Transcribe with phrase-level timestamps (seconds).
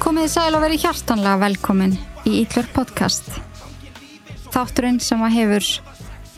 [0.00, 3.26] Komið sæl og verið hjartanlega velkomin í Ítlur podcast.
[4.54, 5.66] Þátturinn sem að hefur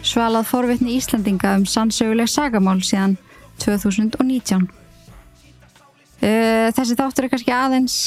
[0.07, 3.15] svalað forvitni Íslandinga um sannsöguleg sagamál síðan
[3.62, 4.66] 2019.
[6.19, 7.98] Uh, þessi þáttur er kannski aðeins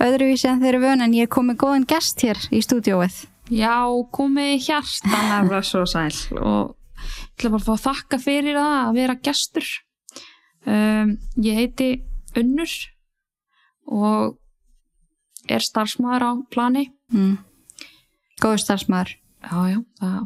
[0.00, 3.20] öðruvísi en þeir eru vön en ég kom með góðan gest hér í stúdióið.
[3.52, 3.76] Já,
[4.14, 8.98] komið hjartanlega svo sæl og ég ætla bara að fá að þakka fyrir það að
[9.02, 9.70] vera gestur.
[10.64, 11.92] Um, ég heiti
[12.40, 12.72] Unnur
[13.86, 14.38] og
[15.50, 16.86] er starfsmæður á plani.
[17.12, 17.36] Mm.
[18.40, 19.14] Góður starfsmæður.
[19.44, 20.18] Já, já, það,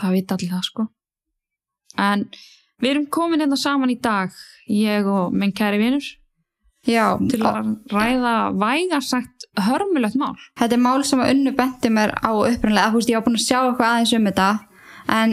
[0.00, 0.86] það vita allir það sko.
[1.96, 2.24] En
[2.82, 4.34] við erum komin hérna saman í dag,
[4.68, 6.06] ég og minn kæri vinur,
[6.86, 10.36] Já, til að ræða vægarsagt hörmulegt mál.
[10.54, 12.92] þetta er mál sem að unnu benti mér á upprunlega.
[12.92, 14.50] Þú veist, ég var búin að sjá eitthvað aðeins um þetta
[15.16, 15.32] en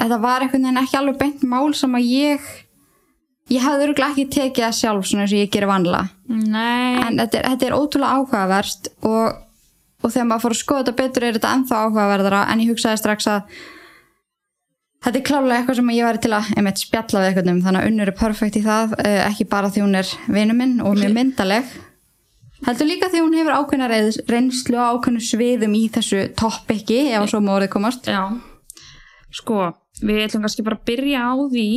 [0.00, 2.48] þetta var einhvern veginn ekki alveg bent mál sem að ég
[3.54, 6.08] ég hafði örgulega ekki tekið það sjálf svona eins og ég gerir vanlega.
[6.28, 9.40] Nei, En þetta er, þetta er ótrúlega áhugaverst og,
[10.02, 13.00] og þegar maður fór að skoða þetta betur er þetta ennþá áhugaverðara en ég hugsaði
[13.02, 13.58] strax að
[15.04, 17.60] þetta er klálega eitthvað sem ég væri til að einmitt, spjalla við eitthvað um.
[17.66, 20.80] Þannig að unnur er perfekt í það eh, ekki bara því hún er vinnu minn
[20.82, 21.76] og mjög myndaleg
[22.66, 27.20] heldur líka því hún hefur ákveðna reyns- reynslu á ákveðnu sviðum í þessu toppiki ef
[27.22, 28.08] að svo má orðið komast.
[28.10, 28.24] Já,
[29.38, 29.68] sko,
[30.02, 31.68] við ætlum kannski bara að byrja á því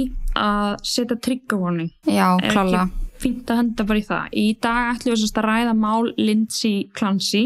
[0.42, 1.94] að setja triggerwarning.
[2.08, 4.32] Já, Er klálega ekki fínt að henda bara í það.
[4.34, 7.44] Í dag ætlum við að ræða mál Lindsay Clancy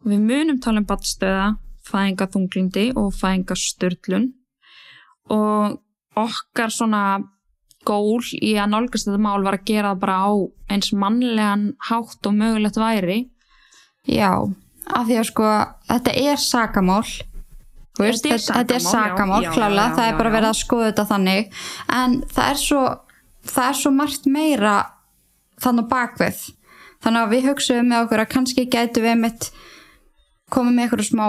[0.00, 1.50] og við munum tala um battstöða,
[1.90, 4.30] fæðingaþunglindi og fæðingasturlun
[5.34, 5.78] og
[6.20, 7.04] okkar svona
[7.84, 10.32] gól í að nálgast þetta mál var að gera það bara á
[10.72, 13.18] eins mannlegan hátt og mögulegt væri.
[14.08, 14.32] Já,
[14.88, 15.50] af því að sko
[15.90, 17.04] þetta er sakamál
[17.98, 21.06] veist, Þetta er þetta, er sakamál, sakamál já, það er bara verið að skoða þetta
[21.12, 21.62] þannig.
[22.00, 22.82] En það er svo
[23.44, 24.74] það er svo margt meira
[25.62, 26.44] þannig á bakvið
[27.04, 29.50] þannig að við hugsaðum með okkur að kannski gætu við mitt
[30.54, 31.26] komið með eitthvað smá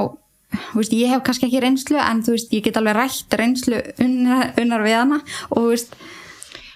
[0.75, 4.53] veist, ég hef kannski ekki reynslu en þú veist, ég get alveg rætt reynslu unnar,
[4.61, 5.19] unnar við hana.
[5.55, 5.73] Og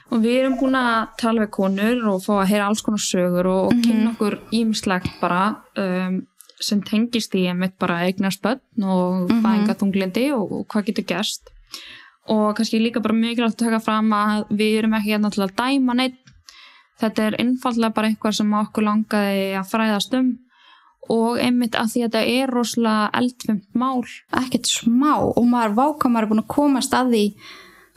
[0.09, 3.49] Og við erum búin að tala við konur og fá að heyra alls konar sögur
[3.51, 5.41] og, og kynna okkur ímislegt bara
[5.77, 6.15] um,
[6.59, 11.53] sem tengist í einmitt bara eignast börn og mm fæðingaþunglindi og, og hvað getur gerst.
[12.29, 15.55] Og kannski líka bara mikilvægt að taka fram að við erum ekki hérna til að
[15.57, 16.19] dæma neitt.
[16.99, 20.29] Þetta er einfallega bara eitthvað sem okkur langaði að fræðast um
[21.09, 24.03] og einmitt að því að þetta er rosalega eldfimt mál.
[24.43, 27.23] ekkert smá og maður váka maður er búin að komast að því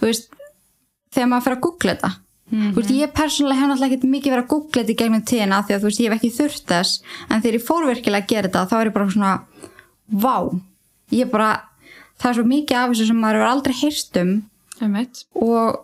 [0.00, 0.28] þú veist,
[1.12, 2.12] þegar maður fer að googla þetta
[2.52, 5.60] þú veist, ég persónulega hef náttúrulega ekkert mikið verið að googla þetta í gegnum tíðina
[5.64, 8.32] því að þú veist, ég hef ekki þurft þess en þegar ég fór virkilega að
[8.32, 9.32] gera þetta þá er ég bara svona,
[10.12, 10.36] vá
[11.16, 11.50] ég bara,
[12.20, 14.34] það er svo mikið af þessu sem maður hefur aldrei heyrst um
[14.82, 15.22] Einmitt.
[15.38, 15.80] og,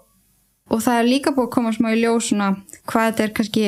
[0.69, 2.51] og það er líka búið að koma smá í ljós svona
[2.91, 3.65] hvað þetta er kannski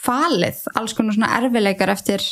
[0.00, 2.22] falið, alls konar svona erfileikar eftir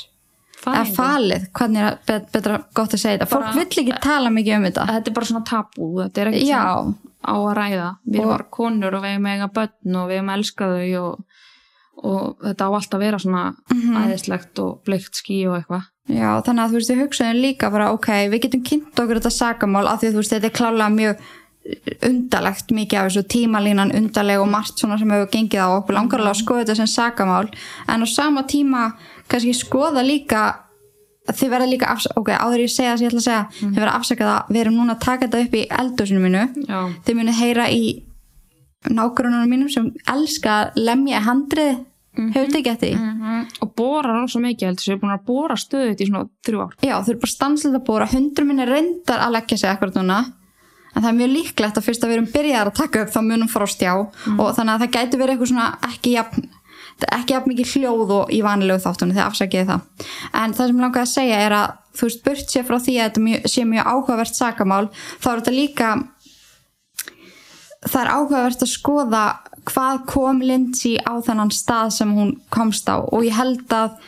[0.59, 0.95] Fæðingu.
[0.97, 4.65] falið, hvernig er bet, betra gott að segja þetta, fólk vill ekki tala mikið um
[4.67, 6.63] þetta Þetta er bara svona tabú, þetta er ekki Já.
[7.29, 7.91] Á að ræða.
[8.09, 11.03] Við erum bara konur og við erum eiga börn og við erum að elska þau
[11.05, 11.25] og,
[12.09, 13.45] og þetta á alltaf að vera svona
[13.75, 13.97] Mhm.
[14.03, 15.85] æðislegt og bleikt skí og eitthvað.
[16.09, 19.35] Já, þannig að þú veist, við hugsaðum líka bara, ok, við getum kynnt okkur þetta
[19.35, 21.19] sakamál af því að þú veist, þetta er klálega mjög
[22.09, 26.23] undalegt mikið af þessu tímalínan undaleg og margt svona sem hefur gengið á okkur langar
[26.23, 27.51] alveg að skoða þetta sem sakamál
[27.93, 28.85] en á sama tíma
[29.29, 30.45] kannski skoða líka
[31.35, 33.81] þið verða líka afsaka, ok, áður ég segja það sem ég ætla að segja, þið
[33.83, 36.43] verða afsaka það við erum núna að taka þetta upp í eldhúsinu mínu.
[36.69, 36.81] Já.
[37.07, 37.83] þið munið heyra í
[38.89, 41.85] nágrununum mínum sem elska að lemja handrið,
[42.19, 42.93] hefur þið gett því?
[43.63, 46.75] Og bóra rosa mikið heldur, sem er búin að bóra stöðut í svona þrjú ár.
[46.83, 49.99] Já, þau eru bara stanslið að bóra, hundur minn er reyndar að leggja sig akkurat
[49.99, 50.19] núna.
[50.97, 53.19] En það er mjög líklegt að fyrst að við erum byrjaðar að taka upp þá
[53.23, 53.93] munum fara á stjá.
[54.39, 56.47] Og þannig að það gæti verið eitthvað svona ekki jafn,
[57.07, 60.07] ekki jafn mikið hljóð og í vanilegu þáttunni þegar afsækiði það.
[60.41, 63.09] En það sem langaði að segja er að þú veist, burt sér frá því að
[63.09, 65.91] þetta mjög, sé mjög áhugavert sakamál þá er þetta líka
[67.87, 69.25] það er áhugavert að skoða
[69.69, 72.99] hvað kom Lindsay á þennan stað sem hún komst á.
[72.99, 73.99] Og ég held að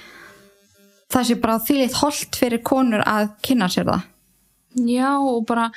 [1.11, 4.07] það sé bara þýlitt holdt fyrir konur að kynna sér það.
[4.87, 5.69] Já, og bara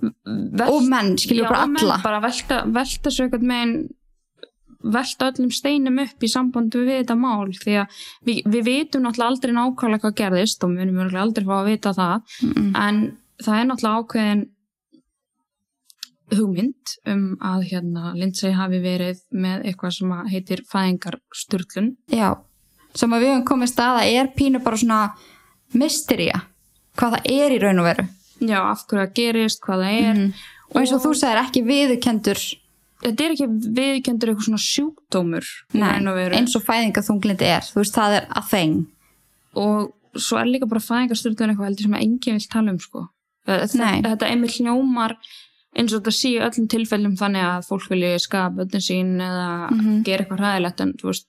[0.00, 1.98] velt, og menn, skiljum já, bara og menn alla.
[2.04, 3.74] bara velta, velta svo eitthvað með
[4.82, 7.96] velta öllum steinum upp í sambandi við þetta mál því að
[8.28, 11.94] við, við vitum náttúrulega aldrei nákvæmlega hvað gerðist og munum örugglega aldrei fá að vita
[11.96, 12.36] það.
[12.46, 12.70] Mm.
[12.78, 13.00] en
[13.42, 14.44] það er náttúrulega ákveðin
[16.28, 21.90] hugmynd um að hérna Lindsay hafi verið með eitthvað sem heitir fæðingarsturlun.
[22.12, 22.36] Já,
[22.94, 25.00] sem að við höfum komið staða er pínu bara svona
[25.74, 26.44] mystería
[26.98, 28.06] hvað það er í raun og veru.
[28.38, 30.22] Já, af hverju það gerist, hvað það er.
[30.68, 32.42] Og eins og þú sagðir ekki viðurkendur
[33.04, 33.46] þetta er ekki
[33.78, 38.78] viðkendur eitthvað svona sjúkdómur Nei, eins og fæðingaþunglindi er þú veist, það er að þeim
[39.58, 43.04] og svo er líka bara fæðingasturlun eitthvað heldur sem enginn vil tala um sko.
[43.46, 45.14] þetta, þetta einmitt hljómar
[45.78, 49.70] eins og þetta sé í öllum tilfellum þannig að fólk vilji skapa öllum sín eða
[49.70, 50.02] Mhm.
[50.04, 51.26] gera eitthvað ræðilegt en þú veist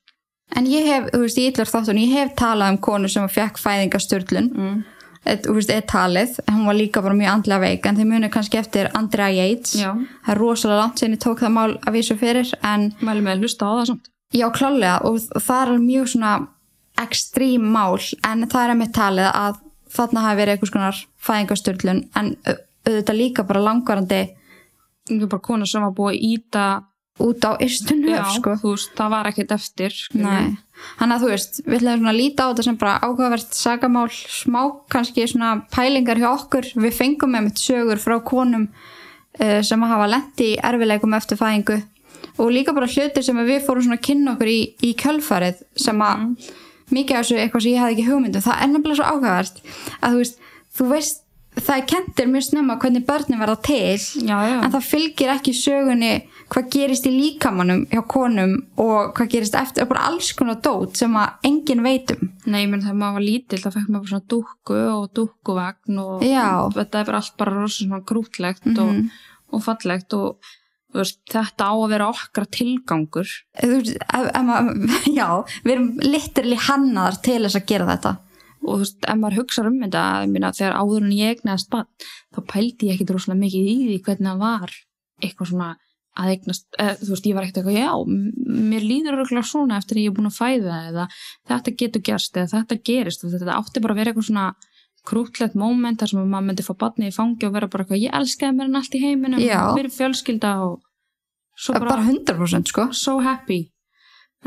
[0.55, 3.59] en ég hef, þú veist, í illur þáttun ég hef talað um konu sem fekk
[3.61, 4.83] fæðingasturlun mm.
[5.29, 9.29] Er talið hún var líka bara mjög andlega veik en þið munið kannski eftir Andrea
[9.35, 9.91] Yates já,
[10.25, 13.43] það er rosalega langt sinni tók það mál að vísu fyrir en mæli með að
[13.45, 16.33] hlusta á það samt já, klálega og það er mjög svona
[16.99, 19.59] ekstrím mál en það er að mitt talið að
[19.95, 22.59] þarna hafi verið einhvers konar fæðingasturlun en au-
[22.89, 24.19] auðvitað líka bara langvarandi
[25.09, 26.65] er bara kona sem var búið að íta
[27.19, 28.03] út á ystun
[28.35, 28.53] sko.
[28.95, 29.95] það var ekkert eftir.
[30.13, 30.55] Nei,
[30.99, 34.61] hann að þú veist, við ætlum að líta á þetta sem bara áhugavert sagamál, smá
[34.91, 40.09] kannski svona pælingar hjá okkur, við fengum með mitt sögur frá konum uh, sem hafa
[40.09, 41.79] lendi í erfileikum eftir fæðingu.
[42.39, 46.03] Og líka bara hlutir sem við fórum svona að kynna okkur í, í kjölfarið sem
[46.03, 46.27] að
[46.89, 49.59] mikið af þessu eitthvað sem ég hafði ekki hugmyndum, það er nefnilega svo áhugavert
[49.99, 50.39] að þú veist,
[50.79, 51.25] þú veist
[51.65, 55.53] það er kentir mjög snemma hvernig börnin verða til já, já, en það fylgir ekki
[55.57, 56.11] sögunni
[56.49, 61.15] hvað gerist í líkamannum hjá konum og hvað gerist eftir, bara alls konar dót sem
[61.19, 64.29] að enginn veit um Nei, menn þegar maður var lítill þá fekk maður bara svona
[64.33, 66.23] dúkku og dúkkuvagn og.
[66.23, 66.77] Mhm.
[66.79, 69.03] þetta er bara allt bara rosa svona krútlegt og,
[69.53, 70.49] og fallegt og
[70.95, 73.29] veist, þetta á að vera okkar tilgangur
[73.59, 75.27] Þú veist, ef, ef maður, já,
[75.65, 78.15] við erum literally hannaðar til þess að gera þetta
[78.63, 81.87] og þú veist, ef maður hugsa um þetta meina, þegar áður en ég egnaðist bann
[82.35, 84.75] þá pældi ég ekkit rosalega mikið í því hvernig það var
[85.23, 85.69] eitthvað svona
[86.19, 87.91] að eignast, eða, þú veist, ég var ekkert eitthvað já,
[88.69, 91.05] mér líður örugglega svona eftir að ég er búin að fæða eða
[91.51, 93.23] þetta getur gerst eða þetta gerist.
[93.23, 94.47] Og þetta átti bara að vera eitthvað svona
[95.07, 98.19] krútlegt moment þar sem maður myndi fá batni í fangi og vera bara eitthvað, ég
[98.19, 100.75] elskaði mér en allt í heiminum mér er fjölskylda og
[101.55, 102.89] svo bara, bara 100% sko.
[102.91, 103.69] So happy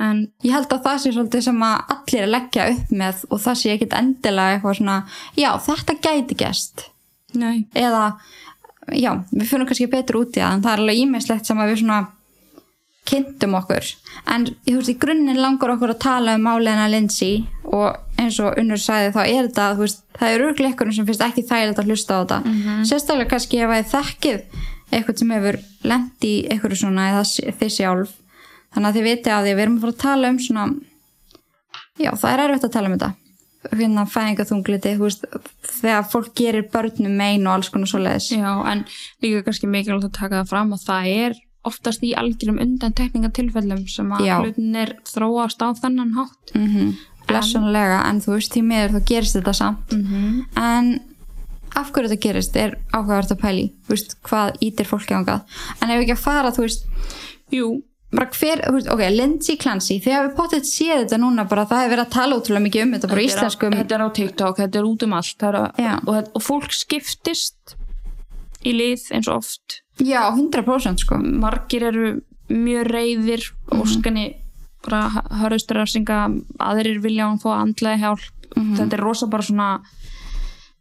[0.00, 3.26] en ég held að það sé svolítið sem að allir er að leggja upp með
[3.28, 4.96] og það sé ekkit endilega eitthvað svona,
[5.36, 6.86] já, þetta gæti gæst
[7.32, 8.06] eða,
[8.92, 11.72] já, við fyrir kannski betur út í það en það er alveg ímislegt sem að
[11.72, 12.00] við svona
[13.08, 13.88] kynntum okkur.
[14.30, 18.54] En ég veist, í grunninn langar okkur að tala um máliðina Lindsay og eins og
[18.60, 21.90] unnur sagði þá er þetta, þú veist, það er örgleikurinn sem finnst ekki þægilegt að
[21.90, 22.38] hlusta á þetta.
[22.86, 24.38] Sérstaklega kannski ef að þið þekkið
[24.92, 25.58] eitthvað sem hefur
[25.90, 27.24] lent í eitthvað svona eða
[27.58, 28.14] þið sjálf
[28.74, 30.66] þannig að þið viti að því við erum að fara að tala um svona
[31.98, 33.12] já, það er erfitt að tala um þetta
[33.70, 34.06] hérna
[34.98, 35.24] veist
[35.62, 38.84] þegar fólk gerir börnum mein og alls konar svoleiðis Já, en
[39.22, 41.38] líka kannski mikilvægt að taka það fram að það er
[41.68, 46.54] oftast í algjörum undan tekningatilfellum sem að hlutin er þróast á þennan hátt.
[46.54, 46.92] mm -hmm.
[47.28, 50.44] blessunlega, en þú veist því miður þá gerist þetta samt Mm -hmm.
[50.58, 51.00] en
[51.74, 55.40] af hverju þetta gerist er áhugavert að pæli, veist, hvað ítir fólki ángað,
[55.80, 56.86] en ef ekki að fara þú veist,
[57.52, 58.60] Jú, bara hver
[58.92, 62.36] ok, Lindsay Clancy, þegar við potið séð þetta núna bara, það hefur verið að tala
[62.36, 65.46] útrúlega mikið um þetta bara íslenskum, þetta er á TikTok, þetta er út um allt
[65.48, 67.74] er að, og, og fólk skiptist
[68.68, 69.78] í lið eins og oft.
[69.98, 72.20] já, 100% sko Margir eru
[72.52, 73.80] mjög reyðir, Mhm.
[73.80, 74.26] óskanni
[74.84, 75.08] bara
[75.40, 76.20] hörðustur að synga,
[76.60, 78.28] aðrir vilja hann fá andlega hjálp.
[78.56, 78.76] Mhm.
[78.76, 79.80] Þetta er rosa bara svona,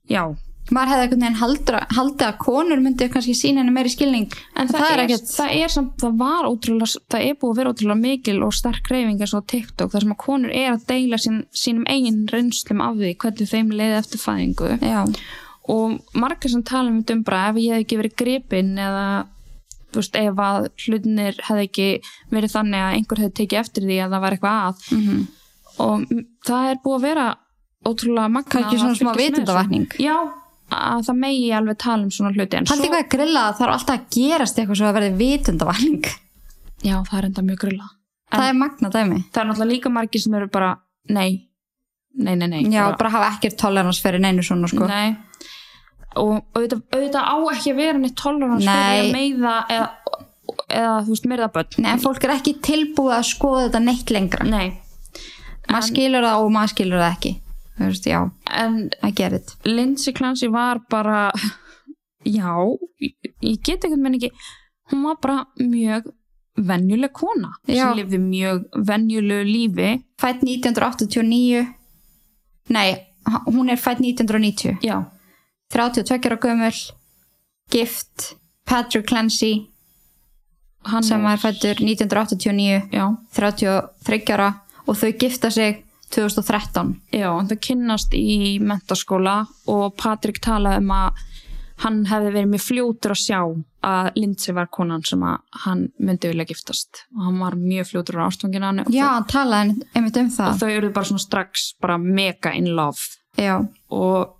[0.09, 0.35] já,
[0.71, 4.27] maður hefði einhvern veginn haldið að konur myndi kannski sína henni meiri skilning.
[4.55, 7.51] En það, það er er, ekkert það er samt, það var ótrúlega, það er búið
[7.51, 10.69] að vera ótrúlega mikil og sterk reyfing eins og TikTok þar sem að konur er
[10.75, 14.71] að deila sín, sínum eigin reynslum af því hvernig þeim leiði eftir fæðingu.
[14.81, 15.01] Já,
[15.71, 19.05] og margar sem tala um þetta um bara ef ég hef ekki verið gripin eða
[19.91, 21.91] veist, ef að hlutinir hefði ekki
[22.31, 24.89] verið þannig að einhver hefði tekið eftir því að það var eitthvað að.
[24.95, 25.21] Mm
[25.79, 27.27] og mm, það er búið að vera
[27.87, 29.87] ótrúlega magna Kannski svona smá vitundavakning.
[30.01, 30.15] Já,
[30.71, 33.97] að það megi alveg tala um svona hluti Haldi hvað að grilla það þarf alltaf
[33.97, 36.11] að gerast eitthvað svo að verði vitundavælning
[36.85, 37.89] já, það er enda mjög grilla.
[38.31, 39.17] Það er magna dæmi.
[39.27, 40.71] það er náttúrulega líka margir sem eru bara
[41.11, 41.31] nei,
[42.15, 44.87] nei, nei, nei já, bara hafa ekkert tolerans fyrir neinu svona sko.
[44.87, 45.17] Nei.
[46.19, 49.89] Og auðvitað, auðvitað á ekki að vera neitt tolerans fyrir að meiða eða,
[50.67, 51.77] eða þú veist, meirða börn.
[51.77, 54.47] Nei, en fólk er ekki tilbúið að skoða þetta neitt lengra.
[54.47, 54.67] Nei,
[55.67, 57.35] maður skilur það og maður skilur það ekki
[57.89, 58.21] veist, já,
[58.51, 59.53] en I get it.
[59.65, 61.31] Lindsay Clancy var bara
[62.37, 62.55] já,
[62.99, 64.31] ég, get ekkert menn ekki
[64.91, 66.11] hún var bara mjög
[66.57, 67.53] venjuleg kona.
[67.65, 69.91] Sem lifði mjög venjulegu lífi.
[70.21, 71.65] Fætt 1989
[72.71, 72.89] nei,
[73.47, 75.03] hún er fætt 1990 já,
[75.73, 76.77] 32 ára gömul
[77.71, 78.35] gift,
[78.65, 79.71] Patrick Clancy
[80.83, 84.53] hann sem var fættur 1989 já, 33 ára.
[84.87, 85.83] Og þau gifta sig
[86.15, 89.41] 2013 Já, þau kynnast í mentaskóla
[89.71, 91.21] og Patrik talaði um að
[91.81, 93.39] hann hefði verið mjög fljótur að sjá
[93.87, 97.05] að Lindsay var konan sem að hann myndi vilja giftast.
[97.15, 100.59] Og hann var mjög fljótur á ástfangina hann já, hann talaði einmitt um þau, og
[100.59, 103.17] það þau eru bara svona strax bara mega in love.
[103.39, 103.55] Já,
[103.89, 104.37] og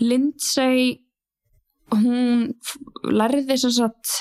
[0.00, 0.96] Lindsay
[1.92, 2.52] hún
[3.04, 4.18] lærði sem sagt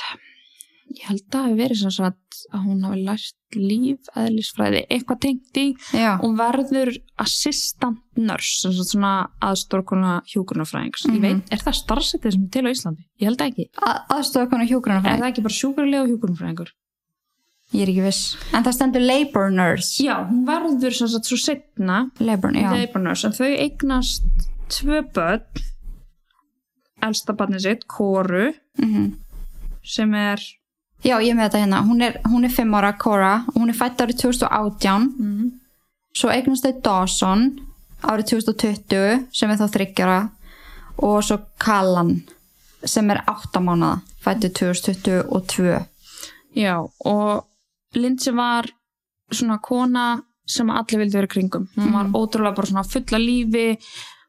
[0.95, 5.19] ég held að það hafi verið sem sagt að hún hafi lært líf eðlisfræði, eitthvað
[5.25, 5.65] tengt í
[6.21, 6.91] hún verður
[7.23, 11.21] assistant nurse svona aðstórkona hjúgrunafræðings ég Mhm.
[11.21, 13.03] veit, er það starfsetið sem til á Íslandi?
[13.21, 13.69] ég held ekki,
[14.09, 16.69] aðstofa konu er það ekki bara sjúkrarlega og hjúgrunafræðingur?
[17.73, 19.97] ég er ekki viss, en það stendur labor nurse.
[20.03, 24.23] Já, hún verður sem sagt svo setna labor, labor nurse, en þau eignast
[24.69, 25.43] tvö börn.
[27.03, 29.13] Elsta barnið sitt, Kóru mm
[29.87, 30.41] sem er
[31.05, 31.81] já, ég með þetta hérna.
[31.87, 35.51] Hún er, hún er fimm ára, Cora, hún er fætt árið 2018 mm,
[36.17, 37.45] svo eignast þau Dawson
[38.07, 40.17] árið 2020 sem er þá þryggjara
[41.05, 42.15] og svo Callan
[42.85, 45.77] sem er 8 mánuða fættu 2022
[46.57, 46.75] já,
[47.05, 47.47] og
[47.97, 48.67] Lindsay var
[49.31, 50.07] svona kona
[50.47, 51.67] sem allir vildi vera kringum.
[51.75, 53.77] Hún var ótrúlega bara svona fulla lífi.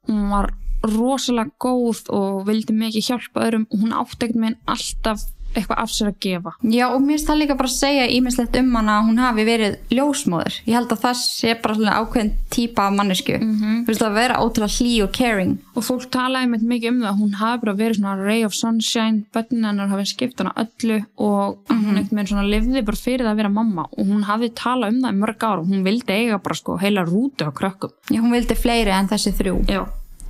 [0.09, 0.51] Hún var
[0.83, 3.67] rosalega góð og vildi mikið hjálpa öðrum.
[3.71, 5.27] Og hún átti ekkert með alltaf
[5.59, 6.55] eitthvað af sér að gefa.
[6.63, 9.49] Já og mér finnst það líka bara að segja ímislegt um hana að hún hafi
[9.49, 13.77] verið ljósmóður ég held að það sé bara svona ákveðin típa af mannesku, mm -hmm.
[13.85, 15.59] þú veist að vera ótrúlega hlý og caring.
[15.75, 19.25] Og fólk talaði með mikið um það hún hafi bara verið svona ray of sunshine
[19.35, 23.33] börnin hennar hafi skipt hana öllu og hún ekkert með svona lifði bara fyrir það
[23.33, 23.85] að vera mamma.
[23.99, 26.77] Og hún hafi talað um það í mörg ára og hún vildi eiga bara sko
[26.77, 27.91] heila rútu á krökkum.
[28.11, 29.65] Já, hún vildi fleiri en þessi þrjú.
[29.69, 29.87] Já.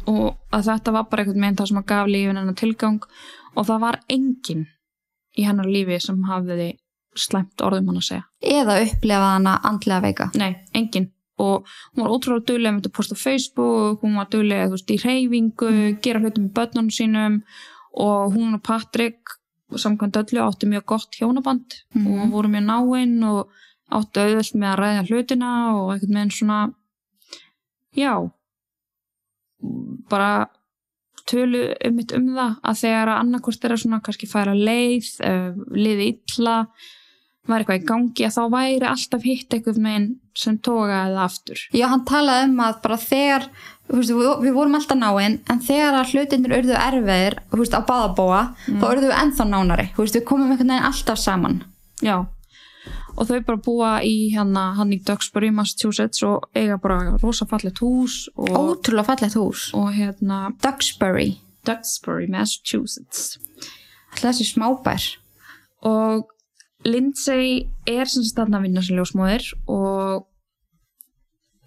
[0.08, 3.00] og að þetta var bara einhvern veginn það sem að gaf lífin hennar tilgang.
[3.56, 4.66] Og það var enginn
[5.38, 6.73] í hennar lífi sem hafiði
[7.18, 8.26] slæmt orðum hann að segja.
[8.42, 10.28] Eða upplefa hana andlega veika.
[10.38, 11.11] Nei, enginn.
[11.38, 14.90] Og hún var ótrúlega duglega með að posta á Facebook, hún var duglega þú veist,
[14.90, 17.40] í reyfingu, gera hlutum með börnunum sínum.
[17.99, 19.37] Og hún og Patrik
[19.78, 21.78] samkvæmt öllu áttu mjög gott hjónaband.
[21.99, 23.54] Og voru mjög náinn og
[23.95, 26.59] áttu auðvöld með að ræða hlutina og einhvern veginn svona
[27.97, 28.12] já
[30.09, 30.49] bara
[31.28, 35.11] tölu um mitt um það að þegar að annarkvort er að svona kannski færa leið,
[35.26, 36.61] uh, liði illa
[37.49, 41.62] var eitthvað í gangi að þá væri alltaf hitt eitthvað meginn sem tókaði það aftur.
[41.73, 43.47] Já, hann talaði um að bara þegar
[43.88, 48.42] veist, við, við vorum alltaf náinn en þegar að hlutinir urðu erfiðir veist, á báðabóa,
[48.68, 49.88] þá urðu við ennþá nánari.
[49.97, 51.62] Veist, við komum einhvern veginn alltaf saman.
[52.04, 52.28] Já
[53.18, 57.80] og þau bara búa í hérna hann í Duxbury, Massachusetts og eiga bara rosa fallet
[57.82, 59.68] hús og, ótrúlega fallegt hús.
[59.75, 61.32] Og hérna Duxbury,
[61.66, 63.37] Duxbury, Massachusetts.
[64.12, 65.08] Alltaf þessi smábær.
[65.88, 66.30] Og
[66.87, 70.28] Lindsay er sem sagt þarna að vinna sem ljósmóðir og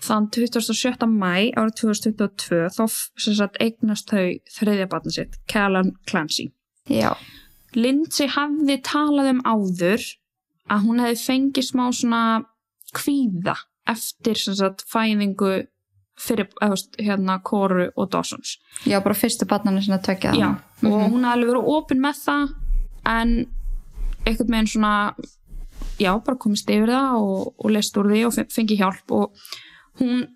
[0.02, 1.06] þann 27.
[1.12, 6.48] mæ árið 2022 þá sagt eignast þau þriðja batna sitt, Callan Clancy.
[6.90, 7.14] Já,
[7.78, 10.08] Lindsay hafði talað um áður
[10.72, 12.22] að hún hefði fengið smá svona
[12.96, 13.56] kvíða
[13.92, 15.52] eftir sem sagt fæðingu
[16.22, 18.58] fyrir veist, hérna Kóru og Dawsons.
[18.86, 20.50] Já, bara fyrstu barnarnir sinna tvekja Já,
[20.86, 22.52] og hún hafði alveg verið opinn með það
[23.10, 23.32] en
[24.28, 24.92] einhvern veginn svona
[26.02, 29.16] já, bara komist yfir það og, og leist úr því og fe- fengið hjálp.
[29.18, 30.28] Og hún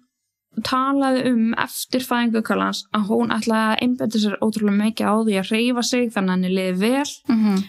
[0.65, 5.37] talaði um eftir fæðingu kallans að hún ætlaði að einbæta sér ótrúlega mikið á því
[5.41, 7.63] að reyfa sig þannig að henni liði vel mm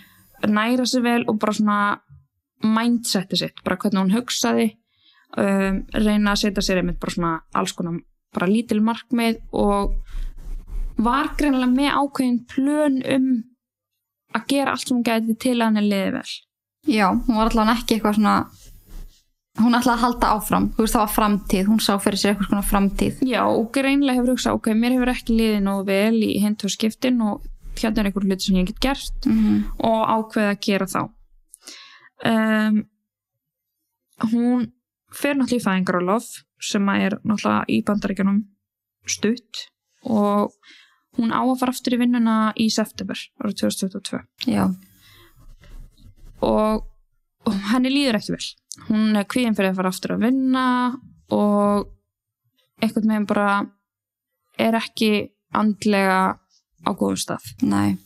[0.46, 1.76] næra sig vel og bara svona
[2.64, 4.70] mindseti sitt, bara hvernig hún hugsaði
[5.36, 8.00] um, reyna að setja sér einmitt bara svona alls konar
[8.36, 9.96] bara lítil markmið og
[10.96, 13.28] var greinilega með ákveðin plön um
[14.36, 16.30] að gera allt sem hún gæti til að henni liði vel.
[16.86, 18.36] Já, hún var allavega ekki eitthvað svona
[19.56, 22.50] hún ætlaði að halda áfram þú veist það var framtíð, hún sá fyrir sér eitthvað
[22.50, 23.20] svona framtíð.
[23.24, 27.22] Já, og greinilega hefur hugsað, ok, mér hefur ekki liðið nógu vel í hintu skiptin
[27.24, 27.46] og
[27.76, 29.62] hérna er einhver hluti sem ég get gert mm -hmm.
[29.88, 31.00] og ákveða að gera þá
[32.24, 32.80] um,
[34.32, 34.66] hún
[35.12, 36.32] fer náttúrulega í fæðingarálof
[36.62, 38.42] sem er náttúrulega í bandaríkjanum
[39.06, 39.66] stutt
[40.06, 40.54] og
[41.16, 44.66] hún á að fara aftur í vinnuna í september árið 2022 Já,
[46.44, 46.86] og,
[47.46, 48.46] og henni líður ekki vel.
[48.88, 50.66] Hún er kvíðin fyrir að fara aftur að vinna
[51.32, 51.88] og
[52.82, 53.48] einhvern veginn bara
[54.60, 55.10] er ekki
[55.56, 57.48] andlega á góðum stað.
[57.64, 57.96] Nei.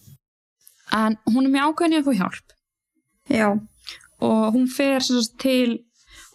[0.95, 2.57] En hún er mjög ákveðin í að fá hjálp.
[3.31, 3.49] Já.
[4.21, 5.81] Og hún fer sagt til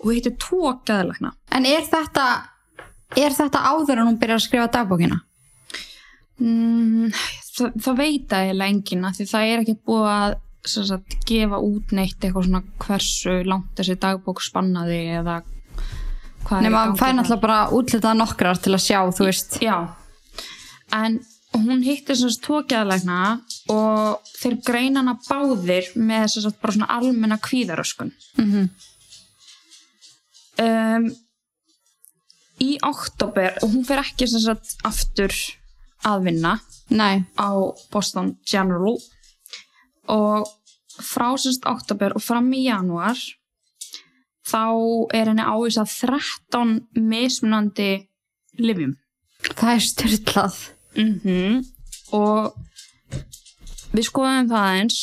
[0.03, 2.25] og heitir tvo gæðalækna En er þetta
[3.15, 5.21] er þetta áður en hún byrjar að skrifa dagbókina?
[6.41, 7.11] mm,
[7.55, 11.93] það, það veit að ég lengina því það er ekki búið að sagt, gefa út
[11.95, 15.39] neitt eitthvað svona hversu langt þessi dagbók spannaði eða
[16.45, 19.27] hvað er í Nefn að gangi fær náttúrulega bara útlitað nokkrar til að sjá, þú
[19.29, 19.57] veist.
[19.63, 19.77] Já,
[20.97, 21.19] en
[21.55, 23.19] og hún hitti þess að tvo geðlækna
[23.71, 28.65] og þeir greina hana báðir með þess að bara svona almenna kvíðaröskun Mhm.
[30.59, 31.07] um,
[32.63, 35.33] í oktober og hún fer ekki sagt aftur
[36.05, 36.57] að vinna
[36.89, 37.49] Nei, á
[37.91, 38.93] Boston General
[40.11, 40.51] og
[41.01, 43.17] frá sagt oktober og fram í janúar
[44.45, 44.61] þá
[45.17, 47.89] er henni ávísað 13 mismunandi
[48.61, 48.93] livjum
[49.45, 50.59] það er styrlað.
[50.95, 51.63] Mm
[52.13, 52.53] og
[53.95, 54.97] við skoðum það eins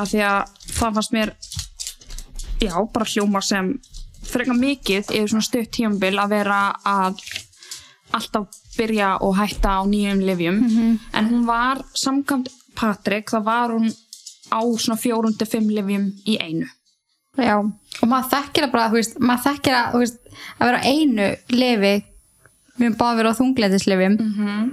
[0.00, 1.32] að því að það fannst mér
[2.62, 3.68] já, bara hljóma sem
[4.24, 7.20] frekar mikið yfir svona stutt tímabil að vera að
[8.16, 10.58] alltaf byrja og hætta á nýjum livjum
[11.12, 13.90] en hún var samkvæmt Patrik, þá var hún
[14.52, 16.68] á svona fjórum til fimm livjum í einu.
[17.40, 20.18] Já, og maður þekkir það bara, þú veist, maður þekkir að, þú veist,
[20.58, 21.92] að vera einu lifi,
[22.76, 24.70] við erum bara að vera á þungleitisliðum -hmm.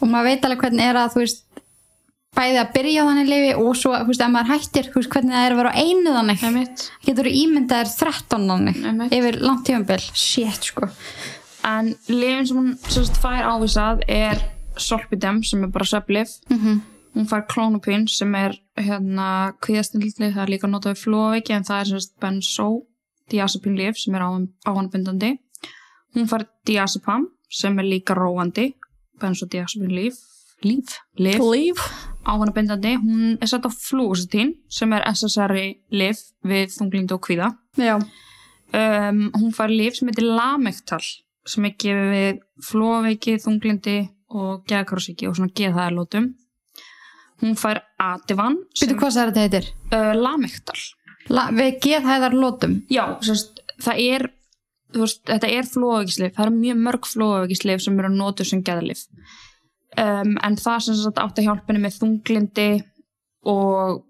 [0.00, 1.42] og maður veit alveg hvernig er að, þú veist,
[2.36, 5.12] bæði að byrja á þannig lifi og svo, þú veist, að maður hættir, þú veist,
[5.12, 6.44] hvernig það er að vera á einu þannig.
[6.48, 6.86] Einmitt.
[7.04, 10.00] Getur ímyndaðir 13 þannig yfir langt tímabil.
[10.14, 10.88] Shit, sko.
[11.62, 14.40] en lifin sem hún sagt, fær ávísað er
[14.76, 16.80] Solpidem sem er bara söflif Mm
[17.12, 21.80] hún fær klónupin sem er hérna kvíðastindli, það er líka notað við flóveiki en það
[21.80, 25.34] er semst benzodiazepin lif sem er áhannbindandi
[26.16, 28.72] hún fær diazepam sem er líka róandi
[29.20, 30.18] benzodiazepin lif
[30.62, 31.80] líf, lif, Líf.
[32.24, 37.48] áhannbindandi hún er sett á fluoxetin sem er SSRI lif við þunglindi og kvíða
[37.82, 41.02] um, hún fær lif sem heitir Lamektal
[41.46, 43.96] sem er gefið við flóveiki, þunglindi
[44.32, 46.30] og geðkarsíki og svona geðhæðalótum
[47.42, 49.70] hún fær Ativan Býtu hvað það er þetta heitir?
[49.92, 50.78] uh, Lamektal
[51.30, 52.80] La, við geðhæðar lótum.
[52.90, 54.24] já, sérst, það er
[54.94, 59.04] veist, þetta er flóvekislif það er mjög mörg flóvekislif sem eru að nota sem geðlif
[59.98, 62.68] um, en það sem sagt átt að hjálpa henni með þunglindi
[63.52, 64.02] og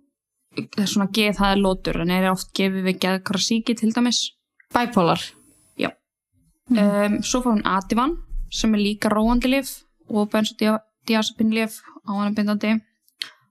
[0.52, 4.26] það er svona geðhæðalótur en er oft gefið við geðkarsíki til dæmis.
[4.72, 5.22] Bipolar.
[6.68, 8.16] um, svo fór hún Ativan
[8.52, 9.72] sem er líka róandi lif
[10.09, 12.76] og benzodiazepin lif á hann bindandi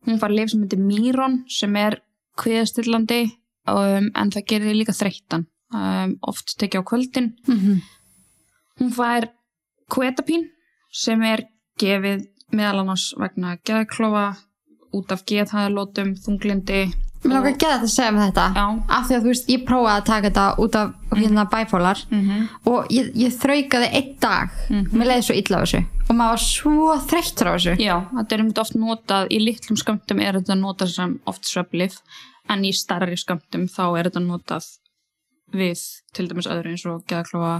[0.08, 1.99] hún fær lif sem heitir Miron sem er
[2.41, 3.23] kviðastillandi
[3.69, 7.81] um, en það gerir líka þreyttan um, oft tekið á kvöldin Mm
[8.81, 9.29] hún fær
[9.91, 10.47] Quetapin
[10.91, 11.45] sem er
[11.79, 14.31] gefið meðal annars vegna geðklofa
[14.95, 16.89] út af geðhæðalótum, þunglindi
[17.21, 18.43] Mér langar ekki að þetta segja með þetta.
[18.57, 18.63] Já.
[18.97, 22.21] Af því að þú veist, ég prófaði að taka þetta út af hérna bipolar mm
[22.21, 22.47] -hmm.
[22.71, 24.55] og ég, ég þraukaði einn dag.
[24.71, 25.81] Mér leiði svo illa á þessu.
[26.07, 27.75] Og maður var svo þreyttur á þessu.
[27.77, 32.01] Já, þetta er einmitt oft notað, í litlum skamtum er þetta notað sem oft sveflif
[32.49, 34.65] en í starri skamtum þá er þetta notað
[35.55, 35.83] við
[36.15, 37.53] til dæmis öðru eins og geðaklofa,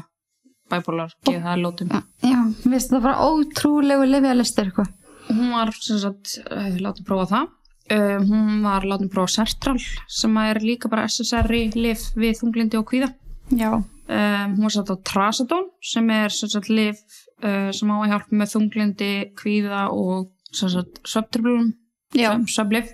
[0.72, 1.94] bæbólar, geðalótum.
[2.24, 4.88] Já, mér finnst þetta bara ótrúlegu lifjalistir, sko.
[5.32, 7.50] Hún var sem sagt, uh, látið prófa það.
[7.92, 12.88] Uh, hún var látið prófa Sertral sem er líka bara SSRI lif við þunglindi og
[12.92, 13.12] kvíða.
[13.52, 13.72] Já.
[14.12, 17.00] Um, hún var satt á Trazodone sem er sem sagt lif
[17.44, 21.74] uh, sem á að hjálpa með þunglindi, kvíða og sem sagt söptröflunum
[22.16, 22.34] Já.
[22.34, 22.92] sem söflif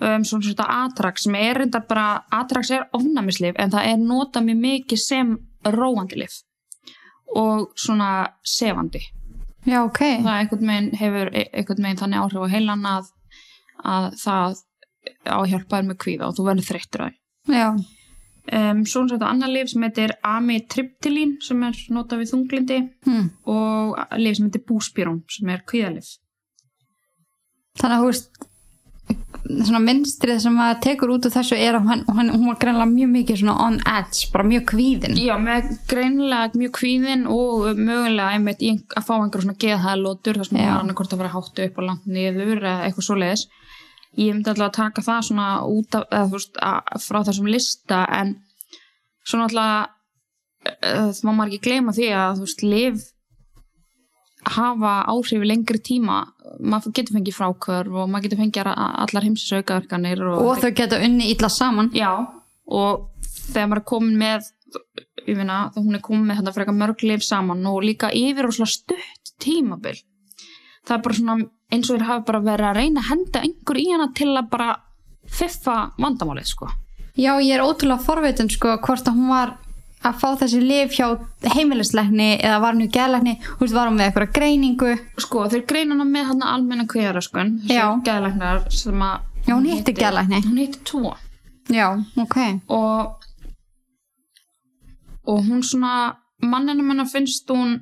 [0.00, 4.48] um, svona svona Atrax sem er reyndar bara Atrax er ofnæmislif en það er notað
[4.50, 6.40] mjög mikið sem róandi lif
[7.34, 8.10] og svona
[8.44, 9.00] sefandi
[9.64, 9.98] Já, ok.
[10.20, 13.06] það einhvern veginn hefur e- einhvern veginn þannig áhrif á heilan að,
[13.84, 14.56] að það
[15.24, 17.14] á að hjálpa þér með kvíða og þú verður þreyttur að
[17.54, 17.68] Já.
[17.72, 22.78] um, svona svona annar lif sem heitir amitriptylín sem er notað við þunglindi
[23.08, 23.26] Hm.
[23.48, 26.12] og lif sem heitir búspírón sem er kvíðalif
[27.80, 28.44] Þannig að þú veist,
[29.44, 32.88] svona minnstrið sem maður tekur út úr þessu er að hann, hann, hún var greinlega
[32.90, 35.18] mjög mikið svona on edge, bara mjög kvíðin.
[35.20, 38.64] Já, með greinilega mjög kvíðin og mögulega einmitt
[38.96, 40.64] að fá einhver svona geðhæðalótur þar sem Já.
[40.64, 43.46] hún var annarkort að vera háttu upp og langt niður eða eitthvað svoleiðis.
[44.14, 47.50] Ég myndi alltaf að taka það svona út af, eða þú veist, að, frá þessum
[47.50, 48.36] lista en
[49.26, 49.92] svona alltaf
[50.72, 53.04] uh, má maður ekki gleyma því að þú veist, liv
[54.50, 56.20] hafa áhrif í lengri tíma.
[56.60, 61.30] Maður getur fengið frákvörf og maður getur fengið allar heimsis aukaverkanir Og þau geta unni
[61.32, 61.90] illa saman.
[61.96, 62.12] Já,
[62.68, 63.08] og
[63.50, 64.50] þegar maður er komin með
[65.24, 68.56] ég finna, hún er komin með þetta frekar mörg lif saman og líka yfir og
[68.68, 69.96] stutt tímabil.
[70.84, 71.36] Það er bara svona
[71.72, 74.50] eins og þeir hafa bara verið að reyna að henda einhver í hana til að
[74.52, 74.70] bara
[75.24, 76.70] fiffa vandamálið sko.
[77.14, 79.54] Já, ég er ótrúlega forvitin sko hvort að hún var
[80.04, 81.06] að fá þessi lif hjá
[81.54, 84.90] heimilisleikni eða var hún í geðleikni, þú veist, var hún með eitthvað greiningu.
[85.24, 87.86] sko þeir greina hana með hann almenna kveðaröskun Já.
[88.04, 90.42] geðlæknar sem að Já, hún hitti geðlækni.
[90.44, 91.14] hún hitti tvo
[91.72, 91.88] Já,
[92.20, 92.36] ok.
[92.68, 93.20] og
[95.26, 97.78] og hún svona manninu menna finnst hún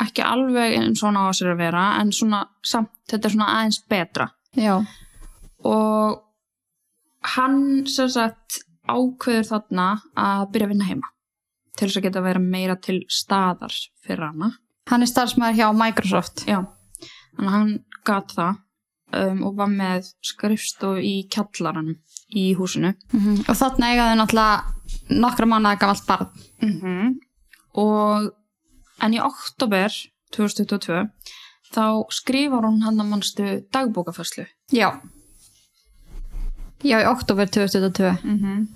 [0.00, 3.34] ekki alveg eins og hann á að sér að vera en svona samt, þetta er
[3.34, 4.76] svona aðeins betra já,
[5.64, 6.20] og
[7.34, 11.10] hann sem sagt ákveður þarna að byrja að vinna heima
[11.74, 14.50] til þess að geta að vera meira til staðar fyrir hana.
[14.90, 16.44] Hann er starfsmæður hjá Microsoft.
[16.46, 16.60] Já,
[17.34, 17.72] þannig að hann
[18.06, 18.60] gat það
[19.18, 21.96] um, og var með skrifstof í kjallaranum
[22.34, 22.94] í húsinu.
[23.12, 26.30] Mm og þarna eigaði náttúrulega nokkra mánuða gamalt barn.
[26.62, 27.14] -hmm.
[27.74, 28.32] og
[29.02, 29.90] en í oktober
[30.34, 31.08] 2022
[31.74, 35.00] þá skrifar hún hann að mannstu dagbókafæslu já
[36.84, 38.66] já, í oktober 2022 mm -hmm.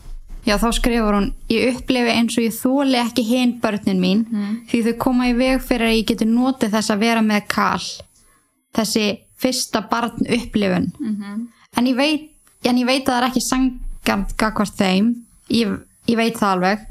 [0.47, 4.27] já, þá skrifur hún ég upplifi eins og ég þóli ekki hinn börnin mín
[4.71, 7.89] því þau koma í veg fyrir að ég geti notið þess að vera með kall
[8.75, 10.93] þessi fyrsta barn upplifun.
[11.77, 15.13] En ég veit en ég veit að það er ekki sangjant gagvart þeim.
[15.55, 15.77] Ég,
[16.11, 16.87] ég veit það alveg.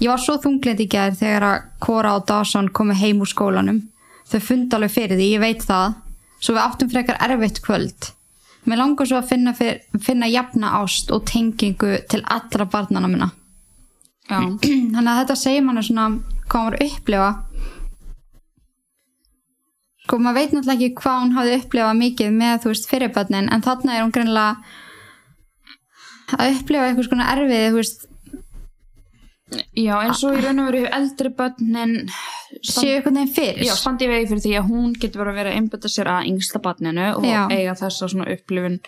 [0.00, 3.82] Ég var svo þunglind í gær þegar að Cora og Dawson komu heim úr skólanum.
[4.26, 6.00] Þau fundi alveg fyrir því, ég veit það.
[6.40, 8.10] Svo við áttum frekar erfitt kvöld
[8.66, 13.30] mér langar svo að finna, fyr, finna jafna ást og tengingu til allra barnana minna.
[14.26, 14.40] Já,
[14.94, 16.08] þannig að þetta segir manni svona
[16.46, 17.30] hvað hún var að upplifa.
[20.06, 23.64] Sko maður veit náttúrulega ekki hvað hún hafði upplifað mikið með þú veist fyrirbönnin en
[23.64, 24.52] þarna er hún greinilega
[26.36, 28.06] að upplifa eitthvað svona erfiði þú veist
[29.76, 31.96] já eins og í raun og veru eldri börnin
[32.60, 33.66] séu eitthvað neginn fyrir.
[33.66, 36.62] Já, standi í vegi fyrir því að hún getur verið að einbytta sér að yngsta
[36.64, 37.44] barninu og Já.
[37.52, 38.80] eiga þessa svona upplifun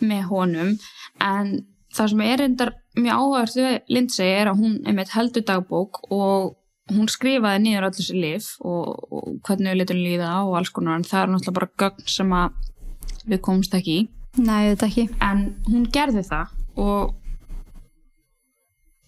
[0.00, 0.72] með honum.
[1.20, 1.52] En
[1.96, 6.56] það sem er endar mjög við Lindsay er að hún einmitt heldur dagbók og
[6.90, 10.98] hún skrifaði niður allir þessi lif og, og hvernig við litum líða og alls konar
[10.98, 14.08] en það er náttúrulega bara gögn sem að við komumst ekki í.
[14.40, 15.06] Nei, þetta ekki.
[15.22, 17.14] En hún gerði það og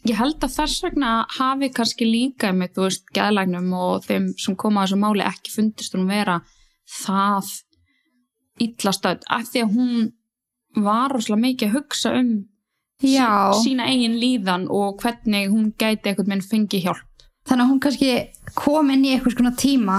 [0.08, 4.56] ég held að þess vegna hafi kannski líka með þú veist gæðlagnum og þeim sem
[4.58, 6.40] koma að þessu máli ekki fundist hún vera
[7.02, 7.52] það
[8.62, 10.10] illa stödd af því að hún
[10.82, 12.32] var rosalega mikið að hugsa um
[13.02, 17.24] Já, sí, sína eigin líðan og hvernig hún gæti einhvern veginn fengið hjálp.
[17.48, 18.10] Þannig að hún kannski
[18.54, 19.96] kom inn í eitthvað svona tíma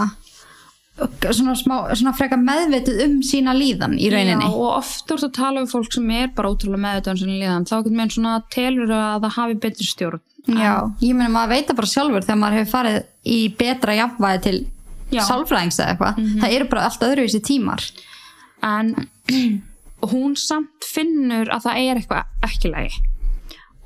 [0.94, 4.46] svona, smá, svona freka meðvitið um sína líðan í rauninni.
[4.46, 7.40] Já, og oft úr að tala um fólk sem er bara ótrúlega meðvitað um sinni
[7.42, 10.24] líðan þá einhvern veginn svona telur að það hafi betri stjórn.
[10.44, 14.44] Já, ég meina maður veit það bara sjálfur þegar maður hefur farið í betra jafnvæði
[14.44, 14.58] til
[15.14, 17.86] sálfræðings eða eitthvað það eru bara allt öðruvísi tímar.
[18.64, 18.94] En
[20.14, 23.04] hún samt finnur að það er eitthvað ekki lægi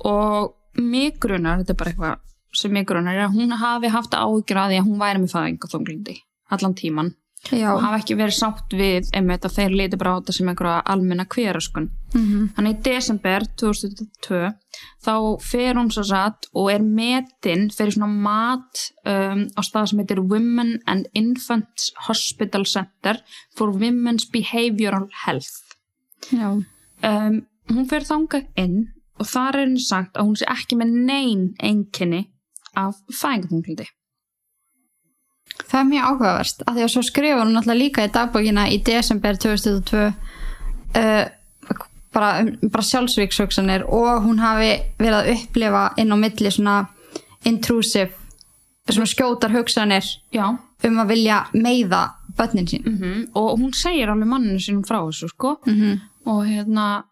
[0.08, 4.14] og mig grunar, þetta er bara eitthvað sem mig grunar, er að hún hafi haft
[4.14, 6.14] áhyggjur að því að hún væri með fæðing og þunglindi
[6.50, 7.14] allan tíman
[7.54, 10.48] Já, og hafi ekki verið sátt við einmitt að þeir liti bara á þetta sem
[10.50, 11.84] einhverja almenna kveröskun
[12.14, 12.48] Mhm.
[12.56, 14.54] þannig í desember 2022
[15.06, 15.12] þá
[15.44, 20.20] fer hún svo satt og er metin fyrir svona mat um, á stað sem heitir
[20.28, 23.20] Women and Infants Hospital Center
[23.54, 25.62] for Women's Behavioral Health.
[26.32, 26.50] Já,
[27.04, 28.88] um, hún fer þangað inn
[29.20, 32.24] og þar er henni sagt að hún sé ekki með nein einkenni
[32.74, 33.86] af fæðingatunglindi
[35.66, 38.78] það er mjög áhugaverst af því að svo skrifa hún náttúrulega líka í dagbókina í
[38.86, 41.24] desember 2022 uh,
[42.14, 46.78] bara, um, bara sjálfsvíkshugsanir og hún hafi verið að upplifa inn á milli svona
[47.48, 48.14] intrusive
[48.88, 50.56] svona skjótar hugsanir já.
[50.84, 52.02] um að vilja meiða
[52.38, 52.84] börnin sín.
[52.86, 55.58] Mm og hún segir alveg manninu sínum frá þessu sko.
[55.66, 55.98] Mm -hmm.
[56.26, 57.04] og hérna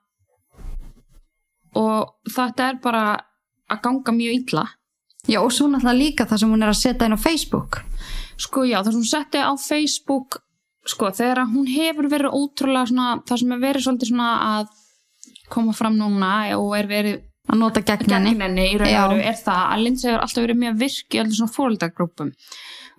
[1.75, 3.21] og þetta er bara
[3.71, 4.67] að ganga mjög illa.
[5.29, 7.83] Já og svo náttúrulega líka það sem hún er að setja inn á Facebook
[8.41, 10.41] sko já, það sem hún setti á Facebook
[10.87, 14.69] sko, þegar hún hefur verið ótrúlega svona, það sem er verið svolítið svona að
[15.51, 18.33] koma fram núna og er verið að nota gegn henni.
[18.35, 19.03] gegn henni í raun Já.
[19.05, 22.33] og veru er það að Lindsay hefur alltaf verið mjög virk í allir svona fóröldagrúpum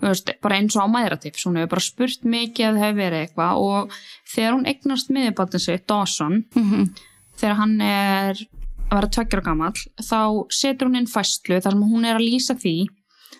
[0.04, 3.26] veist, bara eins og á mæðratips hún hefur bara spurt mikið að það hefur verið
[3.26, 3.98] eitthvað og
[4.34, 6.90] þegar hún eignast miðjubattin sitt, Dawson mm
[7.38, 8.40] þegar hann er
[8.88, 10.20] að vera tveggjara gamall þá
[10.54, 12.76] setur hún inn fæslu þar sem hún er að lýsa því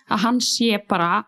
[0.08, 1.24] að hann sé bara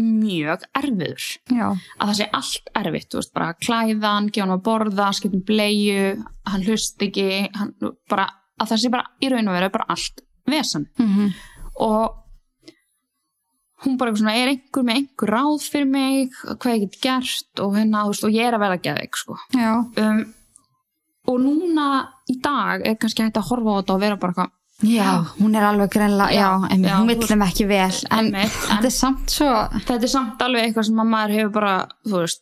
[0.00, 1.26] mjög erfiður.
[1.54, 5.38] Já, að það sé allt erfitt, veist, bara klæða hann, gefa hann að borða, skipta
[5.38, 6.14] um bleiu
[6.50, 7.74] hann hlust ekki hann,
[8.10, 8.28] bara,
[8.60, 10.88] að það sé bara í raun og veru bara allt vesen.
[11.00, 11.34] Mm
[11.74, 12.20] og
[13.84, 17.62] hún bara eitthvað svona, er einhver með einhver ráð fyrir mig, hvað ég get gert?
[17.64, 19.38] Og hérna, þú veist, og ég er að vera geðveik sko.
[19.52, 19.72] já,
[20.04, 20.20] um,
[21.24, 21.88] og núna
[22.30, 25.54] í dag er kannski hægt að horfa á þetta og vera bara eitthvað já, hún
[25.56, 28.34] er alveg greinlega, já, Já, einmitt, já, hún þú vill veist- þeim ekki vel en
[28.34, 29.50] en- þetta er samt svo
[29.86, 32.40] þetta er samt alveg eitthvað sem að maður hefur bara, þú veist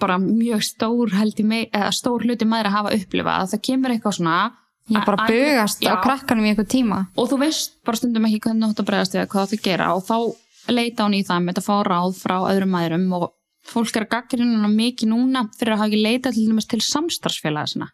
[0.00, 1.10] bara mjög stór
[1.44, 4.52] mig, stór hluti maður að hafa upplifað, að það kemur eitthvað svona
[4.90, 7.06] ég bara Æ- bugast á krakkanum í einhver tíma.
[7.16, 9.62] Og þú veist bara stundum ekki hvernig þú átt að bregðast við eða hvað þú
[9.62, 10.16] gera og þá
[10.74, 13.32] leita hún í það með að fá ráð frá öðrum aðurum og
[13.64, 17.68] fólk er að gaggrina hana mikið núna fyrir að hafa ekki leitað til til samstarfsfélaga
[17.70, 17.88] sinna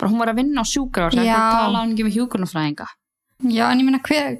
[0.00, 2.88] bara hún var að vinna á sjúkra og tala hann ekki með hjúkurnafræðinga
[3.44, 4.36] Já, en ég meina hver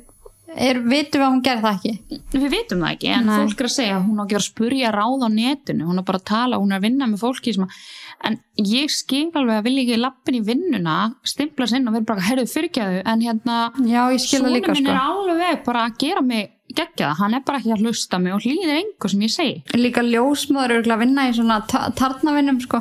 [0.55, 2.21] er, vitum við að hún gerði það ekki?
[2.35, 3.35] Við vitum það ekki, en Nei.
[3.43, 6.21] fólk er að segja hún á ekki að spurja ráð á netinu, hún er bara
[6.21, 7.79] að tala hún er að vinna með fólki að
[8.25, 8.39] en
[8.71, 10.95] ég skil alveg að vilja ekki lappin í vinnuna
[11.27, 14.87] stimpla sinn og vera bara herðu fyrirgæðu en hérna Já, ég skil það Svona minn
[14.87, 14.95] sko.
[14.95, 18.41] er alveg bara að gera mig geggjaða, hann er bara ekki að hlusta mig og
[18.47, 19.59] hlýðir engu sem ég segi.
[19.77, 22.81] Líka ljósmóður eru að vinna í svona ta- tarnavinnum sko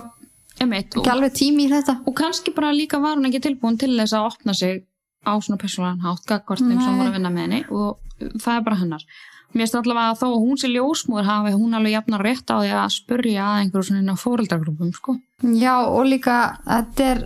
[0.63, 1.99] Einmitt, Ekki alveg tími í þetta.
[2.08, 4.82] Og kannski bara líka var hún ekki tilbúin til þess að opna sig
[5.23, 8.65] á svona persónulegan hátt gagvart þeim sem voru að vinna með henni og það er
[8.65, 9.06] bara hennar.
[9.54, 12.58] Mér finnst allavega að þó að hún sé ljósmúður hafi hún alveg jafnar rétt á
[12.58, 15.15] því að spurja að einhverju svona fóreldragrúpum sko.
[15.62, 17.26] Já, og líka þetta er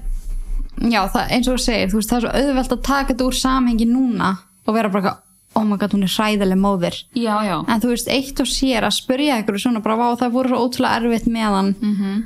[0.78, 3.26] Já, það, eins og þú segir, þú veist, það er svo auðvelt að taka þetta
[3.26, 4.28] úr samhengi núna
[4.68, 5.14] og vera bara
[5.58, 6.98] oh my god, hún er hræðileg móðir.
[7.18, 7.56] Já, já.
[7.66, 11.00] En þú veist, eitt og sér að spyrja ykkur svona bara, það voru svo ótrúlega
[11.02, 11.72] erfitt með hann.
[11.82, 12.26] Mm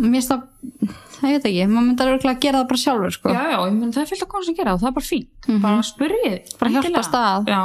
[0.00, 0.42] mér finnst það,
[1.16, 3.28] það veit ekki maður myndi að gera það bara sjálfur sko.
[3.36, 5.10] já, já, ég menn það er fyllt að koma sem gera og það er bara
[5.10, 5.60] fínt Mhm.
[5.62, 7.46] bara spurrið, Bara hjálpast að.
[7.46, 7.62] já.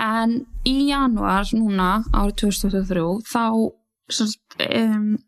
[0.00, 3.72] en í janúar núna árið 2023 þá
[4.10, 4.38] sérst,
[4.78, 5.18] um,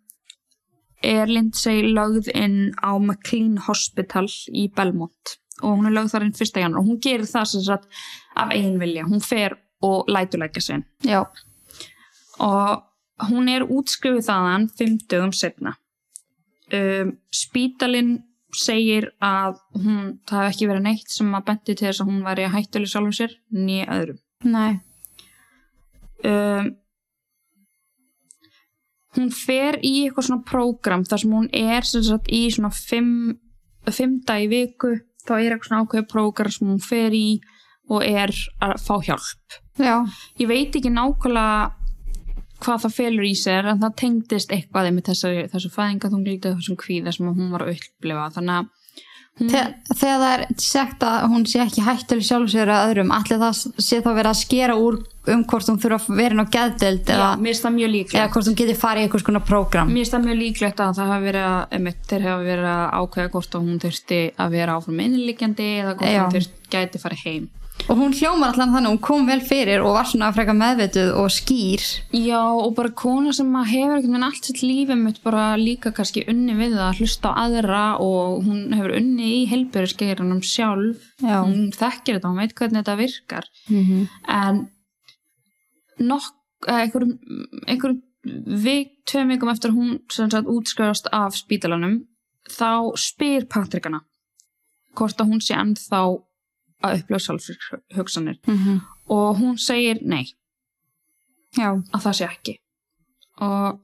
[1.03, 6.33] er Lindsay lögð inn á McLean Hospital í Belmont og hún er lögð þar inn
[6.33, 6.61] 1.
[6.61, 7.87] janúar og hún gerir það sem sagt
[8.37, 11.25] af eigin vilja, hún fer og lætuleika sinn Já,
[12.39, 12.83] og
[13.29, 15.75] hún er útskrifuð þaðan fimm dögum setna
[16.77, 18.19] um, spítalinn
[18.57, 22.23] segir að hún, það hef ekki verið neitt sem að bendi til þess að hún
[22.27, 24.21] væri hættuleg sjálfum sér nýja öðrum.
[24.51, 24.73] Nei.
[26.27, 26.73] Um,
[29.17, 33.39] hún fer í eitthvað svona prógram þar sem hún er sem sagt, í svona fimm,
[33.91, 34.97] fimm dag í viku.
[35.27, 37.27] Þá er eitthvað svona ákveðið prógram sem hún fer í
[37.91, 38.31] og er
[38.63, 39.61] að fá hjálp.
[39.81, 39.97] Já,
[40.39, 41.80] ég veit ekki nákvæmlega
[42.65, 47.15] hvað það felur í sér en það tengdist eitthvað með þessu, þessu fæðingaþunglítið þessum kvíða
[47.17, 48.29] sem hún var að upplifa.
[48.37, 48.69] Þannig að
[49.41, 49.63] hún, Þe,
[49.95, 53.63] þegar það er sagt að hún sé ekki hættuleg sjálfur sér að öðrum allir það
[53.87, 54.99] sé þá verið að skera úr
[55.31, 57.31] um hvort hún þurfa að vera inn á geðdeild já, eða,
[58.17, 59.93] eða hvort hún geti farið í einhvers konar prógram.
[59.93, 63.33] Mér finnst það mjög líklegt að það hafi verið að þeir hafa verið að ákveða
[63.37, 66.21] hvort hún þurfti að vera áfram innlíkjandi eða hvort Já.
[66.25, 67.49] hún þurfti gæti farið heim
[67.89, 71.31] og hún hljómar allan þannig, hún kom vel fyrir og var svona frekar meðvituð og
[71.35, 71.85] skýr
[72.17, 76.27] Já, og bara kona sem hefur einhvern veginn allt sitt lífið mitt bara líka kannski
[76.31, 81.41] unni við að hlusta á aðra og hún hefur unni í helbjörðsgeiranum sjálf Já.
[81.41, 84.07] hún þekkir þetta, hún veit hvernig þetta virkar mm -hmm.
[84.29, 84.63] en
[86.11, 87.19] nokk, einhverjum
[87.67, 88.03] einhverjum
[88.65, 92.03] vik, tveim vikum eftir hún sem sagt útskjörast af spítalanum
[92.49, 94.03] þá spyr Patrikana
[94.97, 96.03] hvort að hún sé ennþá
[96.83, 98.41] að upplöfa sjálfshugsanir
[99.11, 100.25] og hún segir nei.
[101.57, 102.55] Já, að það sé ekki.
[103.43, 103.81] Og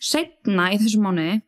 [0.00, 1.42] setna í þessu mánuði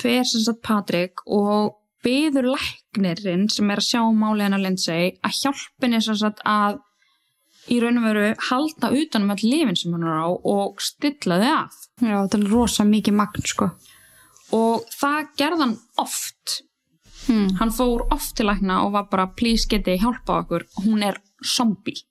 [0.00, 5.36] fer sem sagt Patrik og byður læknirinn sem er að sjá málið hennar Lindsay að
[5.42, 6.78] hjálpinni sem sagt að
[7.70, 11.50] í raun og veru halda utanum all lifin sem hann er á og stilla þau
[11.58, 11.76] af.
[12.00, 13.70] Já, þetta er rosa mikið magn sko.
[14.56, 16.56] Og það gerði hann oft
[17.26, 17.56] hmm.
[17.60, 21.20] hann fór oft til lækna og var bara please geti hjálpa okkur hún er
[21.56, 22.06] zombie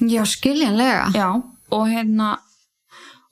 [0.00, 1.28] Já, skiljanlega Já,
[1.70, 2.38] og hérna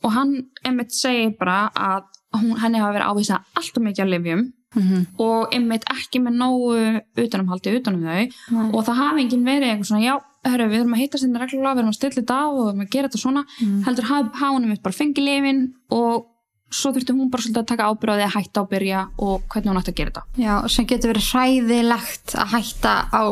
[0.05, 2.05] og hann einmitt segir bara að
[2.37, 6.75] hún, henni hafa verið ávísað alltaf mikið að lifjum mm og einmitt ekki með nógu
[7.17, 8.67] utanumhaldi utanum þau Nei.
[8.77, 11.73] og það hafi enginn verið eitthvað svona já, hörru, við erum að hitta sinni reglulega,
[11.73, 13.81] við erum að stilla þetta af og við erum að gera þetta svona Mm.
[13.87, 16.27] heldur hafa hún einmitt bara fengið lifin og
[16.69, 19.81] svo þurfti hún bara svolítið að taka ábyrðaði að hætta á byrja og hvernig hún
[19.81, 20.43] ætti að gera þetta.
[20.45, 23.23] Já, sem getur verið hræðilegt að hætta á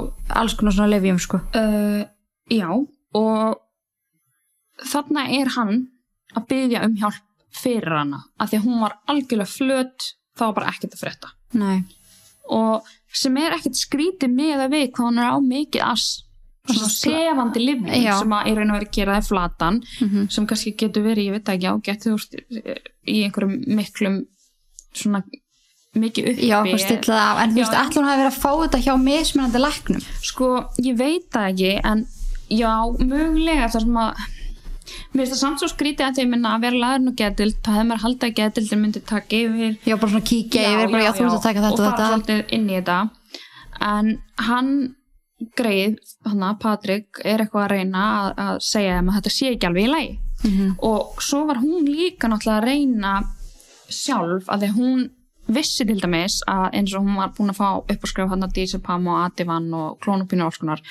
[0.40, 1.40] alls konar svona lefjum sko.
[1.56, 2.04] Uh,
[2.46, 2.68] Já,
[3.18, 3.56] og
[4.86, 5.86] þarna er hann
[6.36, 7.22] að byggja um hjálp
[7.56, 11.32] fyrir hana af því að hún var algjörlega flöt þá var bara ekkert að frétta.
[11.56, 11.82] Nei,
[12.52, 16.06] og sem er ekkert skrítið með að við hvað hann er á mikið ass
[16.74, 18.18] svona sefandi lifning Já.
[18.18, 20.30] sem að í raun og verið gera það flatan Mhm.
[20.30, 22.34] sem kannski getur verið, ég veit það ekki á getur þú veist,
[23.06, 24.16] í einhverjum miklum
[24.94, 25.22] svona
[25.96, 27.64] mikið uppi já, hvað stilla það af En þú Já.
[27.64, 30.48] veist, allir hún hafi verið að fá þetta hjá mismunandi læknum Sko,
[30.82, 32.06] ég veit það ekki en
[32.50, 34.24] já, mögulega þar sem að
[35.16, 37.74] mér finnst það samt svo skrítið að því minna að vera laðurinn og getild það
[37.74, 41.12] hefði maður haldið að getildin myndi taka yfir Já, bara svona kíkja yfir, bara já,
[41.16, 42.98] þú ert að taka þetta og og fara þetta svolítið inn í þetta
[43.80, 44.12] en
[44.46, 44.70] hann
[45.56, 49.68] greið, hann að Patrik er eitthvað að reyna að, að segja að þetta sé ekki
[49.68, 50.14] alveg í lagi.
[50.44, 50.74] Mhm.
[50.84, 53.12] og svo var hún líka náttúrulega að reyna
[53.88, 55.10] sjálf að því að hún
[55.46, 58.44] vissi til dæmis að eins og hún var búin að fá upp að skrifa hann
[58.44, 60.82] að Dísapam og Ativan og klónupínu og alls konar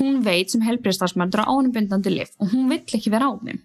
[0.00, 3.60] hún veit sem helbriðstafsmöndur á ánubindandi lif og hún vill ekki vera á þeim.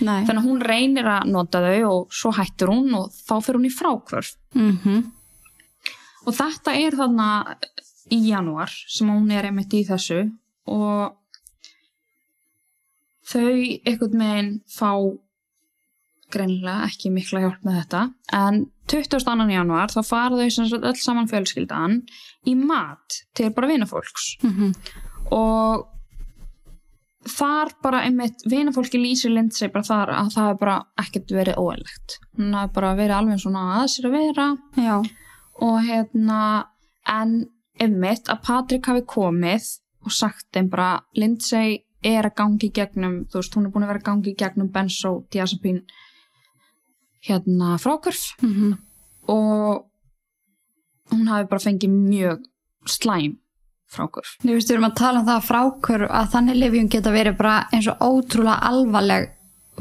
[0.00, 3.68] Þannig að hún reynir að nota þau og svo hættir hún og þá fyrir hún
[3.68, 5.12] í frákvörf Mm
[6.22, 7.28] og þetta er þarna
[8.12, 10.22] í janúar sem hún er einmitt í þessu
[10.70, 11.16] og
[13.32, 13.44] þau
[13.88, 14.90] einhvern veginn fá
[16.32, 18.02] greinilega ekki mikla hjálp með þetta
[18.38, 19.46] en 22.
[19.52, 21.98] janúar þá fara þau sem sagt öll saman fjölskyldan
[22.48, 24.72] í mat til bara vinafólks Mhm.
[25.32, 25.88] og
[27.36, 32.16] þar bara einmitt vinafólki lýsir Lindsay bara þar að það er bara ekkert verið óæðlegt
[32.38, 34.96] hún hafi bara verið alveg svona að sér að vera Já.
[35.60, 36.40] og hérna
[37.06, 37.36] en
[37.80, 39.68] einmitt að Patrik hafi komið
[40.02, 43.92] og sagt þeim bara Lindsay er að gangi gegnum þú veist hún er búin að
[43.92, 45.84] vera að gangi gegnum benzodiazepín
[47.22, 48.80] hérna frákvörf Mm
[49.30, 49.84] og
[51.12, 52.46] hún hafi bara fengið mjög
[52.90, 53.36] slæm
[53.92, 57.12] frákvörf Þú veist, við erum að tala um það að frákvör að þannig lifjum geta
[57.14, 59.28] verið bara eins og ótrúlega alvarleg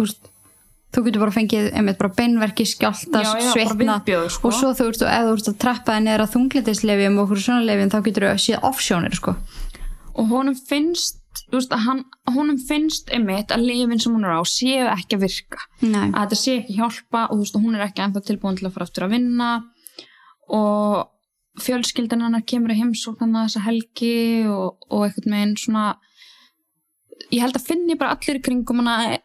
[0.02, 0.31] úst,
[0.92, 4.48] þú getur bara fengið einmitt bara beinverki, skjálta, Já, já, bara svitna viðbjóður, sko.
[4.50, 7.44] og svo þú veist, ef þú ert að trappa þig neður að þunglindisleifjum og okkur
[7.46, 9.36] svona leifjum þá getur þú séð offsjónir sko.
[10.12, 12.04] og honum finnst veist, að hann,
[12.36, 16.10] honum finnst einmitt að lifin sem hún er á séu ekki að virka Nei.
[16.12, 18.88] að þetta sé ekki hjálpa og veist, hún er ekki ennþá tilbúin til að fara
[18.90, 19.50] aftur að vinna
[20.52, 21.08] og
[21.62, 25.86] fjölskyldan hennar kemur að heimsóknana þessa helgi og, og einhvern veginn svona
[27.32, 29.18] ég held að finni bara allir í kringum hana að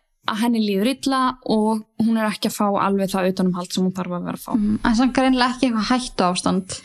[0.42, 1.20] henni líður illa
[1.52, 4.44] og hún er ekki að fá alveg það utanumhald sem hún þarf að vera að
[4.46, 4.52] fá.
[4.56, 6.76] Mm, En samt greinlega ekki eitthvað hættu ástand.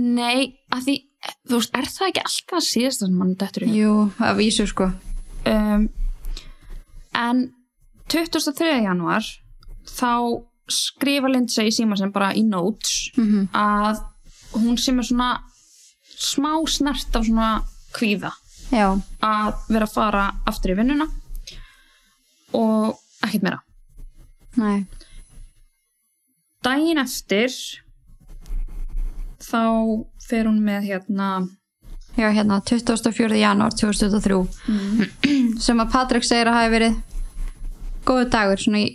[0.00, 0.96] Nei, að því,
[1.50, 3.70] þú veist, er það ekki alltaf að síðast sem mann dettur í?
[3.80, 4.90] Jú, að vísu sko.
[5.50, 5.88] Um,
[7.16, 7.44] en
[8.10, 8.82] 23.
[8.84, 9.26] januar
[9.86, 10.12] þá
[10.70, 14.02] skrifa Lindsay sem bara í notes mm að
[14.54, 15.30] hún sem er svona
[16.20, 17.50] smá snert af svona
[17.94, 18.32] kvíða
[18.70, 21.06] Já, að vera að fara aftur í vinnuna
[22.56, 23.60] og ekkert meira
[24.60, 24.86] nei
[26.64, 27.54] daginn eftir
[29.40, 29.62] þá
[30.28, 31.30] fer hún með hérna
[32.18, 33.36] Já, hérna 24.
[33.38, 36.96] janúar 2023 sem að Patrik segir að hafi verið
[38.08, 38.88] góðu dagur svona í,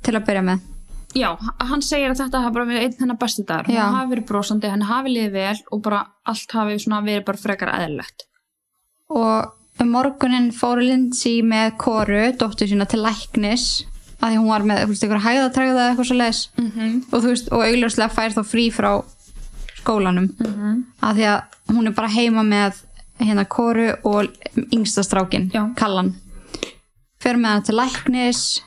[0.00, 0.68] til að byrja með
[1.12, 3.68] Já, hann segir að þetta hafi bara verið einn hennar besti dagur.
[3.68, 3.82] Já.
[3.84, 7.72] Hann hafi verið brosandi, hann hafi liðið vel og bara allt hafi verið bara frekar
[7.74, 8.24] eðlilegt.
[9.12, 13.84] og um morgunin fóru Lindsay með Koru, dóttur sína til læknis
[14.22, 17.02] að því hún var með einhver hægðatræða eða eitthvað svo leis Mm -hmm.
[17.12, 19.02] og og augljóslega fær þá frí frá
[19.82, 20.84] skólanum Mhm.
[21.02, 21.42] að því að
[21.74, 22.72] hún er bara heima með
[23.20, 24.26] hérna Koru og
[24.72, 25.74] yngsta strákin, Já.
[25.76, 26.14] Kallan
[27.20, 28.60] fer með hann til læknis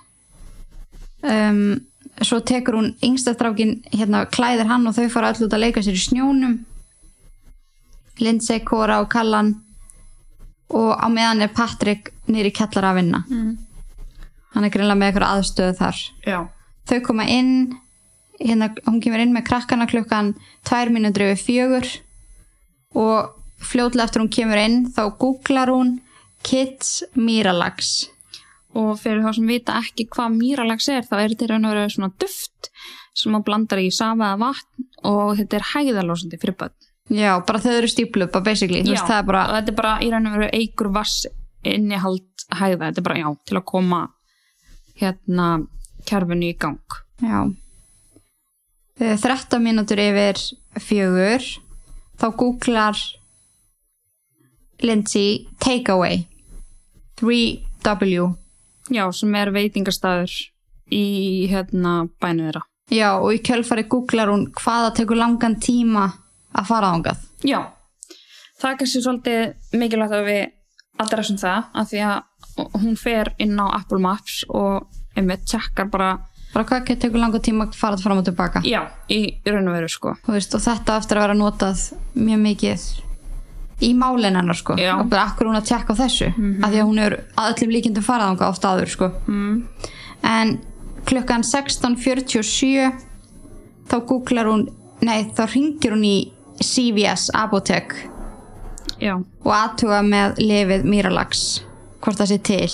[1.24, 1.80] um,
[2.22, 5.94] svo tekur hún yngsta strákin hérna klæðir hann og þau fara út að leika sér
[5.94, 6.60] í snjónum
[8.20, 9.56] Lindsay, Kora og Kallan
[10.70, 13.58] og á meðan er Patrik nýri kellar að vinna Mm.
[14.56, 16.40] hann er greinlega með eitthvað aðstöðu þar Já.
[16.88, 17.52] þau koma inn
[18.40, 20.34] hérna, hún kemur inn með krakkana klukkan
[20.66, 21.88] tvær mínútur yfir fjögur
[22.96, 26.00] og fljótlega eftir hún kemur inn þá googlar hún
[26.44, 28.10] Kids Miralax
[28.76, 31.72] Og fyrir þá sem vita ekki hvað mýralags er, þá er þetta í raun og
[31.78, 32.68] veru svona duft
[33.16, 36.74] sem maður blandar í safa eða vatn og þetta er hæðalósandi fyrir börn.
[37.10, 40.12] Já, bara þau eru stíplupa basically, þú veist, það er bara þetta er bara í
[40.14, 41.26] raun og veru eigur vass
[41.66, 44.02] innihald hæða, þetta er bara, já, til að koma
[45.02, 45.50] hérna
[46.06, 47.00] kjærfinu í gang.
[47.22, 47.40] já.
[49.00, 50.40] Eh, 13 mínútur yfir
[50.80, 51.44] fjögur.
[52.16, 52.96] Þá googlar
[54.80, 56.28] Lindsay Takeaway
[57.20, 58.36] 3W
[58.94, 60.32] Já, sem er veitingastæður
[60.94, 62.62] í hérna bænu þeirra.
[62.94, 66.06] Já, og í kjölfari googlar hún hvaða tekur langan tíma
[66.56, 67.24] að fara ángað.
[67.46, 67.60] Já,
[68.62, 70.44] það er kannski svolítið mikilvægt að við
[71.06, 74.86] adressum það, af því að hún fer inn á Apple Maps og
[75.18, 76.14] einmitt tjekkar bara,
[76.56, 78.62] Bara hvað tekur langan tíma að fara fram og tilbaka.
[78.64, 80.14] já, í raun og veru, sko.
[80.24, 81.82] Þú Veist, og þetta eftir að vera notað
[82.16, 82.86] mjög mikið
[83.84, 84.78] í málin hennar sko.
[84.80, 84.94] Já.
[85.02, 86.30] Og bara akkur hún að tjekka á þessu.
[86.38, 89.10] Mm Af því að hún er að öllum líkindum farað ángað oft áður sko.
[89.28, 89.58] Mm.
[90.24, 90.54] En
[91.06, 92.94] klukkan 16.47
[93.92, 94.64] þá googlar hún,
[95.06, 96.16] nei þá ringir hún í
[96.62, 97.96] CVS Apotek
[99.02, 101.42] Já, og aðtuga með lifið Miralax
[102.04, 102.70] hvort það sé til.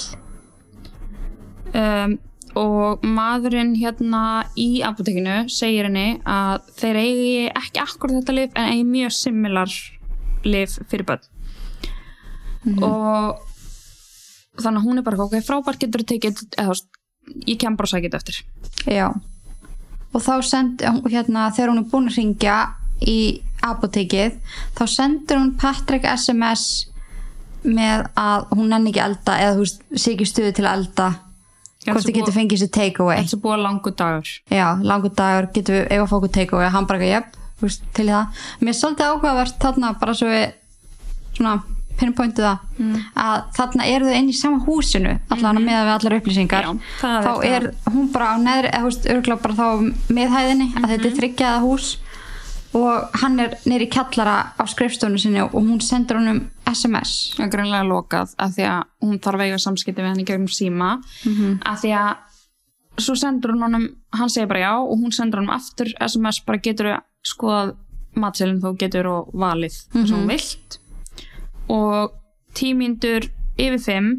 [1.74, 2.18] um,
[2.60, 8.68] og maðurinn hérna í apotekinu segir henni að þeir eigi ekki akkur þetta lif en
[8.74, 9.76] eigi mjög similar
[10.44, 11.24] lif fyrir börn
[12.84, 13.40] og
[14.62, 16.76] þannig að hún er bara ok, frábært getur þú tekið eða
[17.48, 19.08] ég kem bara að sækja þetta eftir Já.
[20.12, 22.58] og þá sendi hérna þegar hún er búin að ringja
[23.08, 23.18] í
[23.64, 24.38] apotekið
[24.78, 26.88] þá sendur hún Patrick SMS
[27.64, 31.10] með að hún nenni ekki að elda eða þú sé ekki stuði til að elda
[31.86, 34.32] hvort þið getur fengið sér take away Þetta er búið langur dagur.
[34.54, 36.70] já, langur dagur, getur við eiga að okkur take away
[37.12, 40.52] jöp, þú veist, til það mér er svolítið áhugavert þarna bara svo við
[41.38, 41.56] svona
[42.02, 42.96] pinpointu það Mm.
[43.14, 46.64] að þarna eru þau inn í sama húsinu allan mm með við allar upplýsingar.
[46.66, 46.78] Já,
[47.22, 49.76] þá er er hún bara á neðri eða þú veist, örgulega bara þá á
[50.18, 51.12] miðhæðinni að þetta Mhm.
[51.12, 51.98] er þryggjaða hús
[52.78, 57.52] og hann er neyri kjallara á skrifstofunni sinni og hún sendur honum SMS Það er
[57.56, 60.92] greinlega lokað af því að hún þarf að eiga samskipti við henni gegnum síma.
[61.68, 62.12] Af því að
[63.02, 66.64] svo sendur hún honum, hann segir bara já og hún sendur honum aftur SMS bara
[66.64, 67.76] getur að skoða
[68.16, 70.80] matselin þú getur og valið það sem hún vilt.
[71.72, 72.16] Og
[72.56, 73.28] tímyndur
[73.60, 74.12] yfir fimm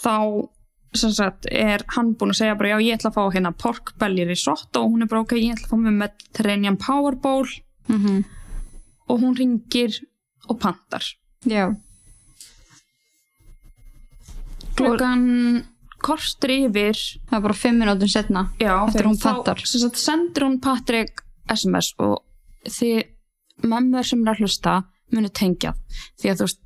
[0.00, 0.48] þá
[0.96, 4.24] sagt er hann búinn að segja bara já ég ætla að fá hérna pork belly
[4.26, 7.46] risotto og hún er bara ok ég ætla að fá með Mediterranean powerball
[7.90, 8.24] mm -hmm.
[9.08, 10.00] og hún ringir
[10.48, 11.02] og pantar
[11.46, 11.74] já,
[14.76, 15.64] klukkan
[15.98, 16.96] kortur yfir
[17.28, 19.58] það er bara fimm minútum setna já, Eftir hún þá pantar.
[19.64, 22.24] sagt, sendur hún Patrik SMS og
[22.64, 23.04] þið
[23.62, 24.82] mömmur sem er að hlusta
[25.12, 25.74] munu tengja
[26.20, 26.60] því að þú veist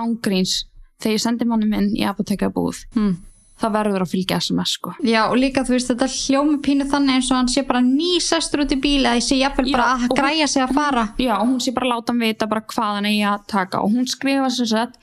[0.00, 0.54] ángríns
[1.00, 3.16] þegar ég sendi manni minn í apotekabúð mm.
[3.60, 4.94] Það verður að fylgja SMS sko.
[5.04, 8.62] Já, og líka þú veist, þetta hljómi pínu þannig eins og hann sé bara nýsestur
[8.64, 11.04] út í bíl eða ég sé jafnvel Já, bara að og- græja sig að fara.
[11.18, 13.80] Já, og hún sé bara að láta hann vita bara hvað hann eigi að taka.
[13.84, 14.96] Og hún skrifa sem sagt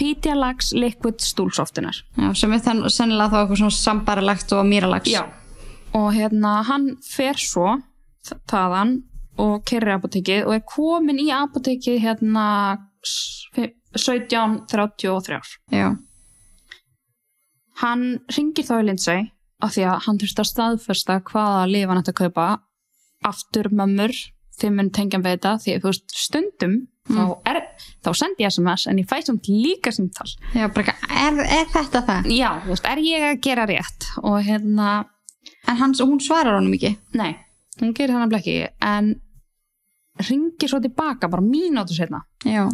[0.00, 5.26] Pedialax Liquid Stúlsoftinar Já, sem er þann, sennilega þá eitthvað svona sambarilegt og mýralags Já,
[5.94, 7.76] og hérna hann fer svo
[8.48, 9.02] þaðan
[9.40, 12.46] og kerri apotekið og er komin í apotekið hérna
[13.04, 15.40] s- fi- 17.33
[15.72, 15.96] Já,
[17.80, 18.04] hann
[18.36, 19.28] ringir þá í Lindsay
[19.60, 22.46] af því að hann þurfti að staðfesta hvaða lif hann ætti að kaupa.
[23.28, 24.14] Aftur mömmur
[24.60, 26.74] þeim mun tengja við þetta því að þú veist stundum
[27.10, 27.60] þá, er,
[28.04, 30.28] þá sendi ég SMS en ég fæ samt líka símtal.
[30.56, 32.28] Já bara, er, er þetta það?
[32.32, 34.10] já, þú veist, er ég að gera rétt?
[34.24, 34.90] Og hérna
[35.68, 36.94] En hans, hún svarar honum ekki?
[37.16, 37.34] Nei,
[37.80, 39.12] hún gerir hann ekki en
[40.28, 42.66] ringir svo tilbaka bara mínútu setna Já,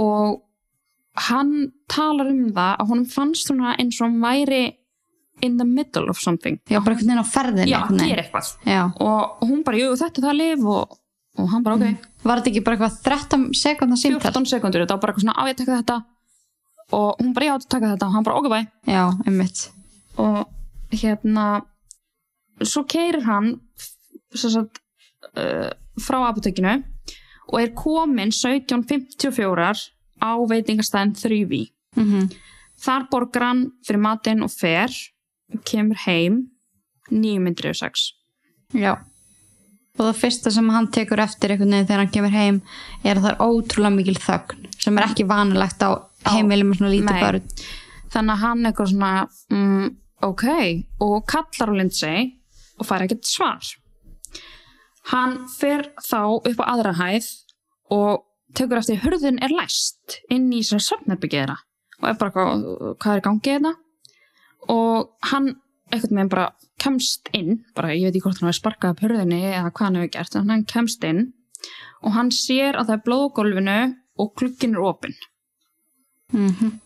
[0.00, 0.40] og
[1.14, 1.52] hann
[1.90, 4.62] talar um það að honum fannst svona eins og hann væri
[5.42, 6.58] in the middle of something.
[6.70, 8.50] Já bara einhvern veginn á ferðinni Já, gera eitthvað.
[8.66, 10.96] Já, og hún bara, jú, þetta er það lif og,
[11.38, 14.32] og hann bara, ok, var þetta ekki bara eitthvað 13 sekundar símtal?
[14.32, 16.00] 14 sekundur þetta var bara eitthvað svona, á ég taka þetta.
[16.94, 18.08] Og hún bara, já, þetta taka þetta.
[18.08, 19.64] Og hann bara, ok, bæ Já, einmitt.
[20.22, 20.40] Og
[20.94, 21.46] hérna
[22.62, 23.54] svo keirir hann
[24.34, 24.80] sagt,
[25.34, 26.78] uh, frá apotekinu
[27.50, 31.62] og er komin 17.54 á veitingastæðin 3V
[31.98, 32.26] mm
[32.84, 34.92] þar borgar hann fyrir matinn og fer
[35.54, 36.44] og kemur heim
[37.12, 38.10] 9.06
[38.74, 38.96] Já.
[39.94, 42.60] Og það fyrsta sem hann tekur eftir einhvern veginn þegar hann kemur heim
[43.04, 45.90] er að það er ótrúlega mikil þögn sem er ekki vanilegt á
[46.32, 47.46] heimili með svona lítið börn.
[48.14, 49.12] Þannig að hann eitthvað svona
[49.54, 49.86] mm,
[50.26, 50.46] ok,
[51.04, 52.26] og kallar á Lindsay
[52.80, 53.70] og fær ekkert svar.
[55.12, 57.30] Hann fer þá upp á aðra hæð
[57.94, 58.24] og
[58.58, 61.56] tekur eftir hurðin er læst inn í svona söfnarbyggjera
[62.00, 62.68] og er bara hvað,
[63.02, 63.74] hvað er í gangi þetta
[64.74, 65.50] og hann
[65.92, 66.46] einhvern veginn bara
[66.80, 70.00] kemst inn bara ég veit ekki hvort hann hafi sparkað upp hurðinni eða hvað hann
[70.00, 71.26] hefur gert, en hann kemst inn
[72.04, 73.78] og hann sér að það er blóð á gólfinu
[74.20, 75.14] og klukkin er opinn.
[76.34, 76.80] Mm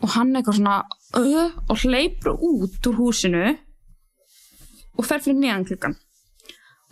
[0.00, 0.76] og hann eitthvað svona
[1.18, 3.42] uh, og hleypur út úr húsinu
[4.96, 5.96] og fer fyrir neðan klukkan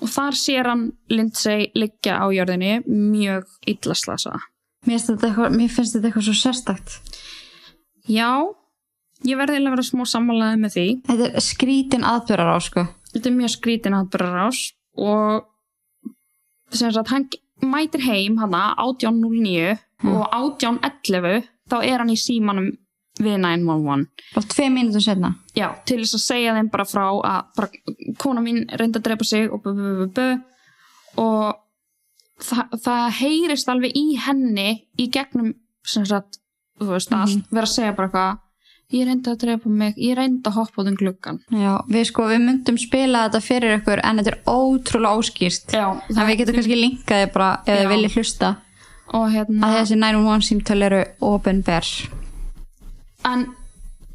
[0.01, 4.41] og þar sér hann Lindsay liggja á jörðinni mjög illa slasaða.
[4.87, 6.91] Mér, finnst þetta eitthvað- mér finnst þetta eitthvað svo sérstakt.
[8.09, 8.31] Já,
[9.27, 10.87] ég verði að vera smá sammálaði með því.
[11.09, 12.89] Þetta er skrítin aðbjörar á sko.
[13.13, 15.45] Þetta er mjög skrítin aðbörarás og
[16.71, 17.29] sem sagt hann
[17.63, 22.77] mætir heim hana 18.09 og 18.11 þá er hann í símanum
[23.19, 24.07] við 911
[24.39, 28.45] og tvei mínútur setna já, til þess að segja þeim bara frá að bara, kona
[28.45, 29.67] mín reyndi að drepa sig og
[31.19, 31.57] og
[32.43, 35.55] það, það heyrist alveg í henni í gegnum
[35.89, 36.39] sagt,
[36.83, 37.49] veist, allt.
[37.51, 38.45] Vera að segja bara eitthvað
[38.89, 42.29] ég reyndi að drepa mig, ég reyndi að hoppa út um gluggan Já, við sko,
[42.31, 45.75] við myndum spila þetta fyrir ykkur en þetta er ótrúlega óskýrt.
[45.77, 48.55] Já, en við getum kannski linkaði bara ef þið viljið hlusta.
[49.17, 51.93] Og hérna að þessi 911 símtöl eru openber
[53.33, 53.45] en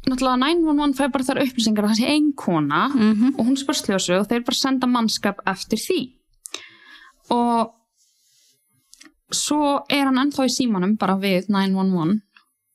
[0.08, 3.34] náttúrulega 911 fær bara þar upplýsingar að það sé ein kona Mhm.
[3.38, 6.00] og hún spyr sljósu og þeir bara senda mannskap eftir því.
[7.30, 7.70] Og
[9.34, 12.20] svo er hann ennþá í símanum bara við 911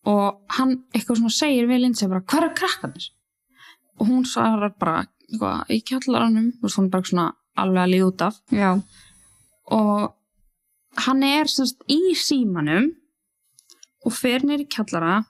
[0.10, 3.10] og hann eitthvað svona segir við Lindsay bara hver er krakkanir
[4.00, 7.28] og hún svarar bara eitthvað, í kjallaranum og svona bara svona
[7.60, 8.40] alveg að líða út af.
[8.52, 8.82] Já,
[9.72, 10.14] og
[11.06, 12.90] hann er semst í símanum
[14.06, 15.26] og fer nýr í kjallara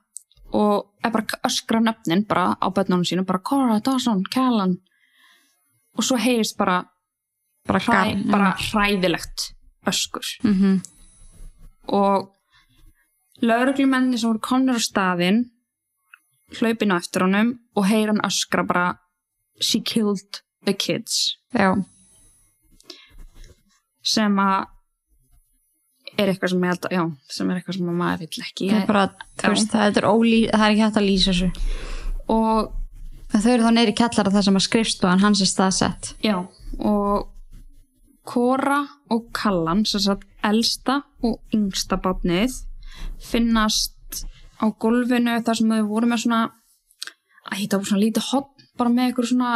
[0.53, 4.77] og er bara öskra nöfnin bara á börnunum sínum, bara Cora, Dawson, Callan.
[5.97, 6.85] Og svo heyrist bara
[7.67, 9.53] bara, hræ, bara hræðilegt
[9.87, 10.25] öskur.
[10.43, 10.81] Mhm,
[11.87, 12.35] og
[13.41, 15.51] lauruglumenni sem voru komnir á staðinn
[16.59, 18.97] hlaupin á eftir honum og heyra hann öskra bara
[19.61, 21.37] she killed the kids.
[21.53, 21.75] Já,
[24.03, 24.65] sem að
[26.21, 27.01] er eitthvað sem held já,
[27.37, 29.05] sem er eitthvað sem að maður vill ekki það er bara,
[29.41, 31.49] þú veist, það er, ólí, það er ekki hægt að lýsa þessu.
[32.35, 32.75] og
[33.29, 36.07] En þau eru þá neyri kjallara það sem að skrifstofan hans er staðsett.
[36.25, 36.35] já,
[36.79, 37.27] og
[38.29, 42.55] Kora og Kallan sem sagt elsta og yngsta bátnið
[43.21, 44.23] finnast
[44.59, 46.41] á gólfinu þar sem þau voru með svona
[47.49, 49.51] að hitta svona lítið hotn bara með eitthvað svona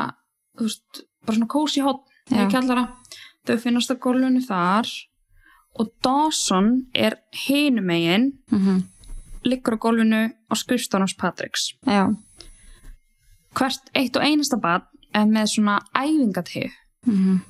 [0.60, 2.04] veist, bara svona kósi hotn
[3.48, 4.90] þau finnast á gólfinu þar
[5.80, 8.84] og Dawson er hinum megin Mm
[9.44, 12.16] liggur á gólfinu á skrifstofnars Patricks Já,
[13.58, 16.72] hvert eitt og einasta barn er með svona æfingateg
[17.06, 17.42] mm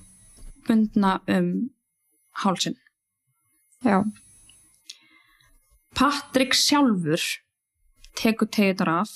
[0.67, 1.69] bundna um
[2.43, 2.75] hálsin.
[3.83, 4.03] já,
[5.95, 7.21] Patrik sjálfur
[8.15, 9.11] tekur tegitar af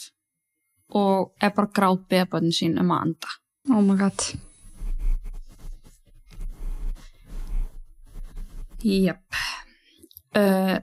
[0.89, 3.27] og er bara grátt beðbönn sín um að anda.
[3.69, 4.46] oh my god.
[8.84, 9.21] Jep.
[10.38, 10.78] Uh,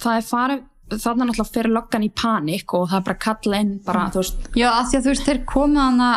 [0.00, 0.62] það er farið,
[0.94, 4.22] þannig náttúrulega fyrir löggan í panik og það er bara að kalla inn bara, þú
[4.22, 6.08] veist, Já, að því að þú veist, þeir komið hana,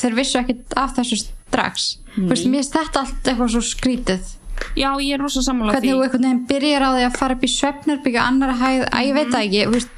[0.00, 1.88] þeir vissu ekkit af þessu strax.
[2.16, 4.36] Þú veist, mér finnst þetta allt eitthvað svo skrítið.
[4.76, 5.94] já ég er rosa sammála Hvernig því.
[5.96, 9.14] þú einhvern veginn byrjar á því að fara upp í svefnherbyggja annar hæð, að ég
[9.16, 9.94] veit það ekki, þú veist,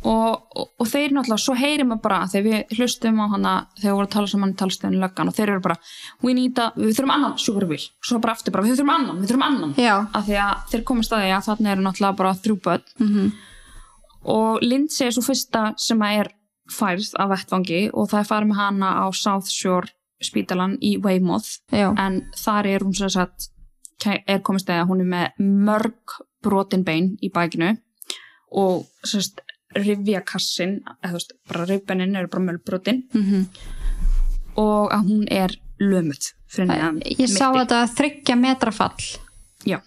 [0.00, 3.90] og, og, og þeir náttúrulega, svo heyrim við bara þegar við hlustum á hana þegar
[3.90, 5.76] við vorum að tala saman í talstöðinu löggan og þeir eru bara
[6.24, 9.28] we need a, við þurfum annan sjúkrabíl svo bara aftur bara, við þurfum annan, við
[9.32, 9.74] þurfum annan.
[9.76, 9.94] Já.
[10.16, 12.84] af því að þeir komast að því að þarna eru náttúrulega bara þrjú börn.
[13.04, 13.30] Mhm.
[14.36, 16.32] og Lindsay er svo fyrsta sem að er
[16.70, 19.88] færð af vettvangi og það er farið með hana á South Shore
[20.22, 21.58] spítalan í Weymouth.
[21.72, 23.48] Já, en þar er hún sagt
[24.00, 27.78] kæ- er komist að hún er með mörg brotin bein í bækinu.
[28.52, 29.20] Og sem
[29.74, 33.44] sagt rifjakassin, eða þú veist, bara rifbeinin eru bara mölbrotin mhm.
[34.56, 37.60] og að hún er neðan Ég sá mitti.
[37.60, 38.96] þetta þryggja metra fall,
[39.64, 39.78] Já,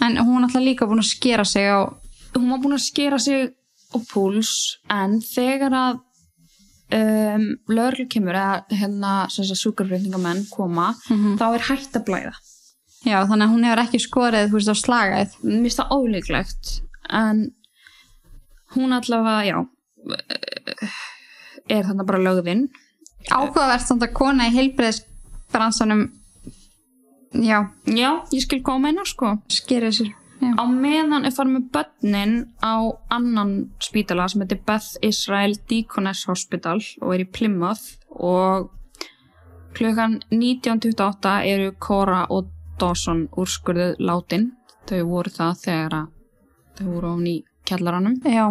[0.00, 1.86] en hún er alltaf líka búin að skera sig á,
[2.34, 3.52] hún var búin að skera sig
[3.94, 6.00] á púls en þegar að
[6.94, 11.36] um, lögreglu kemur eða hérna sjúkarflutningamenn koma Mhm.
[11.38, 12.34] þá er hægt að blæða
[13.04, 15.30] já, þannig að hún hefur ekki skorið, þú veist, á slagæð.
[15.44, 17.52] mér finnst það ólíklegt en
[18.76, 19.58] hún allavega, já
[21.70, 22.66] er þannig bara lögðinn
[23.32, 26.02] Áhugavert samt að kona í heilbreiðsbransanum,
[27.40, 29.38] já, já, ég skil að meina sko.
[29.48, 30.52] sér, já.
[30.60, 36.82] á meðan er farið með börnin á annan spítala sem heitir Beth Israel Deaconess Hospital
[37.00, 38.68] og er í Plymouth og
[39.74, 44.52] klukkan 19.28 eru Cora og Dawson úrskurðuð látin.
[44.84, 46.00] Þau voru það þegar
[46.76, 48.18] þau voru ofn í kjallaranum.
[48.24, 48.48] Já,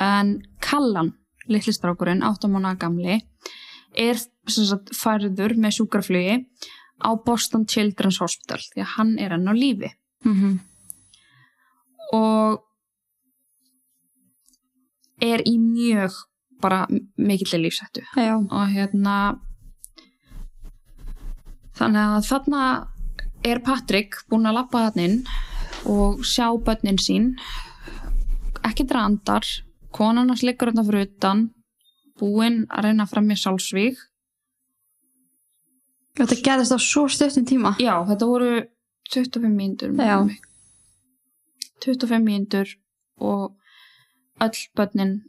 [0.00, 1.12] en Kallan,
[1.48, 3.20] litli strákurinn, áttamána gamli
[3.98, 6.40] er sagt, færður með sjúkraflugi
[7.00, 9.92] á Boston Children's Hospital því að hann er enn á lífi.
[10.24, 10.58] Mhm,
[12.12, 12.60] og
[15.20, 16.16] er í mjög
[16.60, 16.86] bara
[17.16, 19.38] mikill lífsættu já, og hérna
[21.78, 22.64] þannig að þarna
[23.44, 25.18] er Patrik búinn að lappa þarna inn
[25.88, 27.30] og sjá börnin sín
[28.66, 29.46] ekki drandar
[29.94, 31.46] konan hans liggur þarna fyrir utan
[32.20, 34.02] búinn að reyna að fremja sjálfsvíg
[36.20, 37.74] þetta gerðist á svo stuttum tíma.
[37.80, 38.52] já, þetta voru
[39.10, 40.28] 25 mínútur Já.
[41.80, 42.76] 25 mínútur
[43.18, 43.56] og
[44.40, 45.20] öll börnin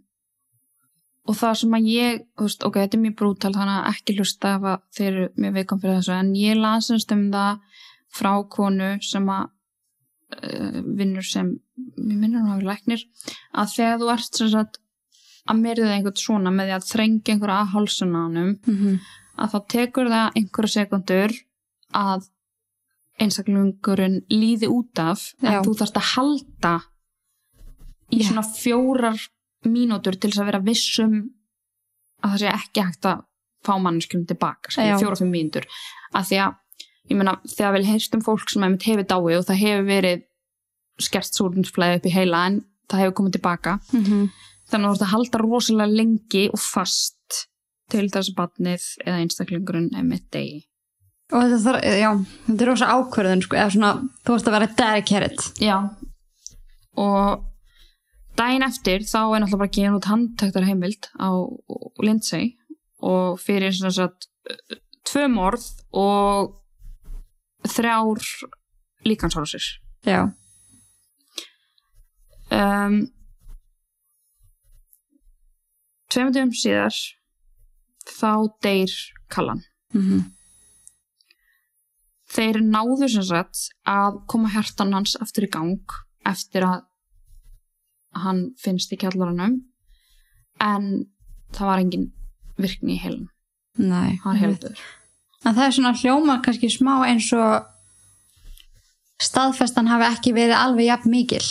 [1.29, 4.15] og það sem að ég, þú veist, ok, þetta er mjög brútal þannig að ekki
[4.17, 8.31] hlusta ef að þeir eru mjög veikum fyrir þessu, en ég lasast um það frá
[8.51, 9.43] konu sem að
[10.41, 11.53] uh, vinnur sem
[11.97, 13.07] mér minnur hún hafi læknir
[13.53, 14.81] að þegar þú ert sem sagt
[15.49, 18.99] að myrða einhvern svona með því að þrengja einhverja að hálsuna á honum Mm
[19.41, 21.33] að þá tekur það einhverja sekundur
[21.97, 22.27] að
[23.21, 25.51] einstaklingurinn líði út af Já.
[25.51, 26.73] en þú þarft að halda
[28.11, 28.27] í Já.
[28.29, 29.19] svona fjórar
[29.67, 31.15] mínútur til þess að vera vissum
[32.21, 33.23] að það sé ekki hægt að
[33.61, 34.97] fá mannskjum tilbaka, Já.
[34.97, 35.67] fjóra-fimm mínútur
[36.17, 36.57] að því að,
[37.11, 40.25] ég meina, þegar vel heyrst um fólk sem hefur dáið og það hefur verið
[40.99, 42.61] skert súrumsflæði upp í heila en
[42.91, 44.25] það hefur komið tilbaka -hmm.
[44.71, 47.47] þannig að þú ert að halda rosalega lengi og fast
[47.91, 50.65] til þess að batnið eða einstaklingurinn er mitt degi.
[51.31, 52.11] og þetta, þarf, já,
[52.47, 53.91] þetta er rosa ákvörðun sko, eða svona,
[54.23, 55.77] þú varst að vera dedicated Já,
[56.99, 57.43] og
[58.39, 61.29] daginn eftir þá er náttúrulega bara gefin út handtöktar heimild á
[62.03, 62.55] Lindsay
[63.01, 64.27] og fyrir svona satt
[65.07, 66.57] tvö morð og
[67.67, 68.21] þrjár
[69.05, 69.79] líkansárásir.
[70.05, 70.31] já,
[72.51, 73.05] Um,
[76.11, 76.95] Tveimur dögum síðar
[78.11, 78.31] þá
[78.63, 78.93] deyr
[79.31, 79.63] Kallan.
[79.95, 80.29] mm
[82.31, 86.85] Þeir náðu sem sagt að koma hjartan hans aftur í gang eftir að
[88.23, 89.57] hann finnst í kjallaranum
[90.63, 90.85] en
[91.51, 92.05] það var engin
[92.55, 93.27] virkni í heilum.
[93.75, 94.15] nei
[95.43, 97.67] það er svona hljóma kannski smá eins og
[99.21, 101.43] staðfestan hafi ekki verið alveg jafn mikil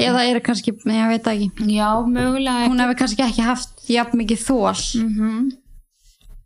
[0.00, 1.50] eða er kannski, ég veit ekki.
[1.74, 2.68] Já, mögulega.
[2.70, 5.50] Hún hefur kannski ekki haft jafn mikið þól mm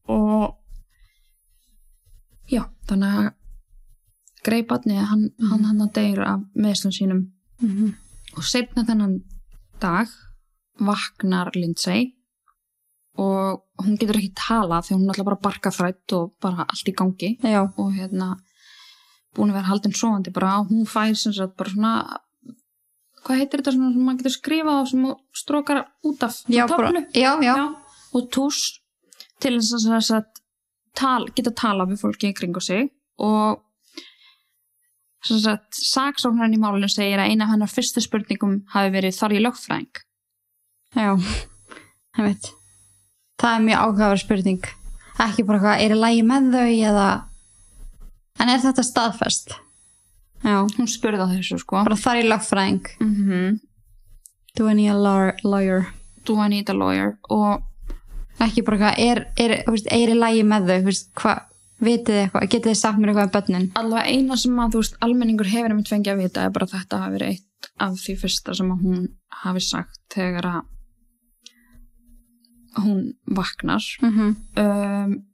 [0.07, 0.55] og
[2.47, 3.31] já, þannig að
[4.47, 7.25] greiðbarnið, hann, hann hann að deyr af meðslum sínum.
[7.59, 7.95] Mhm.
[8.37, 9.23] og setna þennan
[9.81, 10.11] dag
[10.79, 12.13] vaknar Lindsay
[13.17, 16.95] og hún getur ekki tala því hún er alltaf bara barkafrætt og bara allt í
[16.95, 17.31] gangi.
[17.41, 18.37] Já, og hérna
[19.35, 20.61] búin að vera haldin sofandi bara.
[20.61, 22.21] Og hún fær sem sagt bara svona
[23.27, 26.41] hvað heitir þetta sem maður getur skrifað á sem strókar út af?
[26.53, 27.55] Já, bara, já, já,
[28.15, 28.63] og tús
[29.43, 30.29] til þess að,
[30.97, 32.89] tal, geta tala við fólki í kringu sig.
[33.23, 33.63] Og
[35.27, 40.03] saksóknarinn í málunum segir að eina af hennar fyrstu spurningum hafi verið þar í lögfræðing?
[40.95, 41.11] Já
[42.17, 42.53] ég veit
[43.41, 44.69] það er mjög áhugaverð spurning.
[45.27, 47.07] Ekki bara hvað, er í lægi með þau eða
[48.37, 49.57] en er þetta staðfest
[50.47, 51.83] já, hún spurði á þessu sko.
[51.87, 52.93] Bara þar í lögfræðing.
[53.01, 53.59] Mm -hmm.
[54.57, 55.87] do I need a law- lawyer.
[56.25, 57.63] Do I need a lawyer og
[58.41, 60.95] ekki bara hvað, er, er, veist, er í lægi með þau?
[61.21, 61.43] Hvað,
[61.81, 62.49] vitið eitthvað?
[62.49, 63.69] Getið þið sagt mér eitthvað um börnin?
[63.75, 67.03] Allavega eina sem að þú veist almenningur hefur einmitt fengið að vita er bara þetta
[67.03, 69.07] hafi verið eitt af því fyrsta sem að hún
[69.43, 70.63] hafi sagt þegar að
[72.77, 73.85] hún vaknar.
[74.03, 74.37] Mm -hmm.
[74.63, 75.25] um,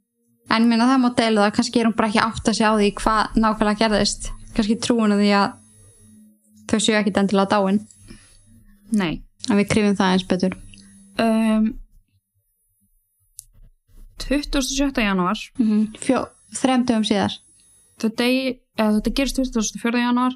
[0.50, 2.78] en minna það má deila það, kannski er hún bara ekki átt að segja á
[2.78, 5.58] því hvað nákvæmlega gerðist kannski trúinu því að
[6.70, 7.80] þau séu ekki endilega dáin
[8.92, 10.56] nei en við krifum það eins betur
[11.22, 11.72] um,
[14.22, 15.02] 27.
[15.02, 15.98] januar mm -hmm.
[15.98, 17.34] Fjó, þrem dögum síðar
[17.98, 18.24] þetta,
[18.78, 19.98] þetta gerist 24.
[19.98, 20.32] januar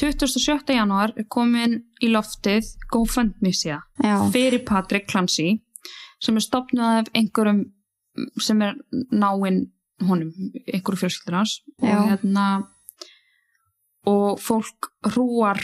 [0.00, 0.74] 27.
[0.74, 5.60] januar er komin í loftið GoFundMe síða já, fyrir Patrick Clancy
[6.20, 7.64] sem er stopnað af einhverjum
[8.40, 8.74] sem er
[9.12, 9.70] náinn
[10.08, 10.32] honum,
[10.72, 12.66] einhverju fjölskyldur hans og hérna
[14.08, 15.60] og fólk hrúar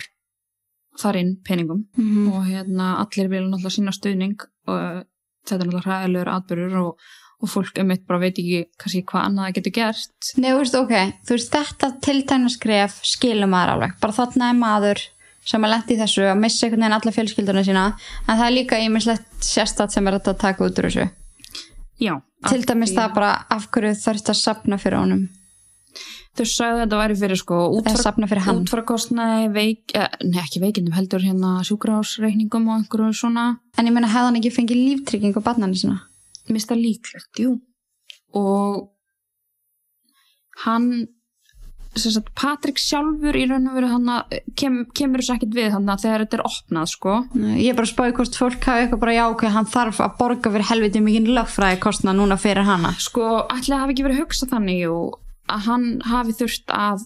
[1.00, 1.84] þar inn peningum.
[1.98, 4.36] Mm og hérna allir vilja náttúrulega sína stuðning
[4.68, 5.04] og
[5.46, 7.08] þetta er náttúrulega hræðilegur atbyrður og,
[7.42, 10.30] og fólk um eitt bara veit ekki kannski hvað annað getur gert.
[10.36, 10.96] Nei, þú veist, ok,
[11.28, 15.04] þú veist, þetta tiltæna skref skilur maður alveg, bara þarna er maður
[15.46, 17.84] sem að lendi þessu að missa einhvern veginn alla fjölskylduna sína,
[18.26, 21.06] en það er líka ímislegt sérstætt sem er hægt að taka út úr þessu.
[22.02, 22.16] Já,
[22.48, 25.28] til dæmis því það bara af hverju þarfst að sapna fyrir honum
[26.38, 31.56] þau sagði að þetta væri fyrir sko útfarakostnaði veik, eh, nei ekki veikindum heldur hérna
[31.68, 33.46] sjúkrahásreikningum og einhverju svona.
[33.78, 36.00] En ég meina hefði hann ekki fengið líftryggingu á barnanir sína?
[36.48, 37.58] Mista líklegt, jú.
[38.36, 38.90] Og
[40.64, 41.08] hann
[42.00, 44.10] sem sagt, Patrik sjálfur í raun og veru hann
[44.58, 47.14] kem, kemur þessu ekkert við hann þegar þetta er opnað sko.
[47.36, 50.02] Nei, ég er bara að spáði hvort fólk hafi eitthvað bara já, ok, hann þarf
[50.04, 52.92] að borga fyrir helviti mikið lögfræði kostna núna fyrir hana.
[53.00, 54.98] Sko, ætli hafi ekki verið hugsað þannig jú,
[55.52, 57.04] að hann hafi þurft að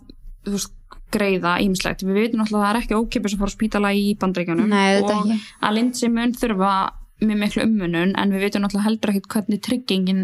[0.49, 0.77] veist,
[1.11, 4.03] greiða ímislegt við veitum náttúrulega að það er ekki ókipis að fara á spítala í
[4.15, 5.33] þetta og
[5.67, 6.75] að Lindsay mun þurfa
[7.21, 10.23] með miklu ummunun en við veitum náttúrulega heldur ekkert hvernig tryggingin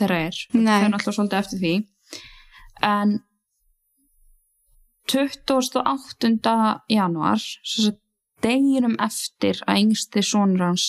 [0.00, 0.64] þeirra er Nei.
[0.66, 1.74] það er náttúrulega svolítið eftir því
[2.90, 3.16] en
[5.10, 6.56] 28.
[6.90, 7.98] januar svo að
[8.42, 10.86] deginum eftir að yngsti sonur hans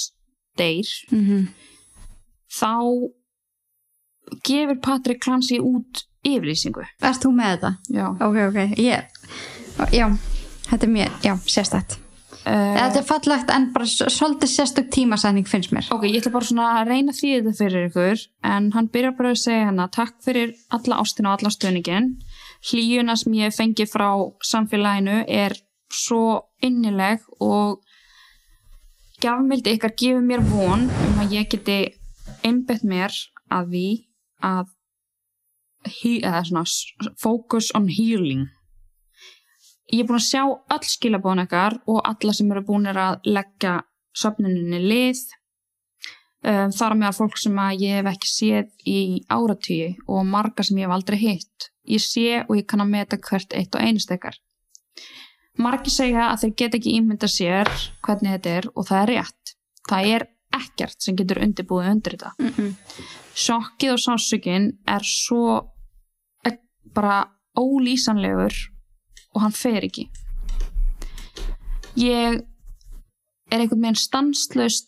[0.58, 1.45] deyr mm
[2.52, 2.76] þá
[4.43, 6.86] gefur Patrik Clancy út yfirlýsingu.
[7.01, 7.74] Ert þú með þetta?
[7.97, 9.09] já, Ok, ok, ég
[9.95, 10.07] Já,
[10.67, 11.95] þetta er mér, já, sérstætt
[12.45, 15.88] uh, Þetta er fallegt en bara svolítið sérstök tímasæning finnst mér.
[15.93, 19.34] Ok, ég ætla bara svona að reyna því þetta fyrir ykkur en hann byrjar bara
[19.34, 22.11] að segja hérna takk fyrir alla ástina og alla stöðningin
[22.69, 24.09] hlýjuna sem ég fengi frá
[24.45, 25.57] samfélaginu er
[25.91, 27.82] svo innileg og
[29.22, 31.80] gjafmildi ykkar gefur mér von um að ég geti
[32.45, 33.13] einbett mér
[33.51, 33.88] að því
[34.51, 34.69] að
[35.88, 36.63] he, svona
[37.21, 38.47] focus on healing.
[39.91, 43.82] Ég er búin að sjá öll skilabóðan ykkar og alla sem eru búin að leggja
[44.15, 45.19] söfnuninni lið
[46.47, 50.63] um, þar á meðal fólk sem að ég hef ekki séð í áratugji og marga
[50.63, 51.71] sem ég hef aldrei hitt.
[51.89, 54.39] Ég sé og ég kann að meta hvert eitt og einstekar
[55.59, 57.69] margi segja að þeir get ekki ímynda sér
[58.05, 59.55] hvernig þetta er og það er rétt.
[59.89, 62.32] Það er ekkert sem getur undirbúið undir þetta.
[62.39, 62.76] Mm -mm.
[63.36, 65.72] sjokkið og sásökin er svo
[66.45, 66.58] er
[66.95, 67.26] bara
[67.58, 68.54] ólýsanlegur
[69.36, 70.10] og hann fer ekki.
[71.95, 72.43] Ég
[73.52, 74.88] er einhvern veginn stanslaust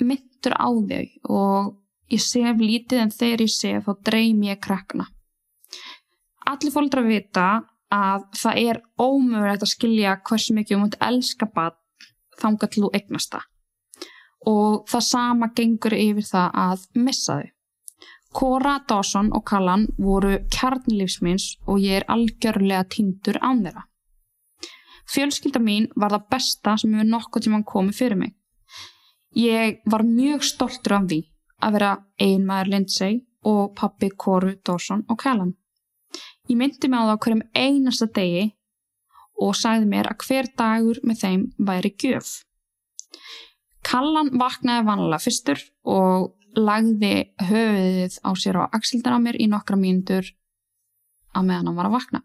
[0.00, 1.76] myndur á þau og
[2.10, 5.06] ég sef lítið en þegar ég sef þá dreym ég krakkna
[6.50, 7.46] allir fólkdra vita
[7.94, 11.76] að það er ómögulegt að skilja hversu mikið um að elska bann
[12.40, 13.50] þangað til þú eignast það
[14.50, 17.50] og það sama gengur yfir það að missa þau.
[18.34, 23.84] Cora, Dawson og Callan voru kjarnlífsmins og ég er algjörlega tindur án þeirra.
[25.14, 28.32] Fjölskylda mín var það besta sem hefur nokkuð tímann komið fyrir mig.
[29.38, 31.20] Ég var mjög stoltur af því
[31.62, 31.92] að vera
[32.26, 35.54] einmaður Lindsay og pappi Coru, Dawson og Callan.
[36.48, 38.44] Ég myndi mig á það hverjum einasta degi
[39.44, 42.32] og sagði mér að hver dagur með þeim væri gjöf.
[43.84, 49.76] Kallan vaknaði vanlega fyrstur og lagði höfuðið á sér á axildar á mér í nokkra
[49.78, 50.30] mínútur
[51.34, 52.22] að meðan hann var að vakna.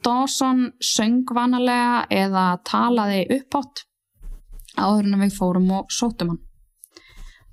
[0.00, 3.84] Dawson söng vanalega eða talaði uppátt
[4.80, 6.40] áður en við fórum og sótum hann.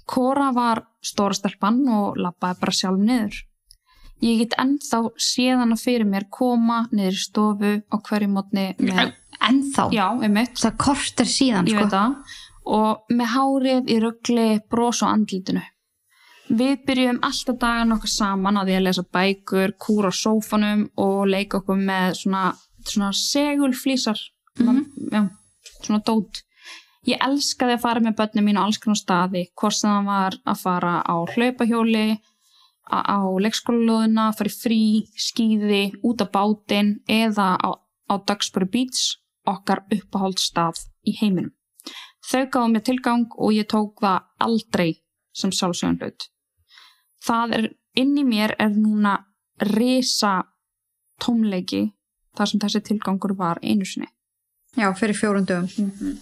[0.07, 3.41] Cora var stóra stelpann og lappaði bara sjálf niður.
[4.23, 9.11] Ég get ennþá séðana fyrir mér koma niður í stofu á hverju mótni með,
[9.45, 11.83] ennþá, já, einmitt, það kortir síðan ég sko.
[11.83, 12.37] veit það,
[12.67, 15.63] og með hárið í ruggli bros á andlitinu.
[16.47, 21.27] Við byrjum alltaf dagan okkar saman á því að lesa bækur, kúra á sófanum og
[21.27, 22.43] leika okkur með svona,
[22.87, 24.19] svona segulflísar,
[24.59, 24.85] Mhm.
[25.11, 25.29] já,
[25.83, 26.43] svona dót.
[27.05, 30.33] Ég elskaði að fara með börnum mín á alls konar staði, hvort sem það var
[30.45, 32.19] að fara á hlaupahjóli,
[32.91, 37.69] á, leikskólalóðina, fara í frí, skýði, út á bátinn eða á,
[38.11, 41.51] á Duxbury Beach, okkar uppáhald stað í heiminum.
[42.27, 44.89] Þau gáðu mér tilgang og ég tók það aldrei
[45.37, 46.27] sem sjálfsögum hlut.
[47.23, 49.17] Það er, inn í mér er núna
[49.63, 50.41] risa
[51.23, 51.87] tómleiki
[52.37, 54.09] þar sem þessi tilgangur var einu sinni.
[54.77, 56.19] já, fyrir fjórum dögum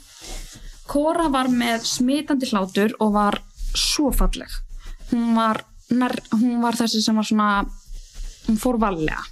[0.87, 3.39] Kora var með smitandi hlátur og var
[3.75, 4.51] svo falleg.
[5.09, 7.65] Hún var, nær, hún var þessi sem var svona,
[8.45, 9.23] hún fór valega.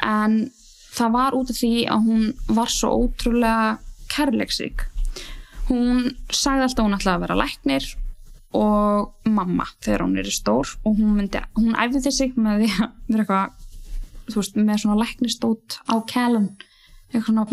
[0.00, 0.48] En
[0.96, 2.24] það var út af því að hún
[2.56, 3.76] var svo ótrúlega
[4.14, 4.86] kærleiksík.
[5.72, 7.86] Hún sagði alltaf að hún ætlaði að vera læknir
[8.52, 12.90] og mamma þegar hún er stór og hún myndi, hún æfði þessi með því að
[13.08, 13.68] vera eitthvað,
[14.36, 15.94] veist, með svona læknistót á.
[17.12, 17.46] Eitthvað svona-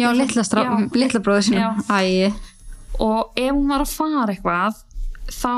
[0.68, 2.34] já, litla, sinum æ,
[3.00, 4.84] og ef hún var að fara eitthvað
[5.30, 5.54] þá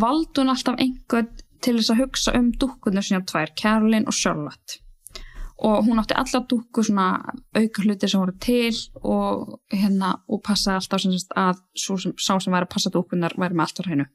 [0.00, 1.28] valdi hún alltaf einhvern
[1.60, 4.80] til þess að hugsa um dúkkunar sína tvær, Caroline og Charlotte
[5.58, 7.06] og hún átti allar dúkku svona
[7.56, 12.36] auka hluti sem voru til og hérna og passaði alltaf sem sagt að sem, sá
[12.36, 14.06] sem væri að passa dúkkunar væri með allt á hreinu.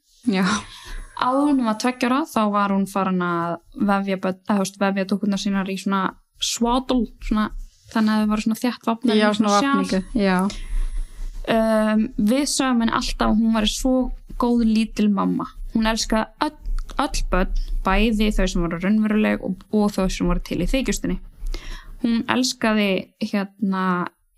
[1.21, 3.55] Áður hún var tveggjara þá var hún farin að
[3.89, 4.19] vefja,
[4.85, 6.11] vefja dúkkunar sínar í svona
[6.41, 7.49] svona,
[7.91, 10.37] þannig að þau voru svona þjætt vapnar já, svona vapningu já,
[11.55, 13.95] um, við sögum henni alltaf hún var svo
[14.41, 15.49] góð lítil mamma.
[15.73, 16.55] Hún elskaði öll,
[17.01, 21.19] öll börn bæði þau sem voru raunveruleg og, og þau sem voru til í þykjustinni
[22.01, 23.85] hún elskaði hérna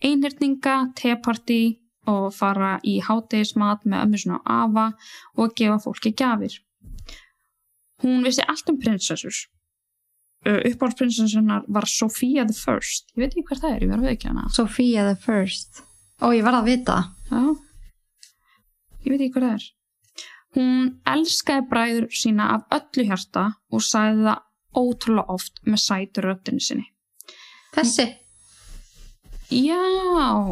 [0.04, 4.90] einhyrninga, tepartí og fara í hátegismat með ömmu svona afa
[5.40, 6.60] og gefa fólki gjafir
[8.04, 9.46] hún vissi allt um prinsessur
[10.44, 14.50] uppáhaldsprinsessunar var Sofía the First ég veit ekki hver það er, ég verði ekki hana
[14.52, 15.86] Sophia the First
[16.20, 16.98] ó, ég var að vita
[17.32, 17.56] Já.
[19.04, 19.70] Ég veit ekki hvað það er.
[20.54, 26.64] Hún elskaði bræður sína af öllu hjarta og sagði það ótrúlega oft með sætur röddinu
[26.64, 26.86] sinni.
[27.76, 28.06] Þessi,
[29.54, 29.78] Já,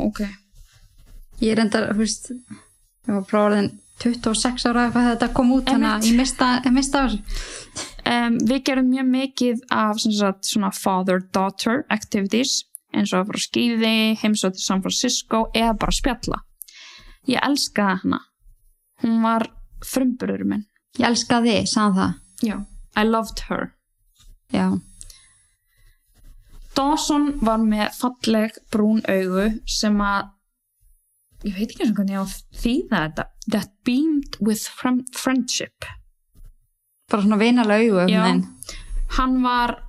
[0.05, 0.19] ok.
[1.41, 5.89] ég er enda, þú veist ég var orðin 26 ára hvað þetta kom út, þannig
[5.95, 11.83] að ég mista, ég mista þessu Um, við gerum mjög mikið af sagt, svona father-daughter
[11.93, 12.63] activities
[12.97, 13.91] eins og að fara á skýði,
[14.23, 16.39] heimsótt til San Francisco eða bara spjalla.
[17.29, 18.19] Ég elskaði hana.
[19.05, 19.45] Hún var
[19.85, 20.65] frumburður minn.
[20.97, 22.57] ég elska þig, sagði það Já.
[22.97, 23.69] I loved her.
[24.51, 24.65] já,
[26.75, 30.29] Dawson var með falleg brún augu sem að
[31.49, 33.25] ég veit ekki eins og hvernig ég á að þýða þetta.
[33.51, 35.85] That beamed with friend- friendship.
[37.11, 38.43] Bara svona vinalega augu Já.
[39.17, 39.83] hann var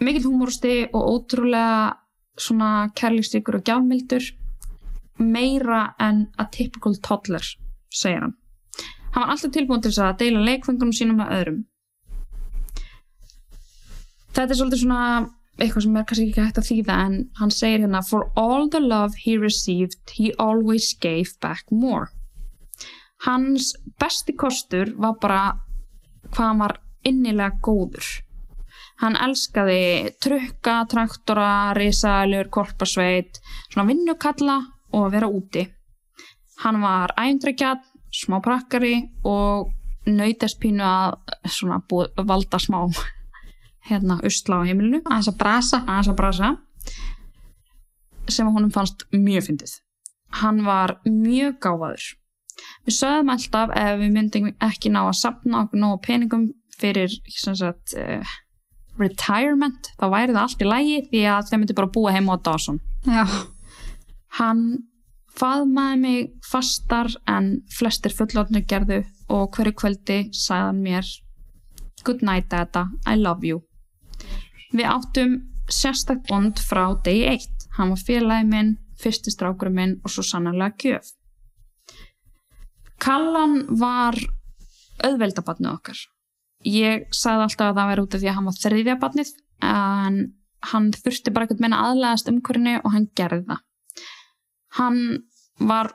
[0.00, 1.96] mikill húmórusti og ótrúlega
[2.36, 4.24] svona kærlíkstíkur og gjafmildur
[5.18, 7.44] meira en a typical toddler
[7.90, 8.34] segir hann.
[9.14, 11.64] Hann var alltaf tilbúin til þess að deila leikfengunum sínum með öðrum.
[14.34, 15.02] Þetta er svolítið svona
[15.58, 18.80] eitthvað sem er kannski ekki hægt að þýða en hann segir hérna for all the
[18.82, 22.08] love he received he always gave back more.
[23.24, 25.42] Hans besti kostur var bara
[26.30, 28.08] hvað hann var innilega góður.
[29.02, 33.40] Hann elskaði trukka, traktora, risalur, korpasveit
[33.72, 34.58] svona vinnukalla
[34.94, 35.64] og að vera úti.
[36.62, 37.82] Hann var ændrækjað,
[38.14, 39.72] smá prakkari og
[40.06, 41.16] nautast pínu að
[41.50, 42.84] svona búið, valda smá
[43.88, 45.02] hérna usla á heimilinu.
[45.04, 46.50] Aðeins að brasa aðeins að brasa.
[48.32, 49.74] Sem honum fannst mjög fyndið.
[50.40, 52.06] Hann var mjög gáfaður.
[52.86, 57.94] Við sögðum alltaf ef við myndum ekki ná að sapna okkur nógu peningum fyrir sagt,
[57.98, 58.34] uh,
[59.00, 62.44] retirement þá væri það allt í lægi því að þeir myndi bara búa heima á
[62.46, 62.80] Dawson.
[63.06, 63.24] Já,
[64.38, 64.64] hann
[65.34, 69.02] faðmaði mig fastar en flestir fullotnir gerðu
[69.34, 71.12] og hverju kvöldi sagði hann mér
[72.04, 73.62] good night dada, I love you
[74.74, 75.36] við áttum
[75.72, 77.68] sérstakt bond frá degi eitt.
[77.78, 81.12] Hann var félagi minn, fyrsti strákurum minn og svo sannarlega gjöf.
[83.02, 84.16] Kallan var
[85.04, 85.98] auðveldabarnið okkar.
[86.64, 89.32] Ég sagði alltaf að það væri út af því að hann var þriðja barnið
[89.68, 90.20] en
[90.70, 93.64] hann þurfti bara eitthvað meina aðlæðast umhverfinu og hann gerði það.
[94.78, 95.00] Hann
[95.60, 95.92] var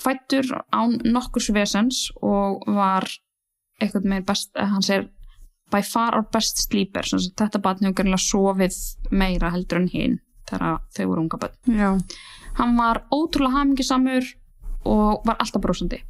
[0.00, 3.06] fættur án nokkur svesens og var
[3.82, 5.10] eitthvað með best, hann segir
[5.72, 7.08] by far our best sleeper.
[7.08, 8.78] Þetta barn hefur gerðilega sofið
[9.10, 11.90] meira heldur en hinn þegar þau voru unga barn já,
[12.58, 14.26] hann var ótrúlega hamingisamur
[14.90, 16.02] og var alltaf brosandi.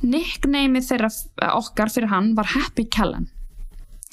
[0.00, 1.10] Nickname þeirra
[1.58, 3.28] okkar fyrir hann var Happy Callan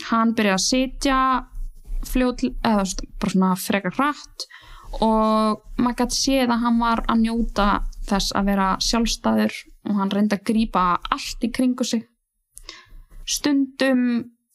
[0.09, 1.19] hann byrjaði að sitja
[2.07, 2.83] fljót, eða
[3.19, 4.47] bara svona frekar hratt
[5.03, 7.69] og maður gæti séð að hann var að njóta
[8.07, 9.57] þess að vera sjálfstæður
[9.87, 12.05] og hann reyndi að grípa allt í kringu sig
[13.27, 14.01] stundum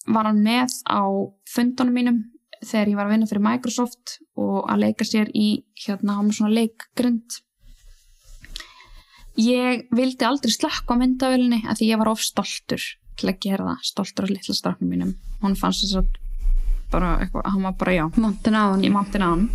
[0.09, 1.03] var hann með á
[1.53, 2.21] fundunum mínum
[2.63, 6.39] þegar ég var að vinna fyrir Microsoft og að leika sér í hérna á með
[6.39, 7.39] svona leikgrind.
[9.43, 12.83] Ég vildi aldrei slakka á myndavélinni af því ég var of stoltur
[13.19, 15.15] til að gera það, stoltur á litla stráknum mínum.
[15.43, 16.11] Hún fannst þess að
[16.93, 19.47] bara eitthvað, hann var bara já montin á hann ég mátti á hann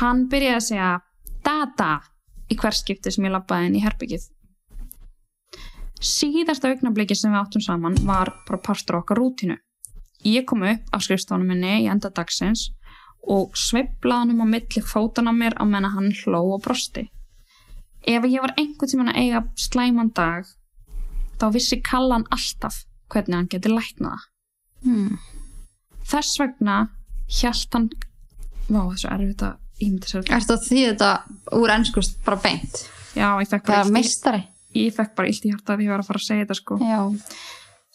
[0.00, 0.90] hann byrjaði að segja
[1.44, 1.92] dada
[2.52, 4.28] í hver skipti sem ég labbaði inn í herbyggið
[6.00, 9.56] síðasta augnabliki sem við áttum saman var bara partur okkar rútinu
[10.26, 12.68] ég kom upp á skrifstofunum minni í enda dagsins
[13.28, 17.08] og sveiflaði hann um á milli fótana mér á menna hann hló og brosti.
[18.06, 20.46] Ef ég var einhvern tímann að eiga slæman dag
[21.38, 24.26] þá vissi Kallan alltaf hvernig hann geti læknað það.
[24.84, 25.18] Hmm.
[26.08, 26.76] þess vegna
[27.28, 27.88] hjælt hann
[28.68, 31.10] vá þessu erfitt að ímynda sér Ertu að því þetta
[31.58, 32.84] úr ennskust bara beint?
[33.18, 34.42] já ég fekk Það bara er illt í- meistari
[34.84, 36.78] ég fekk bara illt í hjarta að ég var að fara að segja þetta sko.
[36.82, 37.00] Já,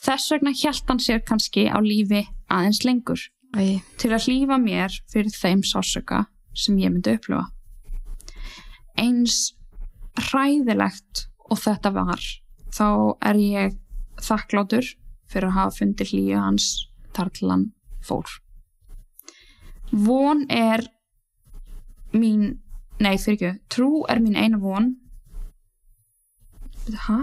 [0.08, 3.30] þess vegna hjælt hann sér kannski á lífi aðeins lengur.
[3.54, 3.84] Æ.
[4.02, 6.24] til að hlýfa mér fyrir þeim sásöka
[6.58, 7.52] sem ég myndi upplifa.
[8.98, 9.54] Eins
[10.18, 12.24] hræðilegt og þetta var
[12.74, 12.88] þá
[13.30, 13.78] er ég
[14.22, 14.90] þakklátur
[15.30, 16.68] fyrir að hafa fundið hlýju hans
[17.14, 17.68] þar til hann
[18.06, 18.26] fór.
[19.94, 20.88] Von er
[22.14, 22.58] mín
[23.02, 24.96] nei fyrir ekki, trú er mín eina von
[26.88, 27.22] hæ?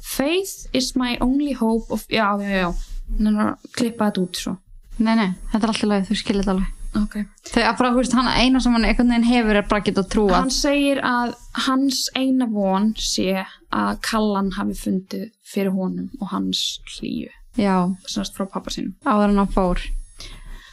[0.00, 4.56] faith is my only hope of, já, já, já að klippa þetta út svo.
[5.00, 6.76] Nei, nei, þetta er alltaf leið, þú skilir þetta alveg.
[7.00, 7.24] Okay.
[7.54, 10.02] Að bara, þú veist, hann eina sem hann einhvern veginn hefur er bara að geta
[10.10, 11.36] trúa hann segir að
[11.68, 17.30] hans eina von sé að Kallan hafi fundið fyrir honum og hans hlýju.
[17.58, 17.76] Já,
[18.10, 18.96] semast frá pappa sínum.
[19.06, 19.84] Áður en hann fór.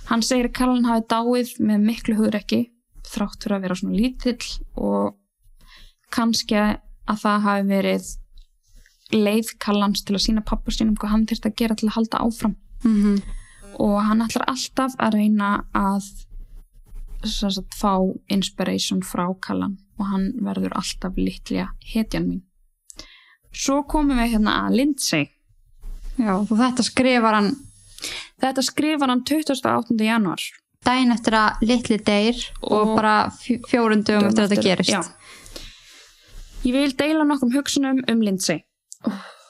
[0.10, 2.64] Hann segir að Kallan hafi dáið með miklu hugrekki
[3.06, 5.14] þrátt fyrir að vera svona lítill og
[6.14, 6.76] kannski að
[7.16, 8.08] það hafi verið
[9.14, 12.18] leið Kallans til að sína pappa sínum hvað hann þurfti að gera til að halda
[12.28, 12.56] áfram.
[12.84, 13.22] Mm
[13.78, 16.02] og hann ætlar alltaf að reyna að
[17.30, 17.92] sagt, fá
[18.34, 22.42] inspiration frá Kallan og hann verður alltaf litlega hetjan mín.
[23.54, 25.28] Svo komum við hérna að Lindsay.
[26.18, 27.52] Já, og þetta skrifar hann
[28.42, 29.94] þetta skrifar hann 28.
[30.08, 30.42] januar
[30.86, 34.90] daginn eftir að litli deyr og, Og- bara fjó- fjórum dögum eftir að þetta gerist.
[34.90, 35.02] Já.
[36.68, 38.64] Ég vil deila nokkrum hugsunum um Lindsay.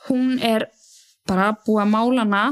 [0.07, 0.67] Hún er
[1.27, 2.43] bara búið að mála hana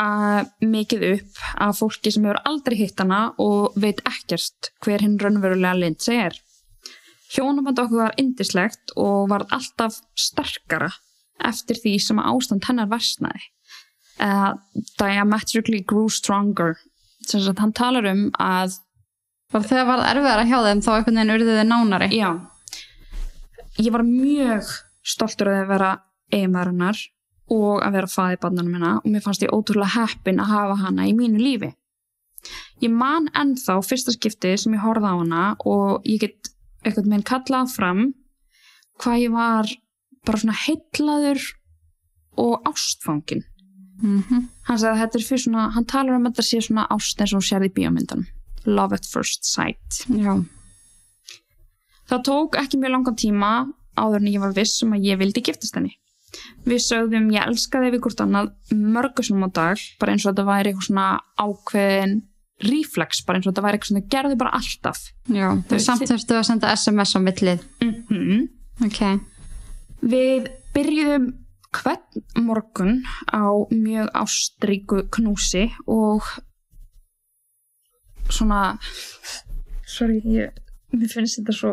[0.00, 5.18] að mikið upp af fólki sem hefur aldrei hitt hana og veit ekkert hver hinn
[5.20, 6.38] raunverulega Lindsay er.
[7.32, 10.90] Hjónaband okkur var indislegt og var alltaf sterkara
[11.42, 13.44] eftir því sem að ástand hennar versnaði.
[14.20, 14.52] Uh,
[15.00, 16.76] diametrically grew stronger.
[17.26, 18.76] Sem sagt hann talar um að
[19.52, 22.10] þegar var erfiðara hjá þeim þá einhvern veginn urðu þið nánari.
[22.16, 22.30] Já.
[23.78, 24.68] Ég var mjög
[25.02, 25.92] stoltur að vera
[26.32, 26.98] eiginmaðurinnar
[27.52, 31.06] og að vera faði barnanum minna og mér fannst ég ótrúlega heppin að hafa hana
[31.08, 31.72] í mínu lífi.
[32.82, 36.52] Ég man ennþá fyrsta skipti sem ég horfði á hana og ég get
[36.82, 38.02] eitthvað með henn kallað fram
[39.02, 39.72] hvað ég var
[40.26, 41.42] bara svona heillaður
[42.42, 43.44] og ástfangin.
[44.02, 44.48] Mhm.
[44.66, 47.20] Hann sagði að þetta er fyrir svona, hann talar um að þetta sé svona ást
[47.20, 48.26] eins og sérði í bíómyndanum.
[48.66, 50.02] Love at first sight.
[50.08, 50.44] Já.
[52.12, 53.50] Það tók ekki mjög langan tíma
[53.96, 55.94] áður en ég var viss um að ég vildi giftast henni.
[56.68, 60.72] Við sögðum ég elskaði við hvort annað mörgusum á dag, bara eins og þetta væri
[60.72, 61.06] eitthvað svona
[61.40, 62.14] ákveðin
[62.68, 65.02] reflex, bara eins og þetta væri eitthvað svona gerði bara alltaf.
[65.32, 65.48] Já.
[65.82, 67.64] Samt þurftu að senda SMS á millið.
[67.80, 68.48] Mm
[68.82, 69.00] Ok.
[70.02, 71.26] Við byrjuðum
[71.72, 76.26] hvern morgun á mjög ástríku knúsi og
[78.32, 78.78] svona
[79.86, 80.56] sorry, ég,
[80.92, 81.72] mér finnst þetta svo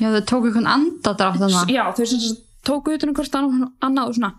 [0.00, 1.72] Já, þau tóku einhvern andadrátt þannig.
[1.74, 4.32] já, þau sem sagt tóku utan um hvort annað, og svona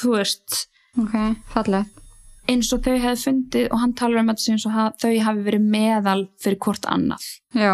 [0.00, 0.66] þú veist
[0.98, 1.14] Ok,
[1.54, 1.86] fallið.
[2.50, 5.66] eins og þau hefði fundið og hann talar um þetta eins og þau hafi verið
[5.70, 7.72] meðal fyrir hvort annað Já.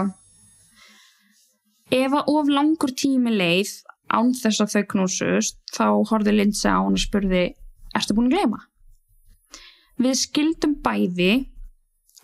[1.96, 3.72] ef að of langur tími leið
[4.12, 7.44] án þess að þau knúsust þá horfði Lindsay á hann og spurði
[7.96, 8.60] ertu búin að gleyma?
[9.96, 11.30] Við skildum bæði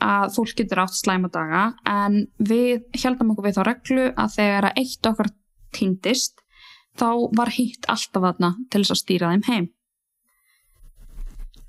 [0.03, 4.69] að fólk getur átt slæma daga en við heldum okkur við þá reglu að þegar
[4.69, 5.31] að eitt okkar
[5.73, 6.43] týndist
[7.01, 9.69] þá var hitt alltaf þarna til þess að stýra þeim heim.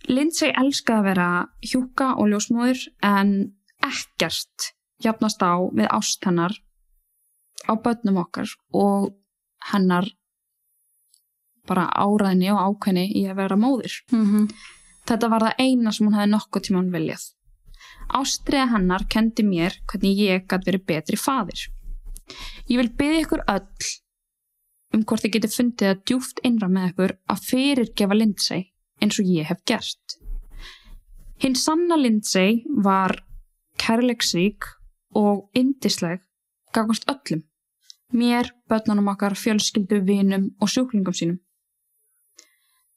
[0.09, 1.27] Lindsay elskaði að vera
[1.63, 3.53] hjúka og ljósmóður en
[3.83, 4.73] ekkert
[5.03, 6.57] jafnast á við ást hennar
[7.67, 9.13] á börnum okkar og
[9.71, 10.09] hennar
[11.67, 14.01] bara áræðni og ákveðni í að vera móðir.
[14.11, 14.47] Mm
[15.03, 17.23] Þetta var það eina sem hún hefði nokkuð tímann viljað.
[18.13, 21.67] Ástriða hennar kendi mér hvernig ég gæti verið betri faðir.
[22.69, 23.91] Ég vil byggja ykkur öll
[24.93, 28.67] um hvort þið geti fundið að djúft innra með ykkur að fyrirgefa Lindsay
[29.01, 30.17] eins og ég hef gert.
[31.41, 33.17] Hinn sanna Lindsay var
[33.81, 34.69] kærleiksrík
[35.17, 36.21] og indisleg
[36.73, 37.43] gagast öllum.
[38.13, 41.39] Mér, börnunum okkar, fjölskyldu, vinum og sjúklingum sínum.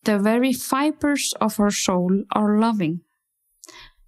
[0.05, 3.01] The very fibers of her soul are loving.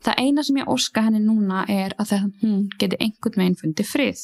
[0.05, 3.89] Það eina sem ég óska henni núna er að þegar hún geti einhvern veginn fundið
[3.93, 4.21] frið.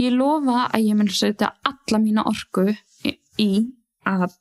[0.00, 2.66] Ég lofa að ég mun setja alla mína orku
[3.40, 3.68] í-
[4.06, 4.34] að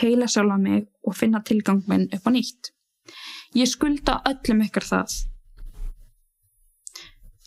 [0.00, 2.70] heila sjálfa mig og finna tilgang minn upp á nýtt.
[3.54, 5.10] Ég skulda öllum ykkur það.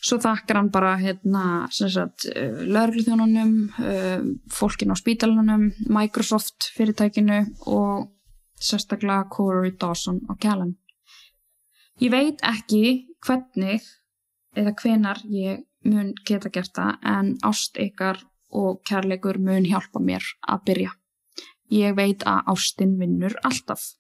[0.04, 7.38] Svo þakkar hann bara hérna, sem sagt, lögregluþjónunum, uh, fólkin á spítalunum, Microsoft fyrirtækinu
[7.72, 8.10] og
[8.60, 10.76] sérstaklega Corey Dawson og Callan.
[12.02, 13.84] Ég veit ekki hvernig
[14.58, 18.24] eða hvenar ég mun geta gert það en ást ykkar
[18.54, 20.94] og kærleikur mun hjálpa mér að byrja.
[21.74, 23.94] Ég veit að ástin vinnur alltaf.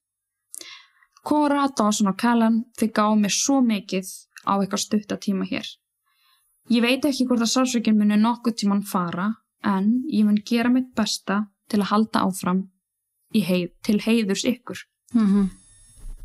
[1.24, 4.10] Cora, Dawson og Callan þið gáðu mér svo mikið
[4.44, 5.66] á eitthvað stutta tíma hér.
[6.72, 9.30] Ég veit ekki hvort að sársökinn muni nokkuð tíman fara
[9.64, 12.66] en ég mun gera mitt besta til að halda áfram
[13.34, 14.78] heið, til heiðurs ykkur.
[15.14, 15.50] -hmm.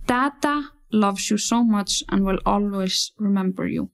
[0.06, 3.88] Dada loves you so much and will always remember you.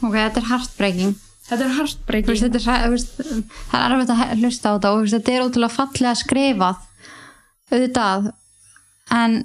[0.00, 1.16] Ok, þetta er heartbreaking.
[1.50, 2.40] Þetta er Þú veist, heartbreaking.
[2.44, 3.16] þetta er, veist,
[3.72, 6.86] það er erfitt að hlusta á þetta og veist, þetta er ótrúlega fallega skrifað
[7.70, 8.30] auðvitað
[9.16, 9.36] en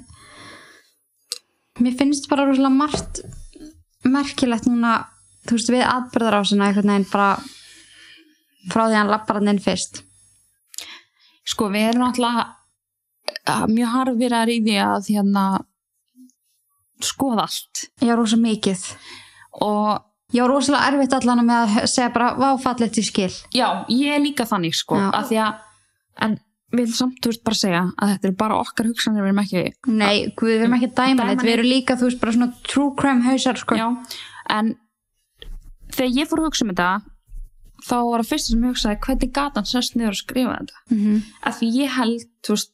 [1.82, 3.20] mér finnst bara rosalega margt
[4.06, 4.94] merkilegt núna
[5.46, 7.28] þú veist við atbyrðar á sinna einhvern veginn bara
[8.70, 10.02] frá því að hann lappar hann inn fyrst
[11.46, 12.55] Sko, við erum alltaf
[13.70, 15.46] mjög harfir í því að hérna
[17.04, 18.82] skoða allt var rosa mikið
[19.66, 20.02] og
[20.34, 24.46] var rosalega erfitt allan með að segja bara váfallet í skil já, ég er líka
[24.48, 25.10] þannig sko, Já.
[25.14, 25.62] að því að
[26.26, 26.38] en
[26.76, 29.62] við samt, þú veist, bara segja að þetta er bara okkar hugsanir, við erum ekki
[29.92, 32.34] nei, guð, við erum ekki að dæma Dæma neitt við erum líka, þú veist, bara
[32.36, 33.78] svona true crime hausar sko.
[33.78, 33.86] Já,
[34.56, 34.72] en
[35.94, 36.90] þegar ég fór að hugsa um þetta
[37.86, 40.98] þá var það fyrsta sem ég hugsaði hvernig gatan sest niður að skrifa þetta mm
[41.02, 41.20] -hmm.
[41.48, 42.72] að því ég held, þú veist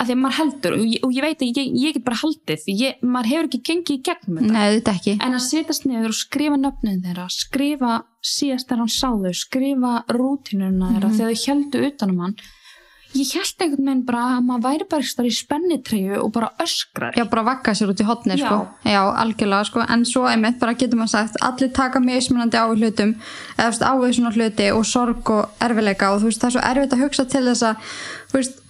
[0.00, 2.20] að því að maður heldur og ég, og ég veit að ég, ég get bara
[2.22, 6.14] haldið því ég, maður hefur ekki gengið í gegnum þetta nei, en að setjast niður
[6.14, 11.16] og skrifa nöfnin þeirra skrifa síðast þegar hann sá þau skrifa rútinuna þeirra Mhm.
[11.20, 12.36] þegar þau heldu utanum hann
[13.12, 17.26] ég held einhvern veginn bara að maður væri bara í spennitreyju og bara öskrar Já,
[17.28, 18.46] bara vakka sér út í hotni, Já.
[18.46, 18.68] sko.
[18.88, 19.80] Já, algjörlega, sko.
[19.92, 23.12] En svo einmitt bara getur maður sagt, allir taka mismunandi á í hlutum,
[23.58, 26.96] eða á svona hluti og sorg og erfileika og þú veist, það er svo erfitt
[26.96, 27.76] að hugsa til þess að,
[28.32, 28.61] þú veist,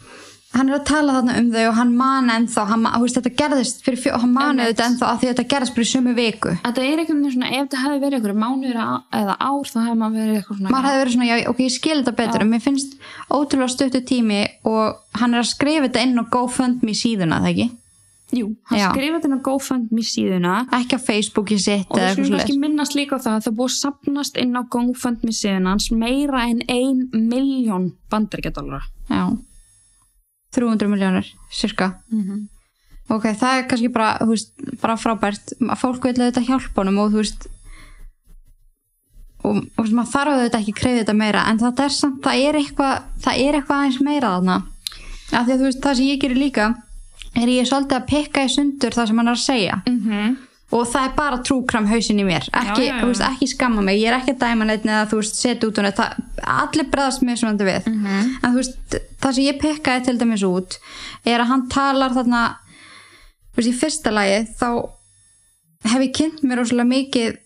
[0.52, 3.82] hann er að tala þarna um þau og hann man ennþá hann, veist, þetta gerðist
[3.86, 4.72] fyrir fjó, hann mani Einmitt.
[4.72, 7.66] þetta ennþá að því að þetta gerðist í sömu viku Þetta er veginn svona, ef
[7.66, 8.80] þetta hefði verið einhverju mánuður
[9.20, 11.76] eða ár, þá hefði maður verið eitthvað svona maður hefði verið svona, já, ok, ég
[11.76, 12.44] skil þetta betur Já.
[12.44, 12.98] en mér finnst
[13.32, 17.68] ótrúlega stuttu tími og hann er að skrifa þetta inn á GoFundMe síðuna, það ekki?
[18.32, 18.86] Jú, hann Já.
[18.88, 23.18] skrifaði þennan GoFundMe síðuna ekki á Facebooki sitt og við eitthvað skulum kannski minnast líka
[23.20, 27.90] á það að það búið sapnast inn á GoFundMe síðan hans meira en ein miljón
[28.12, 28.88] bandaríkjadólara.
[30.52, 31.92] 300 miljónir, cirka.
[33.08, 35.54] Ok, það er kannski bara, veist, bara frábært.
[35.60, 37.48] Að Fólk vil auðvitað hjálpa honum og þú veist,
[39.42, 42.44] og, og maður þarf auðvitað ekki að krefði þetta meira, en það er samt, það
[42.46, 42.94] er eitthvað,
[43.24, 44.56] það er eitthvað aðeins meira þarna.
[45.32, 46.70] Af því að þú veist, það sem ég gerir líka,
[47.34, 49.82] er ég svolítið að pikka í sundur það sem hann er að segja.
[49.88, 50.36] mm -hmm.
[50.72, 53.06] Og það er bara trúkram hausin í mér ekki, Já, já, já.
[53.06, 55.78] Veist, ekki skamma mig, ég er ekki að dæma neitt eða þú veist, setja út
[55.78, 56.16] og neitt það,
[56.56, 58.38] allir bregðast mér svona við Mhm.
[58.42, 60.78] en þú veist, það sem ég pekkaði til dæmis út
[61.26, 62.42] er að hann talar þarna
[63.52, 64.88] þú veist, í fyrsta lagi þá
[65.84, 67.38] hef ég kynnt mér rosalega mikið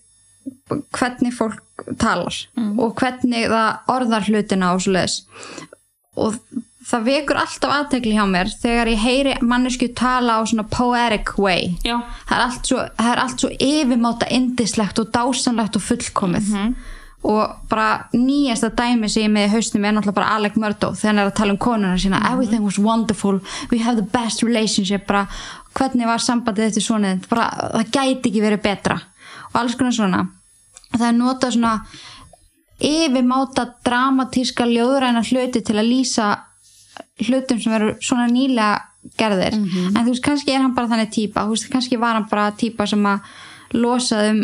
[0.95, 1.59] hvernig fólk
[1.99, 2.79] talar Mhm.
[2.79, 5.21] og hvernig það orðar hlutina svoleiðis
[6.15, 6.39] og
[6.87, 11.73] það vekur alltaf aðtekli hjá mér þegar ég heyri mannesku tala á svona poetic way.
[11.83, 16.53] Já, það er allt svo, það er allt svo yfirmáta indislegt og dásanlegt og fullkomið.
[17.27, 21.09] Og bara nýjasta dæmi sem ég með í haustum er náttúrulega bara Alec Murdo þegar
[21.09, 22.21] hann er að tala um konuna sína.
[22.31, 25.07] Everything was wonderful, we have the best relationship.
[25.09, 25.25] Bara
[25.75, 29.01] hvernig var sambandið þetta svona bara það gæti ekki verið betra.
[29.51, 30.27] Og alls konar svona.
[30.93, 31.73] Það er notað svona
[32.77, 36.27] yfirmáta dramatíska ljóðræna hluti til að lýsa
[37.27, 38.85] hlutum sem eru svona nýlega
[39.19, 39.57] gerðir.
[39.57, 42.49] En þú veist kannski er hann bara þannig típa þú veist kannski var hann bara
[42.57, 43.29] típa sem að
[43.75, 44.41] losaði um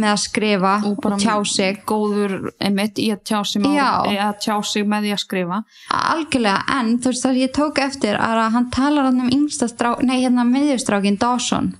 [0.00, 1.80] með að skrifa og, bara tjá sig.
[1.88, 3.72] góður emitt í að tjá sig, má,
[4.08, 5.58] að tjá sig með því að skrifa.
[5.98, 9.92] Algjörlega en þú veist sem ég tók eftir að hann talar hann um yngsta strá
[10.00, 11.74] nei hérna miðjustrákin Dawson.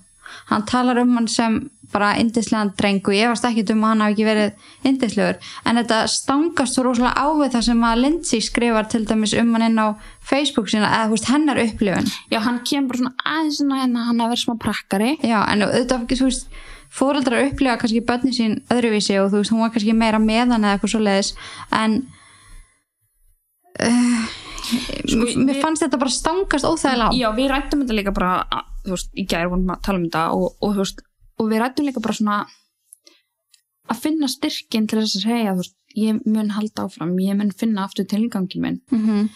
[0.50, 1.62] Hann talar um hann sem
[1.92, 5.38] bara indislegan dreng og ég varst ekki um að hann hafi ekki verið indislegur
[5.68, 9.52] en þetta stangast svo rosalega á við það sem að Lindsay skrifar til dæmis um
[9.56, 9.88] hann inn á
[10.22, 12.10] Facebook sína eða veist hennar upplifun.
[12.32, 15.10] Já, hann kemur bara svona aðeins svona hérna hann að vera smá prakkari.
[15.26, 16.46] Já, en auðvitað, þú veist,
[16.92, 20.64] fóreldrar upplifa kannski börnin sín öðruvísi og þú veist, hún var kannski meira með hann
[20.68, 21.32] eða eitthvað svo leiðis,
[21.74, 21.98] en
[23.82, 24.26] uh,
[24.62, 27.16] Sko, mér við- fannst þetta bara stangast óþægilega á.
[27.18, 30.04] Já, við rættum þetta líka bara að, þú veist, í gær vorum að tala um
[30.06, 31.02] þetta og, og, þú veist,
[31.42, 32.40] og við rættum líka bara svona
[33.90, 37.50] að finna styrkin til þess að segja, þú veist, ég mun halda áfram, ég mun
[37.62, 38.78] finna aftur tilgangin minn.
[38.94, 39.32] Mm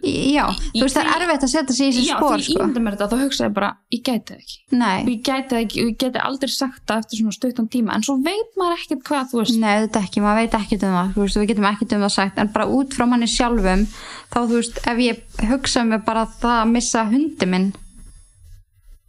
[0.00, 2.58] Já, þú veist, það er erfitt að setja sig í þessi Já, spór, því sko.
[2.62, 4.58] ímynda mér þetta, þá hugsaði ég bara, ég gæti það ekki.
[4.78, 7.68] Nei, og ég gæti það ekki, og ég geti aldrei sagt það eftir svona stuttan
[7.74, 10.86] tíma, en svo veit maður ekkert hvað, þú veist, nei, þetta ekki, maður veit ekkert
[10.86, 13.84] um það, veist, við getum ekkert um það sagt, en bara út frá manni sjálfum,
[14.30, 17.68] þá, þú veist, ef ég hugsa mig bara það að missa hundi minn,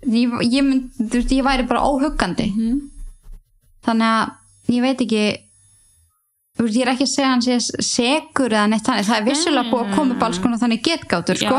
[0.07, 2.49] ég, ég mynd, þú veist, ég væri bara óhuggandi.
[2.55, 2.81] Mhm.
[3.85, 5.23] þannig að ég veit ekki
[6.57, 9.25] þú veist, ég er ekki að segja hann sé segur eða neitt þannig, það er
[9.29, 11.55] vissulega búið að koma upp alls konar þannig getgátur sko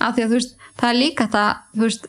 [0.00, 1.44] af því að þú veist, það er líka þetta
[1.76, 2.06] þú veist,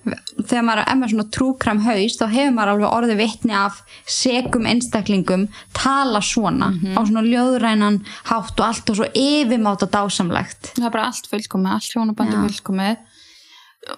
[0.48, 4.66] þegar maður er með svona trúkram haus þá hefur maður alveg orðið vitni af segum
[4.72, 6.96] einstaklingum tala svona Mhm.
[6.96, 8.00] á svona ljóðrænan
[8.32, 12.48] hátt og allt og svo yfirmáta dásamlegt það er bara allt fullkomið, allt hjónabandi Já.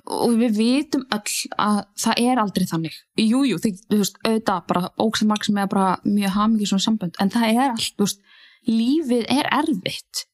[0.07, 2.99] Og við vitum öll að það er aldrei þannig.
[3.19, 7.19] Jújú, jú, þú veist, auðvitað bara óksam marg sem er bara mjög hamingi svona sambönd,
[7.19, 8.23] en það er allt, þú veist
[8.69, 10.28] lífið er erfitt.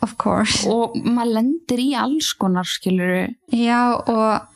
[0.00, 0.64] Of course.
[0.68, 4.49] Og maður lendir í alls konar skilur Já og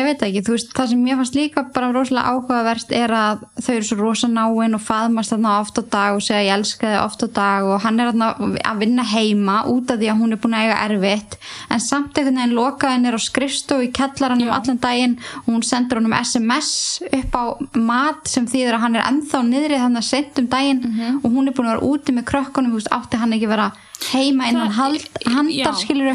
[0.00, 3.42] ég veit ekki, þú veist, það sem mér fannst líka bara rosalega áhugaverst er að
[3.60, 6.88] þau eru svo rosa náin og faðmast þarna oft á dag og segja ég elska
[6.88, 7.68] þig oft á dag.
[7.68, 8.30] Og hann er þarna
[8.72, 11.38] að vinna heima út af því að hún er búin að eiga erfitt.
[11.68, 14.54] En samt einhvern veginn lokaði henni á skrifstofu í kellaranum Já.
[14.58, 15.18] allan daginn.
[15.44, 16.72] Og hún sendur honum SMS
[17.12, 17.44] upp á
[17.76, 20.84] mat sem þýðir að hann er ennþá niðrið þannig að sent um daginn.
[21.20, 23.72] Og hún er búin að vera úti með krökkunum, þú veist, átti hann ekki vera
[24.12, 26.10] heima innan handar skilur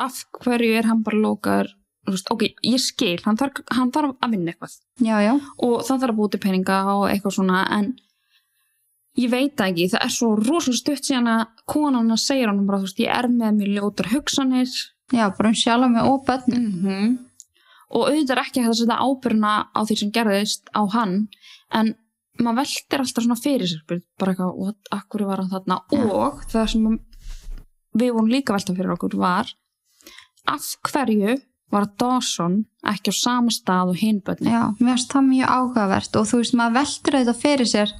[0.00, 1.66] af hverju er hann bara
[2.08, 4.76] veist, ok, ég skil, hann þarf, hann þarf að vinna eitthvað.
[5.04, 5.32] Já, já,
[5.62, 7.90] og það þarf að búti peninga og eitthvað svona en
[9.20, 12.80] ég veit ekki, það er svo rosalega stutt síðan að konan að segja hann bara,
[12.80, 14.76] þú veist, ég er með mér ljótar hugsanir.
[15.10, 17.18] Já, bara um sjálf með og börn -hmm.
[17.90, 21.28] og auðvitað er ekki að setja ábyrna á því sem gerðist á hann
[21.74, 21.94] en
[22.38, 25.80] maður veltir alltaf svona fyrir sér bara- eitthvað, what, akkur var hann þarna?
[25.90, 26.04] Já.
[26.14, 27.00] og það sem
[27.98, 29.50] við vorum líka velta fyrir okkur var
[30.46, 30.60] af
[30.90, 31.36] hverju
[31.70, 36.26] var Dawson ekki á sama stað og hinbönni Já, mér finnst það mjög áhugavert og
[36.26, 37.92] þú veist, maður veltur auðvitað fyrir sér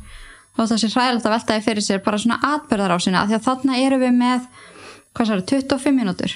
[0.58, 3.34] og það sé hræðilegt að velta því fyrir sér bara svona atbyrðar á sína því
[3.38, 4.46] að þarna erum við með
[5.14, 6.32] hvað sér, 25 mínútur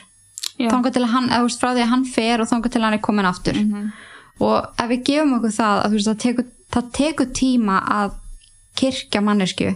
[0.58, 0.68] Já.
[0.70, 2.80] þangað til að hann, eða þú veist, frá því að hann fer og þangað til
[2.80, 3.92] að hann er komin aftur Mhm.
[4.40, 8.14] og ef við gefum okkur það að þú veist, það tekur, það tekur tíma að
[8.78, 9.74] kirkja mannesku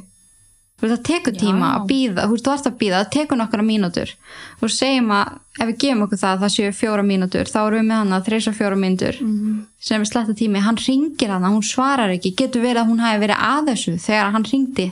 [0.86, 1.74] það tekur tíma já.
[1.74, 4.12] að býða þú veist, þú ert að býða, það tekur nokkra mínútur.
[4.62, 7.78] Og segjum að ef við gefum okkur það að það séu fjóra mínútur, þá erum
[7.80, 9.56] við með hann að þreisa fjóra mínútur Mhm.
[9.80, 13.18] sem við sletta tími, hann ringir hann hún svarar ekki, getur verið að hún hafi
[13.26, 14.90] verið að þessu þegar hann ringdi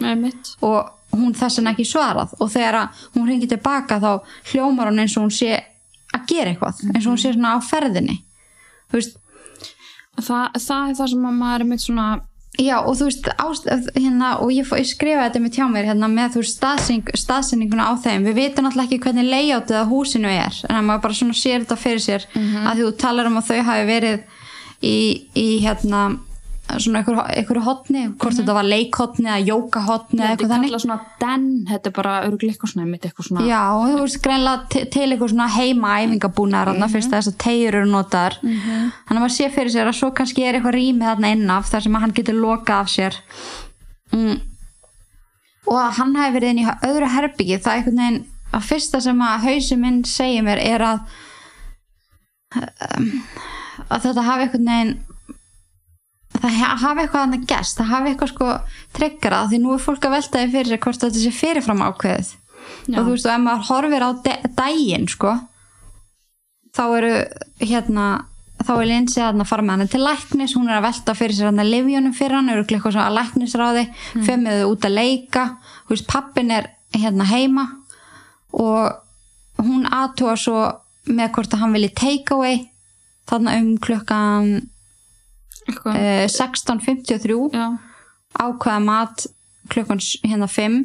[0.63, 2.35] og hún þess vegna ekki svarað.
[2.41, 5.63] Og þegar hún ringir tilbaka þá hljómar hún eins og hún sé
[6.13, 8.19] að gera eitthvað, eins og hún sé svona á ferðinni.
[10.17, 12.21] Það, það er það sem að maður er mitt svona
[12.61, 16.09] já og þú veist ást, hérna, og ég, ég skrifa þetta með tjá mér hérna,
[16.13, 18.27] með staðsynning, staðsynninguna á þeim.
[18.29, 21.65] Við veitum náttúrulega ekki hvernig layoutið á húsinu er en að maður bara svona sér
[21.65, 24.25] þetta fyrir sér að því þú talar um að þau hafi verið
[24.83, 24.97] í,
[25.37, 26.03] í hérna
[26.67, 30.71] svona einhverju einhver hotni, hvort þetta var leikhotni eða jókahotni eða þetta eitthvað er þannig.
[30.71, 34.83] kallað svona den, þetta er bara eitthvað svona, mitt eitthvað svona Já, þú veist greinlega
[34.91, 39.23] til, eitthvað svona heima æfingabúnaðar þarna fyrst að þess að tegjur eru notar þannig að
[39.23, 42.17] maður sé fyrir sér að svo kannski er eitthvað rými þarna innaf þar sem hann
[42.19, 43.21] getur lokað af sér.
[44.17, 44.37] Mm.
[45.67, 48.21] og að hann hafi verið inn í öðru herbyggi það er einhvern veginn
[48.55, 50.99] að fyrsta sem að hausi minn segir mér er að
[53.91, 54.95] að þetta hafi einhvern veginn
[56.43, 58.53] það ha- hafi eitthvað hann að gest það hafi eitthvað sko
[58.97, 62.33] tryggrað því nú er fólk að velta því fyrir sér hvort þetta sé fyrirfram ákveðið
[62.87, 62.97] Já.
[62.99, 64.11] og þú veist og ef maður horfir á
[64.59, 65.35] daginn sko
[66.77, 67.13] þá eru
[67.63, 68.07] hérna
[68.67, 71.51] þá er Lindsay að fara með hann til læknis hún er að velta fyrir sér
[71.51, 74.25] hann að livjónum fyrir hann eru eitthvað svona að læknisráði mm.
[74.27, 75.45] femmiðu út að leika
[75.87, 77.67] þú veist pappin er hérna heima
[78.57, 80.63] og hún aðtúa svo
[81.07, 82.65] með hvort að hann vilji take away
[83.29, 84.51] þarna um klukkan
[85.69, 87.67] uh, 16.53 já,
[88.37, 89.27] ákveða mat
[89.73, 90.85] klukkan hérna 5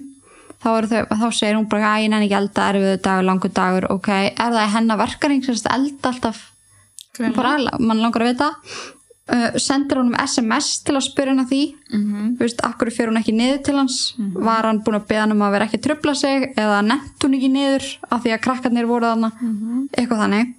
[0.62, 3.90] þá, þau, þá segir hún bara að ég nenni ekki elda erfiðu dagur, langur dagur.
[3.94, 6.42] Ok, er það hennar verkaring sem elda alltaf?
[7.36, 8.52] Bara, mann langar að vita.
[9.32, 11.62] Uh, sendir honum SMS til að spyrja hann að því.
[11.94, 12.30] Mhm.
[12.36, 13.98] þú veist, akkur fyrir hún ekki niður til hans?
[14.18, 17.24] Var hann búin að beða hann um að vera ekki að trubla sig eða nefnt
[17.24, 19.32] hún ekki niður af því að krakkarnir voru þarna?
[19.96, 20.56] Eitthvað þannig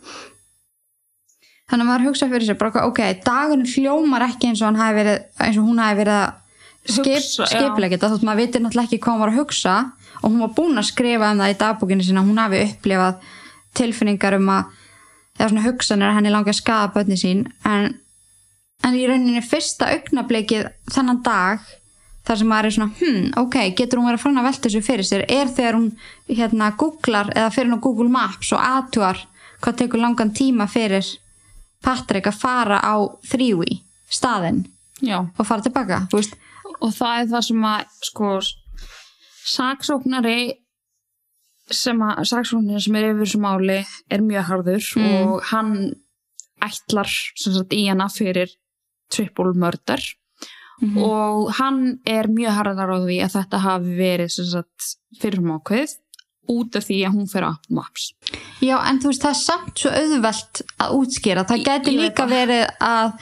[1.72, 5.56] þannig að maður hugsa fyrir sér bara, ok, dagurinn hljómar ekki eins og verið eins
[5.56, 6.22] og hún hafi verið
[6.84, 7.46] skip, já.
[7.48, 9.74] skiplega þetta þótt maður veitir náttúrulega ekki hvað hún var að hugsa
[10.20, 13.28] og hún var búin að skrifa um það í dagbúkinu sinna hún hafi upplifað
[13.78, 14.78] tilfinningar um að
[15.38, 17.94] eða svona hugsanir að henni langi að skada börni sín en,
[18.84, 21.64] en í rauninni fyrsta augnablikið þennan dag
[22.26, 24.82] þar sem maður er svona, hm, ok, getur hún verið að fara að velta þessu
[24.86, 25.88] fyrir sér, er þegar hún
[26.28, 29.24] hérna googlar eða fyrir hún Google Maps og aðtúar
[29.62, 31.08] hvað tekur langan tíma fyrir
[31.82, 32.94] Patrik að fara á
[33.26, 33.80] þrývi
[34.12, 34.64] staðinn
[35.02, 36.36] já, og fara tilbaka, veist.
[36.82, 38.30] Og það er það sem að sko
[39.52, 40.38] saksóknari
[41.72, 43.78] sem að saksóknari sem er yfir þessu máli
[44.12, 45.76] er mjög harður og hann
[46.62, 48.50] ætlar sagt í hana fyrir
[49.12, 50.02] triple murder.
[50.82, 54.88] Og hann er mjög harðar á því að þetta hafi verið sagt
[55.22, 55.94] fyrir mákveð
[56.48, 58.08] út af því að hún fer Apple Maps
[58.62, 61.46] Já, en þú veist, það er samt svo auðvelt að útskýra.
[61.46, 62.34] Það veit líka það.
[62.36, 63.12] verið að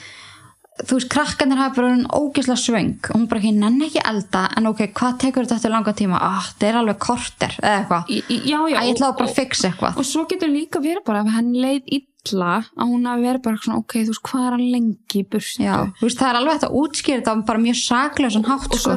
[0.80, 4.44] þú veist, krakkarnir hafa bara orðin ógislega svöng og hún bara ekki nenni ekki elda
[4.56, 6.20] en ok, hvað tekur þetta eftir langa tíma?
[6.20, 8.06] Ah, þetta er alveg korter eða eitthvað.
[8.08, 9.96] Æ, ég ætla og- að bara að fixa eitthvað.
[10.00, 13.56] og svo getur líka verið bara ef hann leið illa að hún hafi verið bara
[13.56, 16.40] svona ok, þú veist, hvað er hann lengi í burstu Já, þú veist, það er
[16.40, 18.92] alveg að útskýra þetta bara mjög saklausan hátt, og svo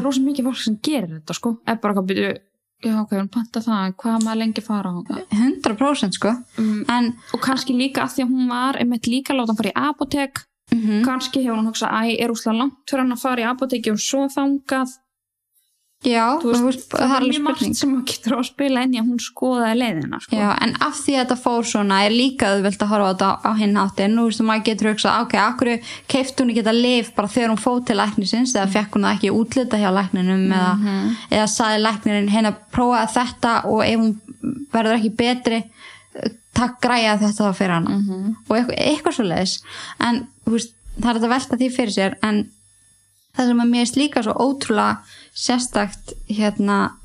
[1.35, 1.57] sko.
[2.83, 6.33] Já ok, hún panta það, hvað maður lengi fara á það 100% sko.
[6.59, 9.71] um, En, og kannski líka að því að hún var einmitt líka láta hann fara
[9.73, 10.43] í apotek
[10.73, 13.91] mm kannski hefur hún hugsað, æ, er úslega langt fyrir hann að fara í apoteki
[13.93, 14.95] og svo þangað
[16.07, 18.99] já, þú veist, það er alveg mjög margt sem hún getur á að spila í
[18.99, 20.39] að hún skoðaði leiðina sko.
[20.39, 23.31] Já, en af því að þetta fór svona er líka auðvelt að horfa á þetta
[23.43, 25.71] á, hinn áttin nú veist þú maður getur hugsað, ok, akkur
[26.11, 29.17] keifti hún ekki þetta lif bara þegar hún fóð til læknisins eða fekk hún það
[29.17, 30.73] ekki útlita hjá lækninum eða,
[31.31, 34.13] eða saði læknirinn hérna prófaði þetta og ef hún
[34.73, 35.63] verður ekki betri
[36.53, 37.95] takk græja þetta þá fyrir hana.
[38.47, 39.55] Og eitthvað, eitthvað svo leiðis
[40.03, 42.43] en þú veist, það er þetta að velta því fyrir sér en
[43.33, 44.99] það sem að mér er líka svo ótrúlega
[45.33, 46.97] sérstakt hérna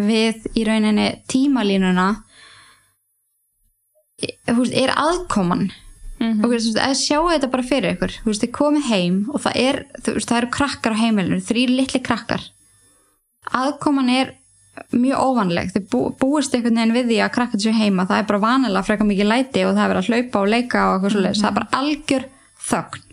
[0.00, 2.08] við í rauninni tímalínuna
[4.20, 5.70] er aðkoman.
[6.20, 6.44] Mhm.
[6.44, 8.16] og þú veist, að sjáu þetta bara fyrir ykkur.
[8.26, 12.44] Veist, þið komið heim og það er það eru krakkar á heimilinu, þrýr litli krakkar.
[13.56, 14.34] Aðkoman er
[14.92, 18.28] mjög óvanleg, þið bú, búist einhvern veginn við því að krakkar séu heima, það er
[18.28, 21.14] bara vanilega frekar mikið læti og það er verið að hlaupa og leika og eitthvað
[21.14, 22.26] svoleiðis, það er bara algjör
[22.68, 23.06] þögn.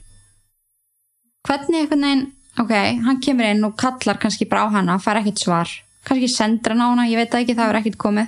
[1.47, 2.25] Hvernig einhvern veginn
[2.59, 2.73] ok,
[3.05, 5.69] hann kemur inn og kallar kannski bara á hana, fær ekkert svar.
[6.07, 8.27] Kannski sendur hann á hana, ég veit ekki, það er ekkert komið.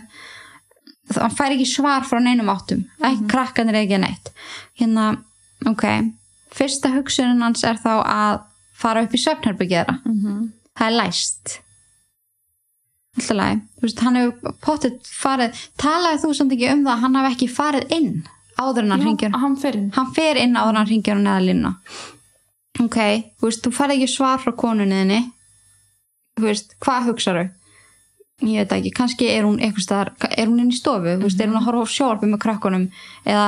[1.18, 2.84] Hann fær ekki svar frá neinum áttum.
[3.01, 4.30] Ekki krakkanir ekki neitt.
[4.80, 5.11] Hérna,
[5.68, 5.85] ok
[6.49, 8.39] fyrsta hugsunin hans er þá að
[8.73, 10.51] fara upp í svefnherbyggjara Mhm.
[10.80, 11.60] það er læst.
[13.19, 17.15] Alltaf læg veist, hann hefur pottet farið talaði þú samt ekki um það að hann
[17.19, 18.10] hafi ekki farið inn
[18.60, 19.30] áður en hann Já,
[19.95, 20.56] hann fer inn.
[20.56, 21.73] Áður en hann hringir á neða línuna
[22.85, 22.97] ok,
[23.39, 25.22] þú veist, þú farið ekki svar frá konunniðinni
[26.39, 27.45] þú veist, hvað hugsaðu?
[28.47, 31.41] Ég veit ekki, kannski er hún eitthvað staðar, er hún inn í stofu, þú veist,
[31.41, 32.85] er hún að horfa á sjálfi með krakkunum
[33.27, 33.47] eða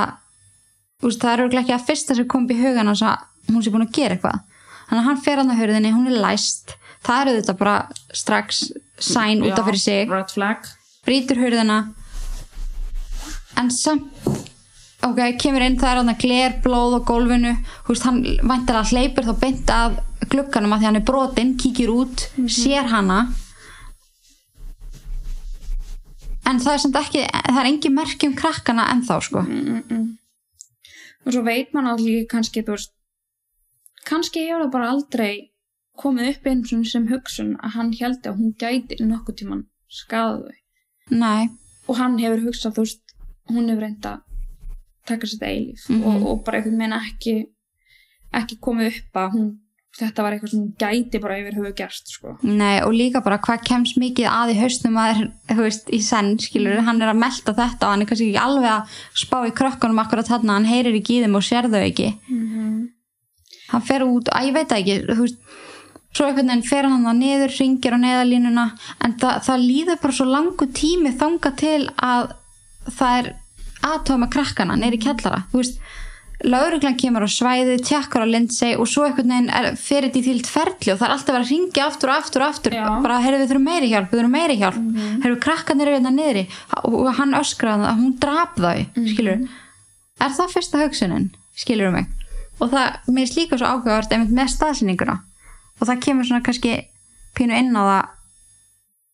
[0.99, 3.63] þú veist, það er örugglega ekki að fyrsta sem kom í hugan hans að hún
[3.63, 4.41] sé búin að gera eitthvað.
[4.89, 6.75] Þannig að hann fer hann á hörðinni, hún er læst.
[7.01, 7.75] Það er þetta bara
[8.13, 8.61] strax
[8.99, 10.11] sæn út af fyrir sig.
[11.07, 11.79] brýtur hurðina.
[13.57, 14.50] En samt
[15.07, 17.53] ok, kemur inn, það er hann að gler blóð á gólfinu,
[17.87, 19.99] veist, hann væntar að hleypur þá beint að
[20.31, 23.21] glugganum að því hann er brotinn, kíkir út, sér hana.
[26.47, 29.43] En það er samt ekki það er engin merki um krakkana ennþá sko.
[31.21, 32.93] Og svo veit man allir kannski veist
[34.07, 35.33] kannski hefur það bara aldrei
[36.01, 40.49] komið upp eins og sem hugsun að hann held að hún gæti nokkuð tíman skada
[40.49, 41.47] þau.
[41.89, 43.15] Og hann hefur hugsað þú veist
[43.51, 44.17] hún hefur reynda
[45.07, 46.03] taka sér þetta eilíf Mhm.
[46.05, 47.35] og, og bara einhvern veginn ekki
[48.33, 49.49] ekki komið upp að hún
[49.99, 52.37] þetta var eitthvað sem gæti bara yfir höfu gerst sko.
[52.43, 55.99] nei og líka bara hvað kemst mikið að í haustum að er, þú veist, í
[55.99, 58.95] senn, skilur hann er að melta þetta og hann er kannski ekki alveg að
[59.25, 62.07] spá í krökkunum akkurat þarna, hann heyrir ekki í þeim og sér þau ekki
[63.71, 65.37] hann fer út, að ég veit ekki þú veist,
[66.15, 68.65] svo einhvern veginn fer hann það niður, ringir á neðalínuna
[69.05, 72.33] en það, það líður bara svo langu tími þanga til að
[72.91, 73.29] það er
[73.85, 75.81] aðtöma krakkana neyri kjallara, þú veist
[76.47, 80.49] lauruglan kemur á svæði, tjakkar á Lindsay og svo einhvern veginn er fyrir því þýlt
[80.49, 82.75] ferli og það er alltaf verið að ringja aftur og aftur og aftur.
[82.77, 82.85] Já.
[83.03, 84.79] bara, heyrðu við þurfum meiri hjálp, við þurfum meiri hjálp.
[84.79, 85.19] Mm -hmm.
[85.23, 86.45] heyrðu krakkanir eru hérna niðri
[86.83, 88.79] og hann öskraði að hún drap þau
[89.11, 89.45] skilur,
[90.19, 92.05] er það fyrsta hugsunin skilur mig?
[92.59, 95.19] Og það, mér er líka svo áhugavert einmitt með staðsyninguna
[95.79, 96.87] og það kemur svona kannski
[97.37, 98.05] pínu inn á það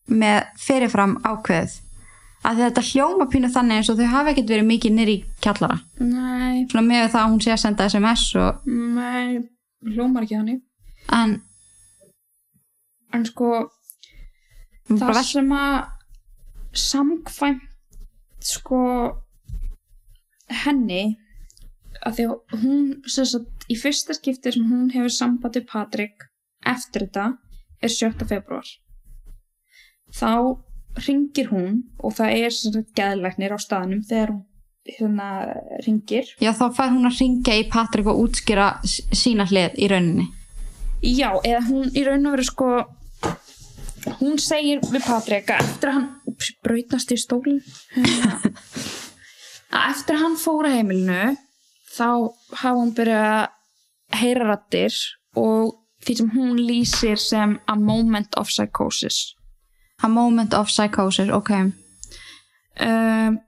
[0.07, 1.79] með fyrirfram ákveð
[2.47, 5.77] að þetta hljóma pínu þannig eins og þau hafa ekkert verið mikið nýri kjallara.
[5.99, 9.43] Nei, svona með það að hún sé að senda sms og, nei
[9.87, 10.63] hljómar ekki þannig.
[11.17, 11.37] En
[13.15, 13.51] en sko
[14.87, 15.77] það vel, sem að
[16.77, 18.81] samkvæmt sko
[20.63, 21.03] henni
[22.05, 26.27] að því að hún sagt, í fyrsta skipti sem hún hefur sambandi Patrik
[26.67, 27.31] eftir þetta
[27.83, 28.27] er 7.
[28.29, 28.69] februar
[30.13, 30.31] þá
[31.05, 34.45] ringir hún og það er geðlæknir á staðnum þegar hún
[34.87, 35.29] hérna
[35.85, 40.27] ringir já þá fær hún að ringja í Patrik og útskýra sína hlið í rauninni.
[41.03, 42.69] Já, eða hún í raun og veru sko
[44.21, 47.61] hún segir við Patrik að eftir að hann ups, brautast í stólinn
[47.95, 48.39] hérna,
[49.75, 51.35] að eftir að hann fór að heimilinu
[51.97, 52.09] þá
[52.61, 54.99] hafa hún byrjað að heyra rattir
[55.37, 55.75] og
[56.05, 59.36] því sem hún lýsir sem a moment of psychosis
[60.03, 61.51] a moment of psychosis, ok.
[62.79, 63.39] Um,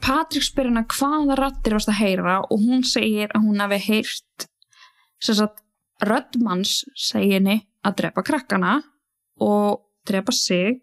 [0.00, 4.46] Patrik spyr hana hvaða rattir varst að heyra og hún segir að hún hafi heyrt
[6.08, 8.78] röddmanns segir henni að drepa krakkana
[9.44, 10.80] og drepa sig.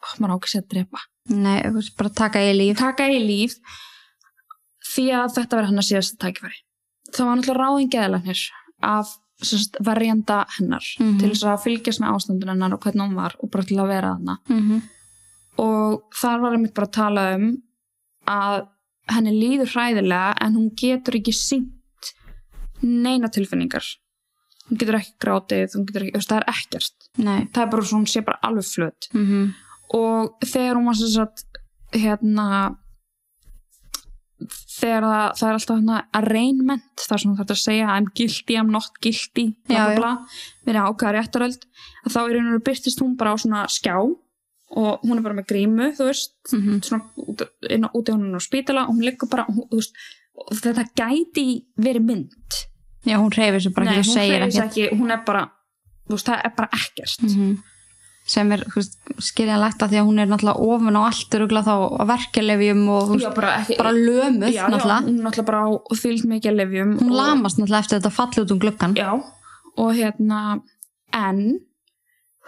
[0.00, 1.04] Oh, maður á ekki að segja drepa.
[1.30, 1.58] Nei,
[1.98, 2.78] bara taka í líf.
[2.80, 3.56] Taka í líf
[4.90, 6.62] því að þetta verður hennar síðasta tækifæri.
[7.10, 8.42] Það var náttúrulega ráðin geðalagnir
[8.90, 9.14] af
[9.84, 11.18] verjanda hennar Mhm.
[11.20, 13.88] til þess að fylgjast með ástandun hennar og hvernig hún var og bara til að
[13.88, 14.82] vera hana mm
[15.60, 17.62] og þar var einmitt bara að tala um
[18.28, 18.66] að
[19.10, 22.12] henni líður hræðilega en hún getur ekki sínt
[22.82, 23.84] neina tilfinningar.
[24.70, 27.08] Hún getur ekki grátið hún getur ekki, það er ekkert.
[27.18, 27.44] Nei.
[27.52, 29.10] Það er bara svo hún sé bara alveg flöt.
[29.12, 29.52] Mm
[29.92, 31.44] og þegar hún var sem sagt
[31.92, 32.76] hérna
[34.48, 38.56] þegar það, það er alltaf hérna arraignment, það er svona þetta að segja I'm guilty,
[38.56, 40.12] I'm not guilty bla,
[40.68, 41.68] verið ákvæða réttaröld
[42.04, 45.48] að þá er einhverju byrtist hún bara á svona skjá og hún er bara með
[45.50, 46.80] grímu þú veist, -hmm.
[46.86, 47.42] svona út,
[47.92, 49.94] úti hún á spítala og hún liggur bara hún, veist,
[50.48, 52.50] þetta gæti verið mynd.
[53.04, 54.64] Já, hún reyfir sig bara Nei, ekki hún ekkert.
[54.64, 55.50] ekki, hún er bara
[56.06, 57.22] þú veist, það er bara ekkert.
[57.22, 57.58] Mm
[58.30, 62.02] sem er skiljanlegt að því að hún er náttúrulega ofan á allt örugla þá á
[62.12, 65.00] verkelefjum og þú Já, bara, ekki, bara lömuð já, já, náttúrulega.
[65.06, 65.70] hún er náttúrulega bara á
[66.02, 69.10] fyllt mikið lefjum hún og, lamast náttúrulega eftir þetta falli út um gluggan já,
[69.82, 70.42] og hérna
[71.18, 71.42] en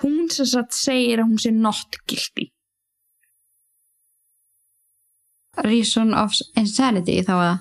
[0.04, 2.48] hún sem sagt segir að hún sé not guilty.
[5.62, 7.58] Reason of insanity þá að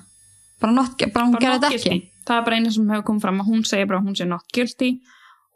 [0.62, 1.98] bara, not, bara hún gerði þetta ekki?
[2.22, 4.28] það er bara eina sem hefur komið fram að hún segir bara að hún sé
[4.30, 4.92] not guilty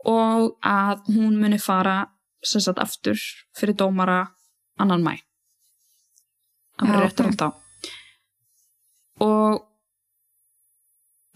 [0.07, 1.97] og að hún muni fara
[2.45, 3.21] sem sagt aftur
[3.57, 4.21] fyrir dómara
[4.81, 5.15] annan mæ
[6.77, 7.55] að vera réttur alltaf
[9.25, 9.63] og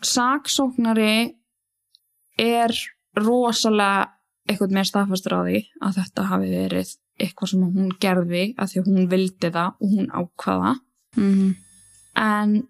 [0.04, 1.36] saksóknari
[2.40, 2.74] er
[3.16, 4.10] rosalega
[4.48, 8.84] eitthvað með staðfastur á því að þetta hafi verið eitthvað sem hún gerði að því
[8.86, 10.76] hún vildi það og hún ákvaða
[11.16, 11.50] mm
[12.20, 12.68] en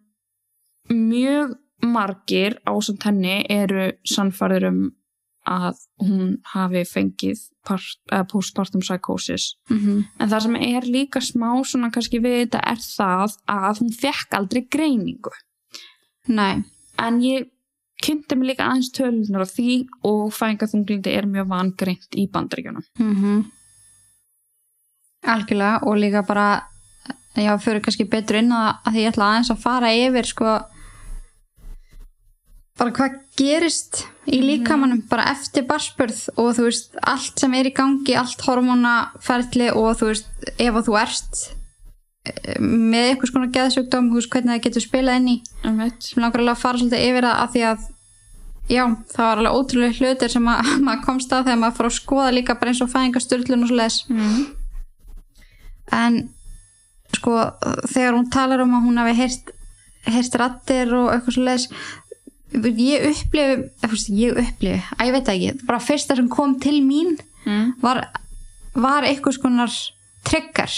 [0.89, 4.81] mjög margir ásamt henni eru sannfærður um
[5.49, 9.55] að hún hafi fengið part, uh, postpartum psychosis.
[9.69, 10.05] -hmm.
[10.19, 14.35] en það sem er líka smá svona kannski við þetta er það að hún fekk
[14.35, 15.33] aldrei greiningu.
[16.29, 16.65] Nei,
[16.99, 17.49] en ég
[18.03, 22.85] kynnti mig líka aðeins tölunar af því og fæðingaþunglindi er mjög vangreint í bandaríkjunum.
[22.99, 23.51] Mm
[25.27, 26.62] algjörlega og líka bara
[27.37, 30.55] já, fyrir kannski betur inn að, að því ég ætla aðeins að fara yfir sko
[32.81, 37.74] bara hvað gerist í líkamannum bara eftir barspörð og þú veist allt sem er í
[37.77, 41.40] gangi, allt hormónaferli og þú veist ef að þú erst
[42.24, 45.36] eh, með eitthvað svona geðsjúkdóm, þú veist hvernig það getur spilað inn í.
[45.69, 47.86] Um veit sem langar alveg að fara svolítið yfir það af því að
[48.70, 48.82] já,
[49.12, 52.35] það var alveg ótrúlega hlutir sem að, maður komst að þegar maður fór að skoða
[52.39, 54.43] líka bara eins og fæðingasturlun og svo leis mm.
[56.01, 56.20] en
[57.16, 57.39] sko
[57.90, 59.51] þegar hún talar um að hún hafi heyrt,
[60.07, 61.66] heyrt rattir og eitthvað svo leis
[62.52, 67.72] ég upplifi ég upplifi, að ég veit ekki bara fyrsta sem kom til mín Mm.
[67.81, 68.02] var,
[68.74, 69.72] var eitthvað skonar
[70.28, 70.68] trigger,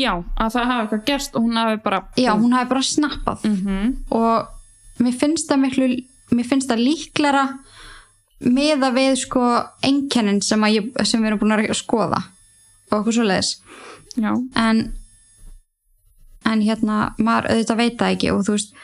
[0.00, 3.44] já, að það hafi eitthvað gerst og hún hafi bara já hún hafi bara snappað.
[3.44, 4.48] Mm og
[5.04, 5.88] mér finnst það miklu
[6.32, 7.44] mér finnst það líklara
[8.40, 9.42] með að við sko
[9.84, 10.64] einkennin sem,
[11.04, 12.22] sem við erum búin að skoða
[12.90, 13.52] og eitthvað svo leiðis
[14.56, 14.92] en
[16.44, 18.74] en hérna, maður auðvitað veit það ekki og þú veist,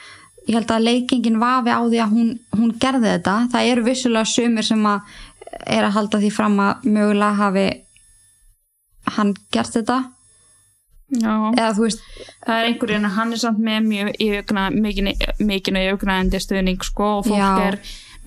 [0.49, 3.37] ég held að leikingin vafi á því að hún, hún gerði þetta.
[3.53, 5.19] Það eru vissulega sumir sem að
[5.67, 7.67] er að halda því fram að mögulega hafi
[9.17, 9.99] hann gert þetta.
[11.11, 11.33] Já.
[11.59, 12.05] Eða veist,
[12.47, 15.11] það er einhverjum að hann er samt með mjög mikinn
[15.43, 17.65] mikinn yfirgnæðandi stuðning sko og fólk Já.
[17.67, 17.79] er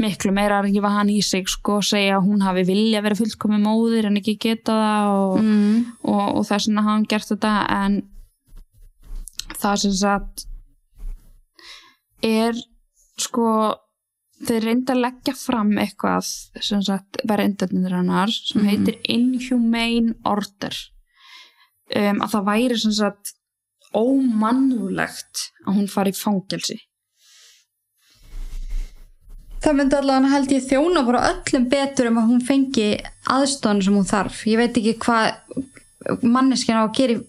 [0.03, 3.15] miklu meira að rífa hann í sig sko og segja að hún hafi vilja vera
[3.15, 7.31] fullkomi móðir en ekki geta það og, mm, og, og þess vegna hafa hann gert
[7.31, 7.53] þetta.
[7.77, 8.01] En
[9.61, 10.45] það sem sagt
[12.23, 12.53] er
[13.19, 13.45] sko
[14.43, 16.25] þeir reynda að leggja fram eitthvað
[16.63, 18.69] sem sagt verðindarnir hennar sem Mhm.
[18.69, 20.73] heitir Inhumane Order.
[21.95, 23.33] Um, að það væri sem sagt
[23.93, 26.79] ómannulegt að hún fari í fangelsi.
[29.63, 32.87] Það myndi allavega held ég þjóna bara öllum betur um að hún fengi
[33.31, 34.41] aðstofan sem hún þarf.
[34.49, 37.21] Ég veit ekki hvað manneskjan á að gera í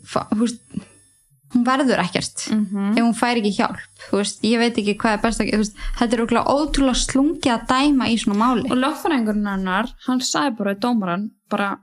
[1.55, 2.47] hún verður ekkert.
[2.51, 2.93] -hmm.
[2.99, 6.17] ef hún fær ekki hjálp veist, ég veit ekki hvað er best að veist, þetta
[6.17, 8.69] er ótrúlega slungi að dæma í svona máli.
[8.71, 11.79] Og lögfræðingurinn hennar hann sagði bara í dómaran bara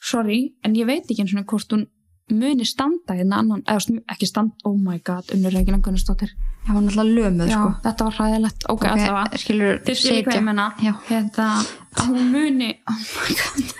[0.00, 1.86] sorry, en ég veit ekki eins og hvort hún
[2.30, 6.30] muni standa hérna annan, eða ekki standa, oh my god, unnur Regina Gunnarsdóttir.
[6.66, 7.70] Já, hún er alltaf lömuð já, sko.
[7.84, 9.38] þetta var hræðilegt, ok, okay allavega.
[9.42, 10.92] skilur þið skilur hvað ég menna Já.
[11.08, 11.46] hérna,
[11.96, 13.72] að hún muni oh my god,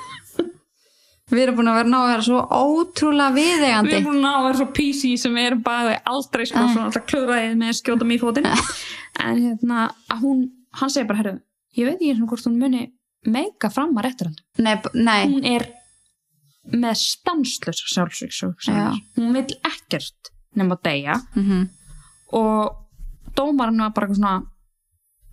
[1.31, 4.25] við erum búin að vera ná að vera svo ótrúlega við viðegandi erum búin að
[4.25, 6.73] ná að vera svo PC sem við erum bara aldrei sko, Nei.
[6.75, 8.49] svona alltaf klúðraðið með skjóta mig í fótinn.
[9.21, 9.85] En hérna,
[10.23, 10.41] hún
[10.81, 11.35] hann segir bara, herru,
[11.77, 12.83] ég veit ekki og hvort hún muni
[13.27, 15.67] meika fram að rétturöndum nei, b- nei, hún er
[16.73, 18.91] með stanslösa sjálfsvíksug Já.
[19.19, 21.21] hún vil ekkert nema að deyja.
[21.37, 21.69] Mm
[22.31, 22.77] og
[23.35, 24.47] dómarinn var bara eitthvað svona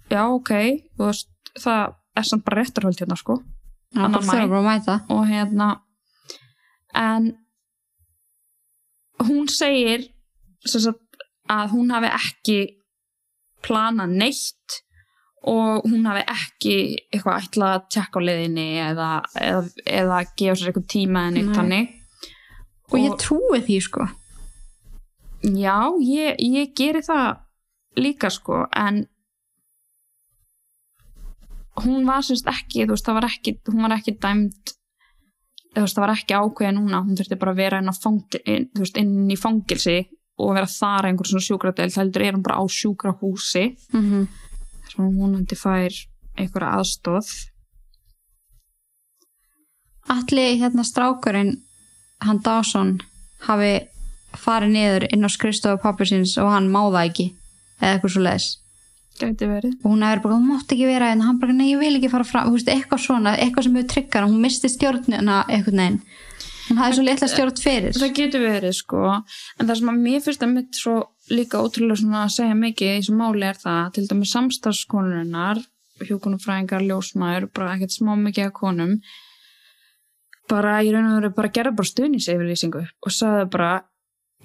[0.10, 0.50] já ok
[0.98, 1.28] veist,
[1.62, 3.36] það er samt bara réttarhöld hérna sko.
[3.94, 4.96] Mæta.
[5.14, 5.68] Og hérna
[6.96, 7.32] en
[9.28, 10.08] hún segir
[10.66, 11.02] sagt,
[11.50, 12.60] að hún hafi ekki
[13.66, 14.78] planað neitt
[15.48, 16.78] og hún hafi ekki
[17.12, 19.10] eitthvað ætlað að tjekka á leiðinni eða,
[19.42, 19.66] eða,
[20.02, 21.58] eða gefa sér eitthvað tíma en eitt Nei.
[21.58, 21.94] þannig
[22.88, 24.08] og ég trúi því sko
[25.46, 27.38] Já, ég, ég geri það
[27.98, 29.06] líka sko, en
[31.84, 34.77] hún var semst ekki, þú veist, það var ekki, hún var ekki veist,
[35.76, 39.32] það var ekki ákveða núna, hún þurfti bara að vera inn, fangil, inn, veist, inn
[39.32, 39.98] í fangilsi
[40.38, 44.28] og vera þar einhver svona sjúkradel, heldur er hún bara á sjúkrahúsi, mm -hmm.
[44.84, 45.94] þess að hún vonandi fær
[46.38, 47.30] einhverja aðstóð.
[50.08, 51.64] allir hérna strákurinn
[52.24, 53.00] hann Dawson
[53.40, 53.74] hafi
[54.38, 57.28] farið niður inn á skrifstofu pappi síns og hann má það ekki
[57.82, 58.48] eða eitthvað svo leiðis
[59.18, 59.76] Gæti verið.
[59.84, 62.12] og hún hefur bara, þú mátt ekki vera en hann bara, nei, ég vil ekki
[62.14, 66.02] fara fram, þú veist, eitthvað svona eitthvað sem hefur tryggar, hún misti stjórnina eitthvað neginn,
[66.70, 67.98] hún hafði svo litla stjórn fyrir.
[67.98, 69.06] Það getur verið sko.
[69.58, 70.98] En það sem að mér finnst að mitt svo
[71.32, 75.64] líka ótrúlega svona að segja mikið í þessu máli er það til dæmis samstarfskonurinnar
[76.06, 79.00] hjókunumfræðingar, ljósmaður, bara ekkert smá mikið af konum
[80.48, 83.72] bara í raun og veru bara gerða bara stuðningseyfirlýsingu og sagði bara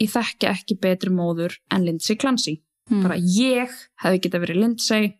[0.02, 2.58] ég þekki ekki betri móður en Lindsay Clancy
[2.92, 3.02] Mm.
[3.06, 5.12] bara ég hefði geta verið Lindsay.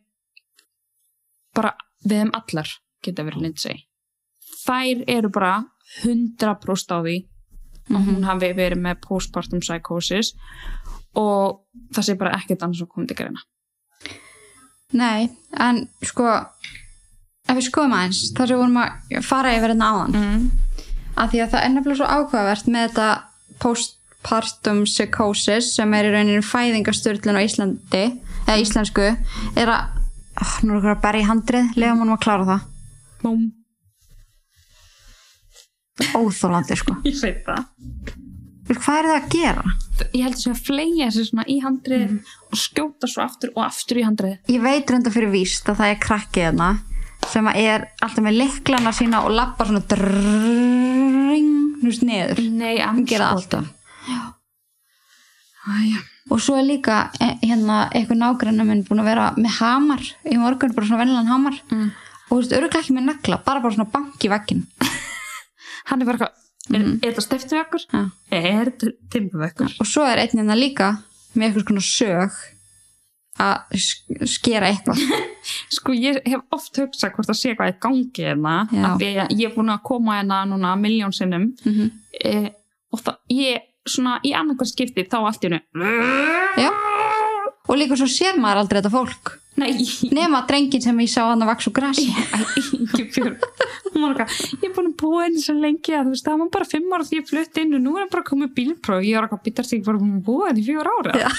[1.57, 1.73] Bara
[2.05, 2.73] við þeim allar
[3.05, 3.85] geta verið Lindsay.
[4.63, 5.55] Þær eru bara
[6.03, 7.17] 100% á því
[7.93, 10.35] að hún hafi verið með postpartum psychosis
[11.19, 13.43] og það sé bara ekkert annars sem komið til greina.
[14.97, 16.29] Nei, en sko
[17.49, 20.43] ef við skoðum aðeins þar sem við vorum að fara yfir hérna áðan mm.
[21.17, 23.09] af því að það er nefnilega svo áhugavert með þetta
[24.23, 28.05] postpartum psychosis sem er í rauninu fæðingasturlun á Íslandi
[28.47, 29.99] eða íslensku er að
[30.39, 32.69] oh, nú er okkur að berja í handrið lega múnum að klára það.
[33.23, 33.43] Búm.
[36.17, 36.99] óþólandi sko.
[37.09, 37.67] Ég veit það.
[38.73, 39.73] Hvað er það að gera?
[40.17, 42.15] ég held þess að fleia þessi svona í handrið
[42.49, 44.39] og skjóta svo aftur og aftur í handrið.
[44.51, 46.71] Ég veit reynda fyrir víst að það er krakkið hérna
[47.31, 51.53] sem er alltaf með liklana sína og lappar svona drrrring
[51.85, 52.43] núst niður.
[52.51, 53.71] Nei, gera alltaf
[55.63, 56.01] Æja.
[56.31, 60.37] og svo er líka eh, hérna eitthvað nágrannar minn búin að vera með hamar í
[60.41, 61.91] morgun, bara svona vennilegan hamar Mm.
[62.31, 64.65] og þú veist, öruglega ekki með nagla bara bara svona bank í veggin
[65.91, 67.85] hann er bara eitthvað er, er þetta steftivekkur?
[67.93, 68.03] Já.
[68.31, 69.77] er þetta timpuvekkur?
[69.81, 70.91] og svo er einn hérna líka
[71.35, 72.41] með eitthvað svona sög
[73.43, 74.99] að sk- skera eitthvað
[75.79, 78.57] sko ég hef oft hugsað hvort það sé hvað er í gangi hérna
[78.91, 81.91] af því að ég er búin að koma hérna núna miljón sinnum mm
[82.23, 82.51] e,
[82.93, 85.61] og það, ég svona í annarkvæð skipti þá allt í hennu
[86.61, 86.71] já.
[87.71, 89.31] Og líka svo sér maður aldrei þetta fólk.
[89.61, 89.85] Nei,
[90.17, 92.07] nema drengin sem ég sá hann að vaks og grasi
[92.79, 93.45] Ingibjörg.
[93.93, 96.41] Hún var eitthvað, ég er búin að búa henni svo lengi að þú veist, það
[96.41, 99.05] var bara fimm ára því ég flutt inn og nú er hann bara komið bílpróf.
[99.05, 101.31] Ég var eitthvað býtast ekki bara búin að búa henni í fjóra ára Já.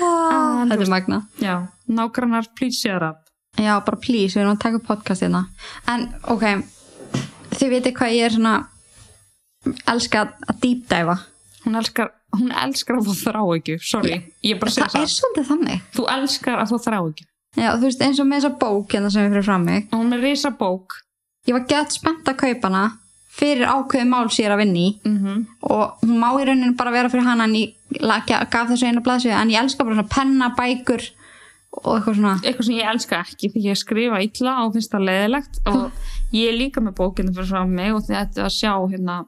[0.00, 1.54] En, þetta þú er magna já
[1.90, 3.24] nágrannar please shut up.
[3.58, 5.46] Já, bara please, við erum að taka upp podcast hérna.
[5.90, 6.44] En, ok
[7.58, 8.54] Þið veitir hvað ég er svona
[9.92, 11.16] elska að dýpdæfa
[11.64, 14.14] hún elskar, hún elskar að þú þrá ekki sorry,
[14.46, 15.00] ég er bara að segja Það.
[15.00, 15.82] er það svolítið þannig.
[15.96, 17.26] Þú elskar að þú þrá ekki
[17.58, 19.86] Já, þú veist, eins og með þessa bók hérna sem við fyrir fram mig.
[19.90, 20.94] Hún er risa bók.
[21.48, 22.82] Ég var gett spennt að kaupa hana
[23.40, 27.26] fyrir ákveðið mál sér að vinni mm og hún má í rauninu bara vera fyrir
[27.26, 27.74] hana en ég
[28.50, 31.02] gaf þessu einu blaðsvið en ég elska bara svona penna, bækur
[31.82, 32.36] og eitthvað svona.
[32.44, 35.60] Eitthvað sem ég elska ekki því ég skrifa illa og finnst það leiðilegt.
[35.66, 35.90] Og
[36.36, 39.24] ég er líka með bókinu fyrir frá mig og þetta að sjá hérna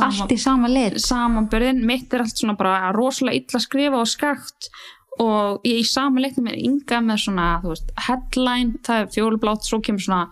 [0.00, 0.98] allt í sama lit.
[1.02, 4.70] Samanbörðin, mitt er allt svona bara rosalega illa skrifa og skakt
[5.22, 9.68] og ég í sama leiknum er ynga með svona, þú veist, headline það er fjólublátt,
[9.68, 10.24] svo kemur svona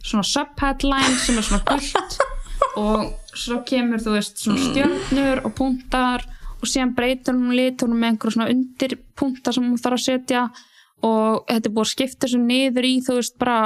[0.00, 2.18] svona subheadline sem er svona gullt
[2.80, 6.24] og svo kemur þú veist, svona stjörnur og punktar
[6.60, 10.46] og síðan breytur hún litur með einhverjum svona undir punktar sem hún þarf að setja
[11.06, 13.60] og þetta er búið að skipta þessu niður í, þú veist, bara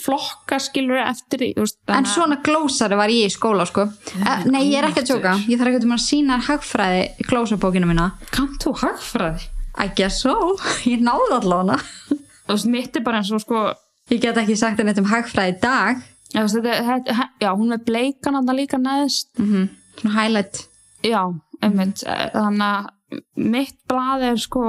[0.00, 3.88] flokka skilur eftir veist, En svona glósari var ég í skóla sko.
[4.16, 7.90] Eh, Nei, ég er ekki að tjóka Ég þarf ekki að sína hagfræði í glósabókinu
[7.90, 8.12] mína.
[8.32, 9.50] Kannt þú hagfræði?
[9.82, 10.56] I guess so,
[10.92, 11.80] ég náði allavega
[12.12, 13.66] Þú veist, mitt er bara eins og sko
[14.12, 16.00] Ég get ekki sagt henni um hagfræði í dag.
[16.32, 19.30] Já, veist, þetta, þetta, já, hún er bleikan hann líka neðst.
[19.38, 19.68] mm
[20.00, 20.62] Svona highlight.
[21.04, 21.20] Já,
[21.60, 22.00] einmitt.
[22.32, 24.62] Þannig að mitt blað er sko,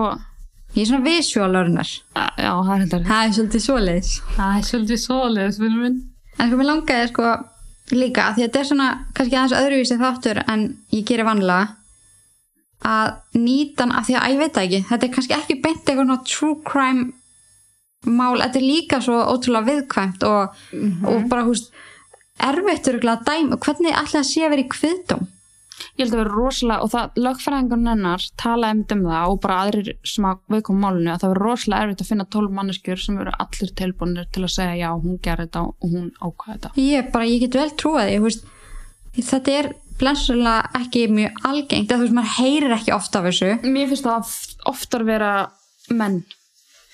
[0.74, 3.00] Ég er svona visual learner já, það er þetta.
[3.10, 6.00] Það er svolítið svoleiðis Það er svolítið svoleiðis, finnum minn.
[6.40, 7.30] En sko mér langaði sko
[7.94, 11.68] líka Því að þetta er svona kannski aðeins öðruvísi þáttur En ég gerir vanlega
[12.84, 15.84] Að nýta hann af Því að að ég veit ekki Þetta er kannski ekki beint
[15.84, 17.12] eitthvað svona true crime
[18.04, 20.58] Mál, þetta er líka svo ótrúlega viðkvæmt og,
[21.08, 21.70] og bara húst
[22.44, 25.28] erfitt örugglega að dæma hvernig ætla að sé að vera í kviðdóm
[25.98, 29.92] Ég held að vera rosalega, og það, lögfræðingun hennar talaði um það og bara aðrir
[30.14, 33.36] sem að veikum málinu, að það verður rosalega erfitt að finna 12 manneskjur sem eru
[33.46, 36.74] allir tilbúinir til að segja já, hún gerði þetta og hún ákvaði þetta.
[36.84, 38.06] ég bara, ég get vel trúa
[39.14, 43.52] því þetta er blensulega ekki mjög algengt, þú veist, maður heyrir ekki ofta af þessu
[43.70, 44.32] Mér finnst það
[44.74, 45.34] oftar vera
[45.94, 46.24] menn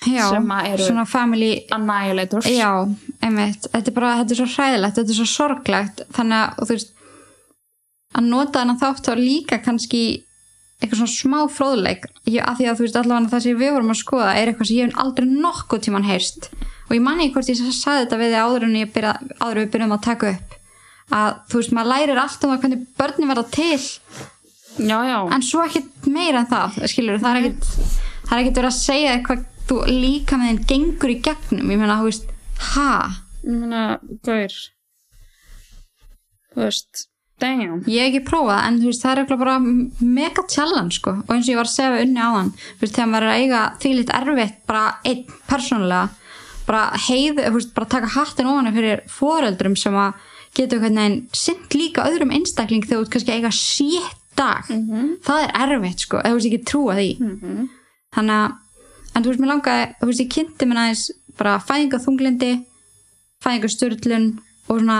[0.07, 2.45] Já, Sem að eru- svona family annihilators.
[2.47, 2.71] Já,
[3.19, 6.67] einmitt, þetta er bara, þetta er svo hræðilegt, þetta er svo sorglegt þannig að, þú
[6.69, 6.93] veist
[8.19, 10.03] að nota þennan þátt þá líka kannski
[10.79, 12.07] eitthvað svona smá fróðleik.
[12.23, 14.79] Að því að þú veist allavega það sem við vorum að skoða er eitthvað sem
[14.79, 16.49] ég hef aldrei nokkuð tíman heyrst
[16.89, 19.11] og ég manni hvort ég sagði þetta við áður en ég byrja,
[19.43, 20.55] áður við byrjum að taka upp.
[21.09, 23.79] Að þú veist, maður lærir alltaf um það hvernig börnin verða til.
[24.79, 25.17] Já, já.
[25.35, 27.69] en svo ekkit meira en það skilur, það er ekkit
[28.29, 31.73] það er ekkit verið að segja eitthvað þú líka með þinn gengur í gegnum.
[31.73, 32.33] Ég meina, þú veist,
[32.71, 32.91] ha?
[33.43, 33.83] Ég meina,
[34.25, 34.57] gaur.
[36.53, 37.08] Þú veist
[37.41, 37.81] damn.
[37.87, 39.57] Ég hef ekki prófað en þú veist það er eitthvað bara
[40.19, 41.15] mega challenge sko.
[41.25, 43.33] Og eins og ég var að segja unni á hann þú veist þegar maður er
[43.33, 46.05] að eiga því litt erfitt bara einn persónulega
[46.69, 50.13] bara heið, þú veist bara taka hattin ofan fyrir foreldrum sem að
[50.57, 50.83] getur
[51.33, 54.65] sint líka öðrum einstakling þegar þú ert kannski að eiga sétt dag.
[55.25, 57.09] Það er erfitt sko, þú veist ekki trúa því.
[58.15, 61.05] Þannig að en þú veist mér langaði, þú veist ég kynnti mér aðeins
[61.39, 62.51] bara fæðinga þunglindi
[63.43, 64.27] fæðinga styrlun
[64.69, 64.99] og svona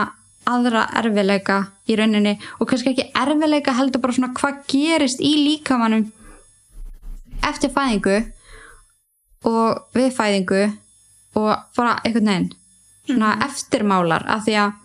[0.53, 1.59] aðra erfileika
[1.89, 6.07] í rauninni og kannski ekki erfileika heldur bara svona hvað gerist í líkamannum
[7.49, 8.17] eftir fæðingu
[9.49, 10.63] og við fæðingu
[11.39, 12.49] og bara einhvern veginn
[13.09, 14.77] svona eftirmálar af því að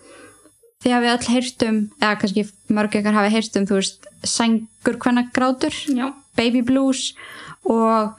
[0.85, 2.45] því að við öll heyrstum eða kannski
[2.77, 7.13] mörg ykkar hafi heyrstum þú veist, sængur hvenna grátur Já, baby blues
[7.65, 8.13] og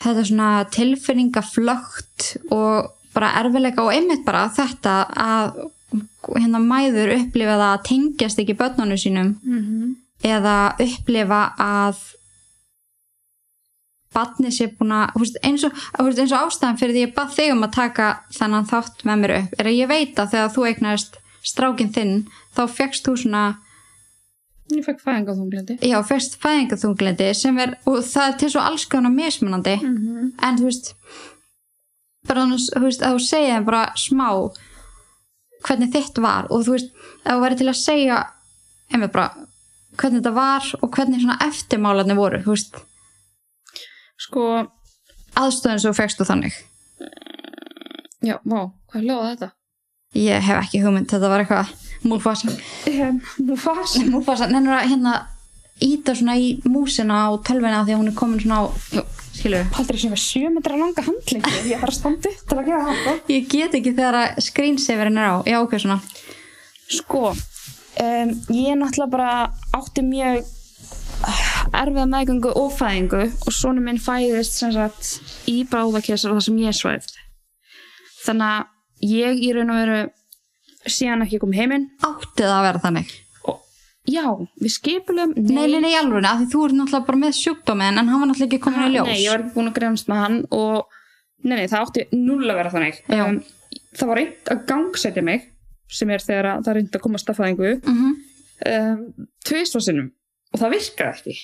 [0.00, 5.60] þetta svona tilfinningaflögt og bara erfileika og einmitt bara þetta að
[6.34, 9.32] hérna mæður upplifa það að tengjast ekki börnunum sínum.
[10.24, 11.98] Eða upplifa að
[14.14, 17.66] batni sé búin að eins, og, eins og ástæðan fyrir því ég bað þig um
[17.66, 21.18] að taka þennan þátt með mér upp er að ég veit að þegar þú eignast
[21.44, 22.14] strákin þinn
[22.54, 23.44] þá fegst þú svona
[24.72, 28.86] ég fekk fæðinga þunglindi já, fyrst fæðingaþunglindi sem er, og það er til svo alls
[28.88, 29.76] konar mismunandi.
[29.82, 30.32] Mhm.
[30.40, 30.94] en þú veist
[32.28, 34.28] bara þú veist, að þú segja bara smá
[35.64, 38.20] hvernig þitt var og þú veist, að þú væri til að segja
[38.92, 39.46] einmitt bara
[39.98, 42.78] hvernig þetta var og hvernig svona eftirmálarnir voru, þú veist.
[44.24, 44.46] Sko,
[45.38, 46.56] aðstöðun sem þú fegst þú þannig.
[48.24, 48.58] Já, vá,
[48.90, 49.50] hvað er ljóða þetta?
[50.14, 51.72] ég hef ekki hugmynd, þetta var eitthvað
[52.06, 52.52] múlfasa,
[53.42, 55.14] Nú fas múlfasa, nennur að hérna
[55.82, 58.64] íta svona í músina á tölvina því að hún er komin svona á
[59.44, 62.68] skilur Haldur þessi með sjö metra langa handlengi Ég þarf að standa upp til að
[62.70, 65.34] gera það Ég get ekki þegar að screensaverin er á.
[65.48, 65.98] Já, ok, svona.
[66.94, 69.30] Sko, um, ég náttúrulega bara
[69.76, 70.44] átti mjög
[71.74, 76.60] erfiða meðgöngu og fæðingu og svona minn fæðist sem sagt í bráðakessar og það sem
[76.64, 77.14] ég svæfð.
[78.24, 80.00] Þannig að ég í raun og veru
[80.84, 83.14] síðan ekki kom heiminn Átti það að vera þannig.
[84.10, 84.26] Já,
[84.60, 88.12] við skipulum Nei, nei, nei, alvöru, af því þú ert náttúrulega bara með sjúkdóminn en
[88.12, 89.08] hann var náttúrulega ekki komin í ljós.
[89.08, 91.00] Nei, ég var ekki búin að grefnast með hann og
[91.44, 93.00] nei, nei, það átti null að vera þannig.
[93.14, 93.40] Um,
[93.94, 95.50] það var reynd að gangsetja mig
[95.94, 98.14] sem er þegar að það reynd að koma staffæðingu Mm
[98.62, 99.02] um,
[99.46, 100.10] tvisvarsinnum
[100.54, 101.36] og það virkaði ekki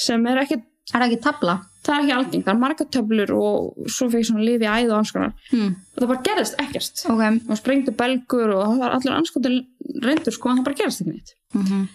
[0.00, 0.60] sem er ekki,
[0.90, 1.54] Er það ekki tabla?
[1.80, 4.98] það er ekki algengt það er marga töflur og svo fyrir svona lifi æð og
[5.00, 5.70] anskonar Mm.
[5.96, 7.04] og það bara gerðist ekkert.
[7.08, 7.22] Ok.
[7.50, 9.54] og sprengdu belgur og það var allir anskotur
[10.04, 11.34] reyndur sko en það bara gerðist ekki neitt.
[11.56, 11.88] Mm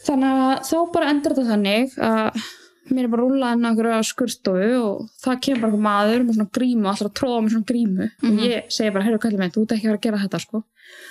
[0.00, 2.44] þannig að þá bara endur þetta þannig að
[2.90, 6.54] mér er bara rúlað inn á einhverju skurstofu og það kemur bara maður með svona
[6.56, 8.06] grímu og alltaf að tróða með svona grímu.
[8.24, 10.40] Og ég segi bara, heyrðu kallið minn, þú ert ekki að vera að gera þetta
[10.46, 10.62] sko.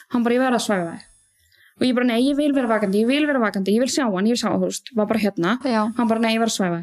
[0.10, 1.06] Hann bara, ég verð að svæfa þig
[1.80, 4.06] og ég bara, nei, ég vil vera vakandi, ég vil vera vakandi ég vil sjá
[4.06, 5.84] hann, ég vil sjá hann, þú veist, var bara hérna Já.
[5.98, 6.82] hann bara, nei, ég verð að svæfa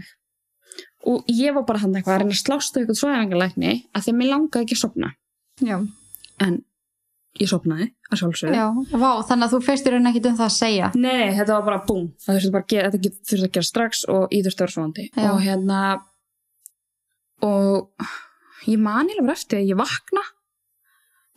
[1.06, 4.18] og ég var bara hann eitthvað að reyna að slásta ykkur svæfingalækni að því að
[4.20, 5.12] mér langaði ekki að sopna
[5.62, 5.76] Já.
[6.46, 6.56] en
[7.36, 8.66] ég sopnaði að sjálfsögðu Já.
[8.96, 10.90] Vá, þannig að þú feistir henni ekkit um það að segja.
[10.96, 14.04] Nei, þetta var bara búm það þurfti bara að gera, þetta þurfti að gera strax
[14.12, 15.26] og í þurfti að vera svonandi Já.
[15.30, 15.80] og hérna
[17.46, 18.08] og
[18.66, 20.24] ég man ég bara eftir að ég vakna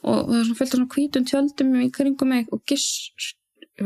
[0.08, 3.34] og það er svona fullt af svona hvítum tjöldum í kringum mig og giss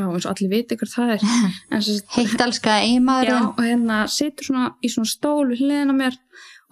[0.01, 1.25] já, eins og allir viti hver það er
[1.71, 3.47] en sem sagt, Heitt elskaði já, eiginmaðurinn.
[3.53, 6.17] og hérna situr svona í svona stól við hliðina á mér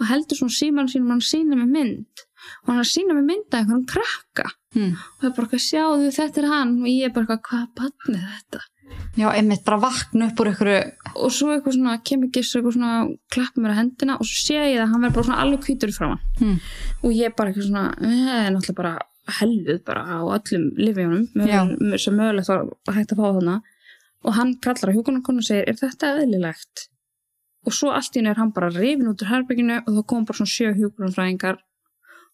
[0.02, 2.26] og heldur svona síman sínum og hann sína með mynd
[2.64, 4.94] og hann er að sína með mynda einhverjum krakka Mm.
[4.96, 7.66] og það er bara eitthvað sjáðu þetta er hann og ég er bara eitthvað hvað
[7.76, 8.62] barn er þetta
[9.20, 10.70] Já, einmitt bara vakna upp úr ykkur.
[11.16, 12.92] og svo eitthvað svona kemur giss eitthvað svona
[13.36, 15.92] klappa mér á hendina og svo sé ég að hann verður bara svona alveg hvítur
[15.92, 16.56] í framann Mm.
[17.04, 18.94] og ég bara eitthvað svona eh, náttúrulega bara
[19.30, 21.62] helvið bara á öllum lifjónum Já.
[22.02, 23.58] sem mögulegt var að hægt að fá þarna.
[24.22, 26.88] Og hann kallar á hjúkunarkonu og segir er þetta eðlilegt?
[27.66, 30.26] Og svo allt í einu er hann bara rifin út úr herbygginu og þá kom
[30.26, 31.60] bara svona sjö hjúkunarfræðingar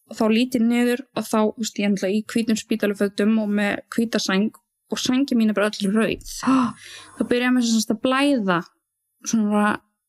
[0.07, 3.49] og þá lítið niður og þá, þú veist, ég er náttúrulega í hvítum spítalufötum og
[3.59, 6.29] með hvítasæng og sængi mín er bara öll rauð.
[7.17, 8.61] Þá byrjaði mér sagt að blæða
[9.27, 9.65] svona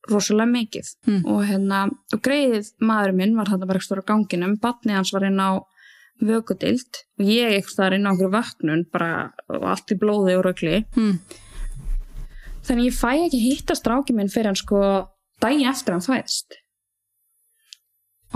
[0.09, 0.93] rosalega mikið.
[1.09, 1.25] Mm.
[1.27, 1.81] og hérna,
[2.15, 5.59] og greið maður minn var þetta bara ekki stóra ganginum, batni hans var inn á
[6.21, 9.11] vökudild og ég ekki þar inn á einhverju vöknun bara
[9.49, 11.19] allt í blóði og rögli Mm.
[12.67, 14.81] þannig ég fæ ekki hitta stráki minn fyrir hann sko
[15.41, 16.59] daginn eftir hann fæðist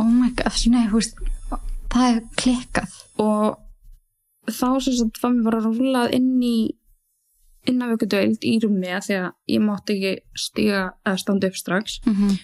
[0.00, 1.18] Oh my god, þú veist,
[1.92, 2.94] það er klikkað.
[3.20, 3.58] og
[4.48, 6.54] þá sem sagt var mér bara rúlað inn í
[7.68, 11.56] inn á vökudöld í rúmi af því að ég mátti ekki stiga eða standa upp
[11.60, 12.38] strax Mm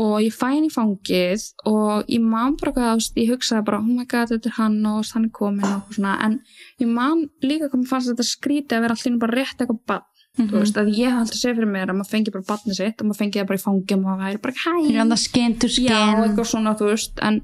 [0.00, 3.78] og ég fæ hann í fangið og ég man bara hvað, veist, ég hugsaði bara
[3.78, 6.40] oh my god, þetta er hann og hann er komin og svona, en
[6.82, 10.06] ég man líka hvað mér fannst þetta skrítið að vera allir bara rétt eitthvað bann,
[10.34, 13.02] þú veist, að ég hef alltaf séð fyrir mér að maður fengi bara barnið sitt
[13.04, 15.54] og maður fengi það bara í fangið og maður væri bara hæ, Þannig að skin
[15.62, 16.24] to já, skin.
[16.24, 17.38] eitthvað svona, þú veist, en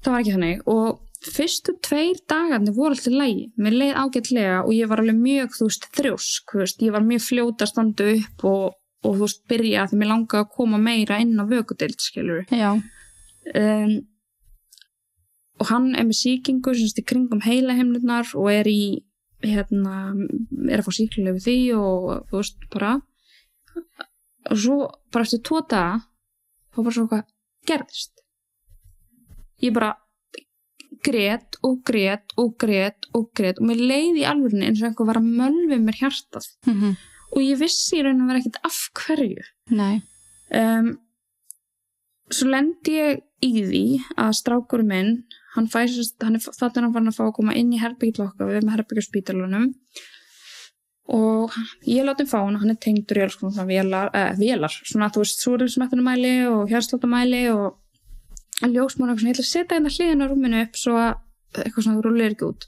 [0.00, 0.64] það var ekki þannig.
[0.72, 1.02] Og
[1.36, 5.68] fyrstu tveir dagarnir voru alltaf lægi, mér leið ágætlega og ég var alveg mjög, þú
[5.68, 9.42] veist, þrjósk, þú veist, ég var mjög fljóta að standa upp og, og þú veist,
[9.50, 12.72] byrja því mér langaði að koma meira inn á vökudild, skilur Já,
[13.54, 13.96] um,
[15.60, 18.80] og hann er með sýkingu sem sagt í kringum heilahimnurnar og er í
[19.44, 20.14] hérna,
[20.68, 22.96] er að fá sýklulega við því og þú veist bara
[24.50, 24.76] og svo
[25.12, 26.00] bara eftir tvo daga
[26.72, 27.24] þá bara svo hvað
[27.66, 28.22] gerðist.
[29.64, 29.94] Ég bara
[31.06, 35.08] grét og grét og grét og grét og mér leiði í alvörinu eins og einhver
[35.08, 36.48] var að mölvi mér hjartað.
[36.68, 36.96] Mm
[37.32, 39.46] og ég vissi í raun og vera ekkert af hverju.
[39.76, 40.02] Nei.
[40.54, 40.92] Um,
[42.32, 43.86] svo lendi ég í því
[44.18, 45.24] að strákur minn
[45.56, 48.26] hann fæsist, hann er þarna er hann fann að fá að koma inn í herbyggil
[48.26, 49.66] okkar við erum með herbyggjarspítalunum
[51.16, 51.54] og
[51.86, 54.74] ég láti hann fá hann hann er tengdur í alls konar svona vélar, eh, vélar
[54.76, 57.78] svona þú veist, súriðsmettunumæli og hjarsláttamæli og
[58.64, 61.14] ljósmána ég ætla að setja hérna hliðin á rúminu upp svo að
[61.64, 62.66] eitthvað svona rúlir ekki út.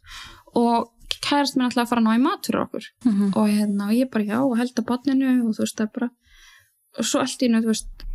[0.56, 0.88] Og
[1.24, 2.90] kærist minn alltaf að fara að ná í mat fyrir okkur.
[3.04, 5.92] Mm og hérna, og ég bara já, og held að botninu og þú veist, það
[5.98, 6.10] bara
[6.98, 8.06] og svo allt í nöð, þú veist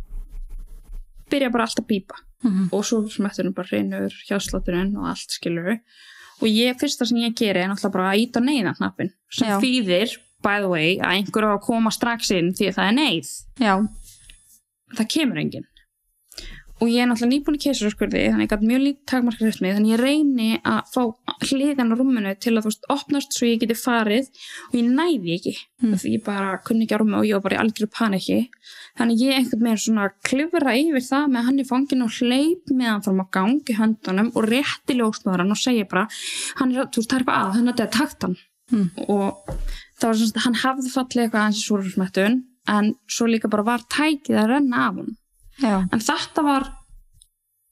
[1.32, 2.68] byrja bara allt að bípa -hmm.
[2.72, 5.78] og svo smettunum bara reynur hjásláturinn og allt skilur
[6.40, 9.58] og ég, fyrsta sem ég geri er náttúrulega bara að íta neyðan hnappin sem Já.
[9.62, 12.96] þýðir, by the way, að einhver á að koma strax inn því að það er
[12.98, 13.30] neyð.
[13.60, 13.74] Já,
[14.98, 15.68] það kemur enginn
[16.82, 19.92] og ég er náttúrulega nýbúin í keisaraskurði þannig ég gæti mjög lítið takmarka hreftmið þannig
[19.94, 21.02] ég reyni að fá
[21.48, 24.26] hliðan á rúminu til að þú veist opnast svo ég geti farið
[24.70, 25.98] og ég næði ekki Mm.
[26.00, 28.36] því ég bara kunni ekki á rúmi og ég var bara í algjöru paniki
[28.96, 32.88] þannig ég einhvern veginn svona klifra yfir það með hann í fanginu og hleyp með
[32.88, 36.06] hann fram á gang í höndunum og rétti ljósmaðurann og segi bara
[36.56, 38.36] hann er, þú veist, það er eitthvað að, þannig að þetta er taktan
[38.72, 38.86] Mm.
[39.12, 39.44] og
[40.00, 44.86] það var svona hann hafði fallið eitthvað en svo líka bara var tækið að renna
[44.88, 45.16] af hann
[45.62, 46.68] já, en þetta var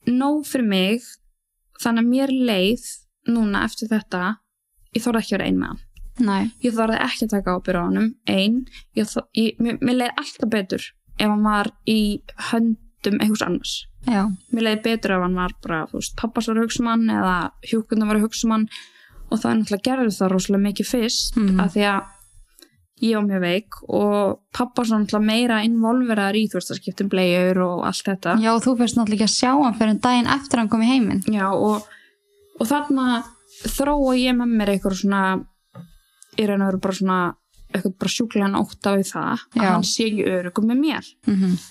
[0.07, 1.01] nóg fyrir mig
[1.83, 2.83] þannig að mér leið
[3.33, 4.35] núna eftir þetta.
[4.93, 5.81] Ég þorði ekki að vera ein með hann.
[6.27, 6.51] Nei.
[6.61, 8.57] Ég þorði ekki að taka ábyrð á honum ein,
[8.95, 10.83] ég, þor- ég, mér, mér leið alltaf betur
[11.17, 11.99] ef hann var í
[12.51, 13.73] höndum einhvers annars.
[14.05, 17.07] Já, mér leiði betur ef hann var bara, veist, pappas var að hugsa um hann
[17.09, 17.37] eða
[17.71, 18.67] hjúkundar var að hugsa um hann
[19.31, 21.59] og það er náttúrulega gerði það rosalega mikið fyrst Mhm.
[21.63, 22.01] af því að
[23.03, 27.59] ég var mjög veik og var náttúrulega meira involveraðar í þú veist að skiptum bleiur
[27.65, 30.71] og allt þetta já þú fyrst náttúrulega ekki að sjá hann fyrir daginn eftir hann
[30.71, 31.87] kom í heiminn Já, og,
[32.59, 33.23] og þarna
[33.63, 35.23] þróa ég með mér eitthvað svona
[36.37, 37.19] í raun og veru bara svona
[37.73, 39.69] eitthvað bara sjúklegan ótta við það að Já.
[39.69, 41.61] hann sé ekki örugum með mér mm -hmm.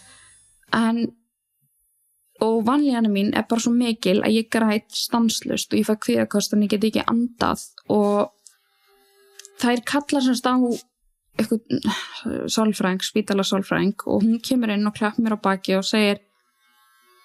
[0.83, 1.03] en
[2.43, 6.53] og vanlíðana mín er bara svo mikil að ég græt stanslust og ég fæ kvíðakost
[6.53, 8.33] en ég get ekki andað og
[9.63, 10.55] það er kallar semst á
[11.41, 16.21] sálfræðing, spítala sálfræðing og hún kemur inn og klapp mér á baki og segir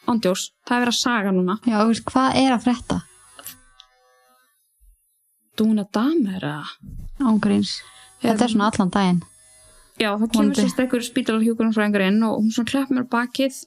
[0.07, 1.57] Andjós, það er verið að saga núna.
[1.67, 2.97] Já, hvað er að frétta?
[5.59, 6.69] Dúna damer eða?
[7.27, 7.81] Ángríns
[8.21, 9.19] Þetta er svona allan daginn.
[9.97, 13.59] Já, það kemur sérst einhver spítalarhjúkurumfræðingur inn og hún svona klapp mér á bakið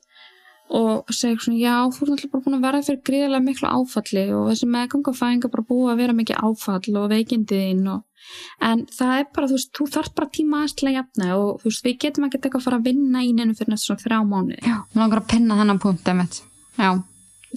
[0.71, 4.23] og segir svona, já, þú er náttúrulega bara búin að vera fyrir gríðarlega miklu áfalli
[4.37, 8.31] og þessi meðgangafæðing er bara búið að vera mikið áfall og veikindiðinn og
[8.63, 11.51] en það er bara, þú veist, þú þarf bara tíma aðeins til að jafna og
[11.63, 14.05] þú veist, við getum ekki eitthvað að fara að vinna í neinu fyrir næstu svona
[14.05, 14.61] þrjá mánuði.
[14.63, 16.41] Já, mér langar að pinna þennan punkt emitt
[16.79, 16.91] Já,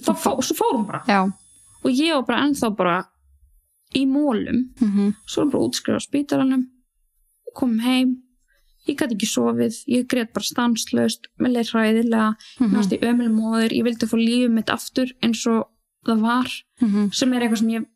[0.02, 1.04] þá fó, svo fór hún bara.
[1.06, 1.20] Já.
[1.84, 2.96] Og ég var bara ennþá bara
[3.94, 6.66] í mólum mm svo erum bara útskrifa á spítalanum
[7.54, 8.16] komum heim
[8.88, 12.30] ég gæti ekki sofið, ég grét bara stanslaust með leið hræðilega
[12.60, 12.70] Mhm.
[12.70, 15.68] mér varst í ömulum móður, ég vildi fá lífið mitt aftur eins og
[16.06, 16.48] það var
[16.80, 17.12] Mhm.
[17.14, 17.86] sem er eitthvað sem ég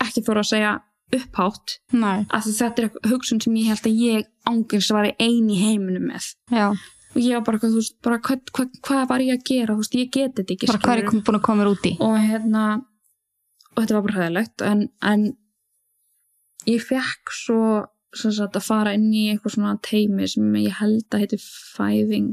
[0.00, 0.80] ekki þóra að segja
[1.12, 5.58] upphátt Nei, því þetta er hugsun sem ég held að ég ángins var ein í
[5.60, 9.32] heiminum með já og ég var bara, þú veist, bara hvað, hvað, hvað var ég
[9.34, 11.24] að gera, þú veist, ég geti þetta ekki Bara hvað er skilurðu.
[11.24, 11.96] búin að koma út í?
[12.00, 12.84] og hérna
[13.76, 15.36] og þetta var bara hræðilegt en, en
[16.68, 21.20] ég fekk svo sagt, að fara inn í eitthvað svona teimi sem ég held að
[21.24, 21.38] heiti
[21.76, 22.32] fæðing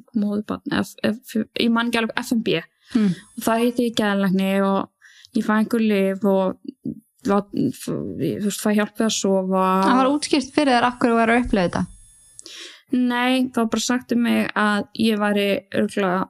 [1.06, 2.64] F, ég man ekki alveg FMB
[2.96, 3.10] Mm.
[3.36, 6.54] og það heiti ég gæðlegni og ég fæ einhver lif og
[7.28, 9.64] ég, þú veist, fæ hjálp við að sofa.
[9.84, 10.88] Það var útskýrt fyrir þér
[11.26, 11.82] er að upplega þetta?
[12.96, 16.22] Nei, var bara sagt um mig að ég væri örgulega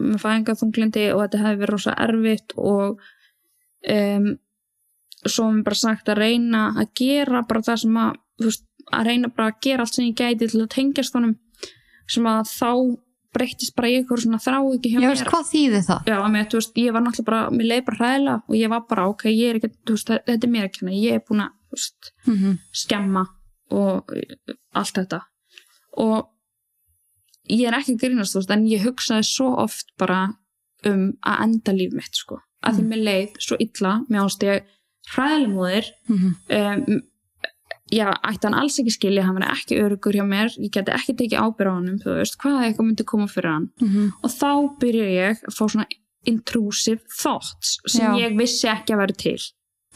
[0.00, 3.04] með fæðingaþunglindi og þetta hefði verið rosa erfitt og
[3.92, 4.30] um,
[5.26, 8.64] svo hefði bara sagt að reyna að gera bara það sem að, þú veist,
[8.94, 11.34] að reyna bara að gera allt sem ég gæti til að tengjast honum
[12.10, 12.70] sem að þá
[13.36, 15.12] breyttist bara í eitthvað svona þrá ekki hjá ég mér.
[15.12, 16.10] veist hvað þýði það?
[16.10, 18.84] Já, mér, þú veist, ég var náttúrulega bara, mér leið bara hræðilega og ég var
[18.90, 21.42] bara, ok, ég er ekki, þú veist, þetta er mér ekki hérna, ég er búin
[21.44, 22.56] að, þú veist, mm -hmm.
[22.82, 23.24] skemma
[23.76, 25.20] og uh, allt þetta.
[26.06, 26.30] Og
[27.50, 30.22] ég er ekki grínast, þú veist, en ég hugsaði svo oft bara
[30.86, 34.64] um að enda líf mitt, sko, að því mér leið svo illa, mér ást ég
[35.12, 37.02] hræðileg móðir um,
[37.92, 41.14] já, ætti hann alls ekki skilja hann var ekki örugur hjá mér, ég geti ekki
[41.20, 43.68] tekið ábyrð á hann, þú veist, hvað eitthvað myndi koma fyrir hann
[44.22, 44.50] og þá
[44.80, 45.86] byrja ég að fá svona
[46.26, 48.26] intrusive thoughts sem Já.
[48.26, 49.38] ég vissi ekki að vera til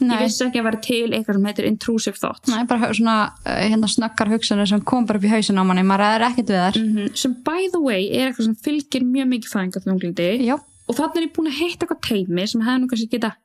[0.01, 0.15] Nei.
[0.15, 3.15] ég vissi ekki að vera til eitthvað sem heitir intrusive thoughts Nei, bara svona
[3.45, 6.49] uh, hérna snöggar hugsanir sem kom bara upp í hausin á manni, maður ræðir ekkert
[6.49, 7.15] við þær Mhm.
[7.15, 10.55] sem by the way er eitthvað sem fylgir mjög mikið Já,
[10.87, 13.35] og þannig er ég búin að heita eitthvað teimi sem hefði nú kannski geta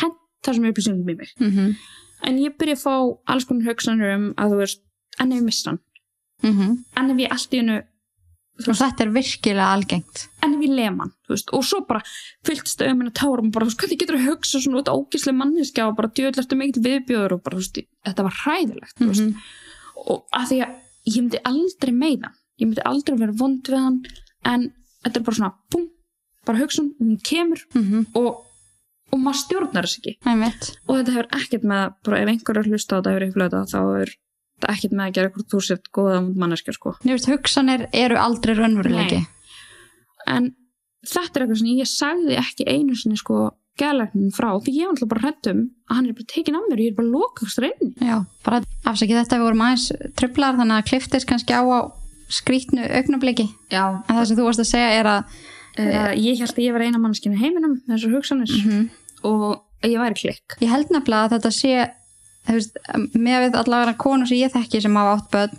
[0.00, 1.74] hent þessum upplýsingum í mig mm -hmm.
[2.22, 2.94] En ég byrja að fá
[3.32, 4.80] alls konar hugsanir um að þú veist,
[5.20, 5.80] en ef ég missa hann
[6.42, 6.84] Mhm.
[6.96, 7.82] en ef ég allt í hennu
[8.60, 12.02] og þetta er virkilega algengt en ef ég lem hann, þú veist, og svo bara
[12.44, 15.36] fylltist auðvitað að tárum og bara, þú veist, hvernig getur að hugsa svona út ógislega
[15.36, 19.06] manneskja og bara djöðlert um mikil viðbjóður og bara, þú veist, þetta var hræðilegt, þú
[19.08, 19.36] veist, Mhm.
[20.06, 20.74] og að því að
[21.06, 21.92] ég myndi aldrei
[22.22, 24.02] hann, ég myndi aldrei vera vond við hann,
[24.44, 24.72] en
[25.04, 25.88] þetta er bara svona, búm,
[26.46, 28.06] bara hugsun hún kemur mm -hmm.
[28.14, 28.44] og,
[29.10, 30.16] og maður stjórnar þess ekki.
[30.30, 30.70] Einmitt.
[30.86, 33.46] og þetta hefur ekkert með, bara ef einhver er að hlusta á þetta hefur eitthvað
[33.50, 34.14] þetta, þá er
[34.60, 36.94] þetta ekkert með að gera hvort þú sért góða manneskja, sko.
[37.04, 39.22] Veist, hugsanir eru aldrei raunveruleiki.
[40.30, 40.52] En
[41.06, 43.48] þetta er eitthvað sem ég sagði ekki einu sinni sko
[43.80, 46.76] gælæknin frá því ég var alltaf bara hrættum að hann er bara tekin af mér
[46.76, 48.58] og ég er bara lokast reyni Já, bara
[48.90, 49.86] afsakið þetta við vorum aðeins
[50.18, 51.78] trublar þannig að kliftist kannski á á
[52.30, 55.38] skrítnu augnabliki já, en það sem þú varst að segja er að
[55.80, 58.52] uh, ég held að ég var eina manneskinn í heiminum með þessar hugsanir.
[58.60, 58.84] Mhm.
[59.26, 60.56] Og ég væri klikk.
[60.60, 61.74] Ég held nefnilega að þetta sé
[62.50, 62.76] veist,
[63.14, 65.58] með við allavega konur sem ég þekki sem hafa átt börn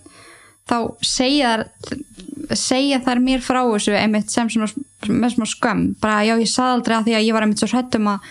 [0.72, 4.68] þá segja þær segja þær mér frá þessu einmitt sem svona
[5.08, 5.86] með svona skömm.
[6.02, 8.30] Bara já ég sagði aldrei að því að ég var einmitt svo hrættum að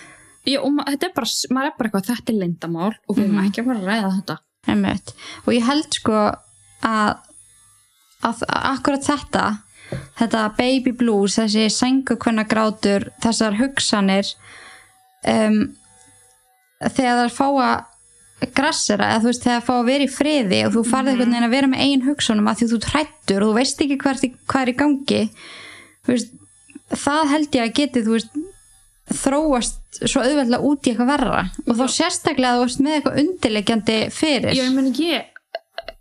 [0.48, 3.34] já, og þetta er bara, maður er bara eitthvað þetta er leyndamál og við erum
[3.40, 3.48] Mhm.
[3.50, 4.36] ekki að fara að ræða þetta.
[4.68, 5.12] Einmitt.
[5.46, 6.20] Og ég held sko
[6.84, 7.16] að,
[8.28, 9.44] að akkurat þetta
[10.20, 14.34] þetta baby blues, þessi sængukvenna grátur, þessar hugsanir
[15.28, 15.62] um,
[16.88, 20.60] þegar það fá að grassera, eða þú veist, þegar það fá að vera í friði
[20.64, 23.50] og þú farið einhvern veginn að vera með eigin hugsunum að því þú trættur og
[23.50, 25.20] þú veist ekki hvert, hvað er í gangi
[26.08, 26.32] veist,
[26.94, 28.40] það held ég að geti þú veist,
[29.20, 31.44] þróast svo auðveldlega út í eitthvað verra.
[31.66, 34.52] Og þá sérstaklega að þú veist með eitthvað undirlegjandi fyrir.
[34.54, 35.40] Já, ég meni ég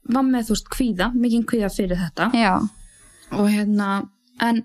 [0.09, 2.29] var með þú veist kvíða, mikinn kvíða fyrir þetta.
[2.37, 2.53] Já,
[3.35, 3.89] og hérna,
[4.45, 4.63] en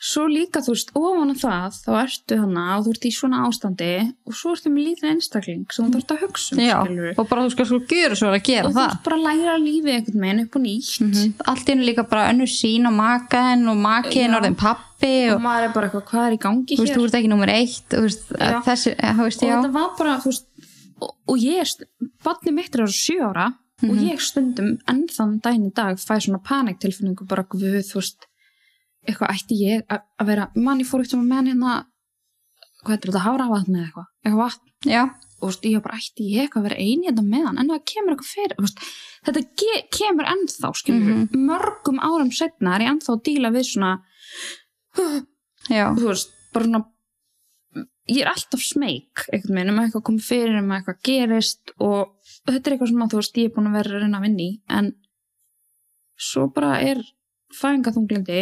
[0.00, 3.40] svo líka þú veist, ofan að það þá ertu hana og þú ert í svona
[3.44, 3.88] ástandi
[4.24, 6.76] og svo ertu með lítið einstakling sem þú þarft að hugsa um, já.
[6.86, 7.10] skilurðu.
[7.20, 9.26] og bara þú skal sko gjöra svo að gera og þú það ert bara að
[9.28, 11.34] læra lífið einhvern veginn upp og nýtt Mhm.
[11.52, 14.38] allt í hennu líka bara önnur sín og makaðin og makiðin Já.
[14.40, 17.00] orðin pappi og og maður er bara eitthvað, hvað er í gangi þú veist, hér
[17.00, 18.24] þú ert ekki nummer eitt þú veist,
[18.70, 20.46] þessi, eh, þú veist, og þetta var bara, þú veist
[21.00, 21.76] og, og ég,
[22.24, 23.46] barnið mitt er á sjö ára
[23.82, 24.08] og Mhm.
[24.10, 28.26] ég stundum ennþann í dag fæ svona paniktilfinningu bara, þú veist
[29.10, 31.74] eitthvað ætti ég að vera mann, ég fór eitt sem að menn hérna
[32.84, 34.66] hvað er þetta, háravatn eða eitthvað eitthvað vatn.
[34.88, 35.02] Já,
[35.40, 37.82] og veist, ég bara ætti ég eitthvað að vera eini þetta með hann, en það
[37.92, 38.80] kemur eitthvað fyrir veist,
[39.26, 39.42] þetta
[39.98, 41.44] kemur ennþá skilur Mhm.
[41.50, 43.92] mörgum árum setna er ég ennþá að díla við svona
[45.94, 46.84] þú veist, bara svona
[48.10, 51.72] ég er alltaf smeyk einhvern veginn um að eitthvað komið fyrir um að eitthvað gerist
[51.78, 52.16] og
[52.48, 54.24] þetta er eitthvað sem að þú veist ég er búin að vera að reyna að
[54.26, 54.88] vinni en
[56.20, 57.02] svo bara er
[57.60, 58.40] fæðingaþunglindi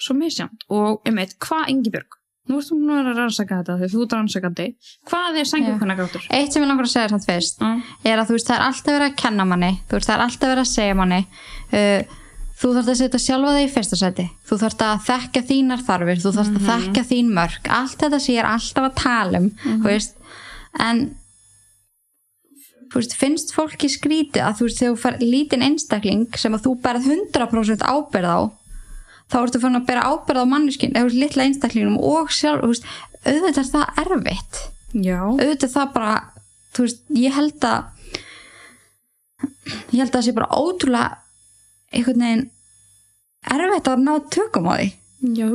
[0.00, 2.18] svo misjamt og um eitt, hvað Ingibjörg?
[2.44, 4.66] Nú ert þú nú að rannsaka þetta þegar þú ert rannsakandi.
[5.08, 6.26] Hvað er sængurkvænagráttur?
[6.28, 8.92] eitt sem ég langar að segja samt fyrst er að þú veist, það er alltaf
[8.92, 12.20] verið að kenna manni þú veist, það er alltaf verið að segja manni uh,
[12.60, 16.20] þú þarft að setja sjálfa þig í fyrsta seti þú þarft að þekka þínar þarfir
[16.20, 19.48] þú þarft að þekka þín mörg allt þetta sem ég er alltaf að tala um
[19.64, 20.18] þú veist,
[20.84, 21.02] en
[22.94, 26.74] veist, finnst fólki skrítið að þú veist, þegar þú fær lítinn einstakling sem að þú
[26.84, 28.38] berð 100% ábyrð á
[29.34, 32.86] þá ertu fann að bera ábyrð á manneskinn eða litla einstaklingnum og sjálf veist,
[33.24, 34.60] auðvitað er það erfitt.
[34.94, 36.14] Já, auðvitað er það bara
[36.78, 37.80] veist, ég held að
[39.90, 41.18] ég held að það sé bara ótrúlega
[41.94, 42.46] einhvern veginn
[43.54, 44.88] erfitt að ná tökum á því.
[45.34, 45.48] Já,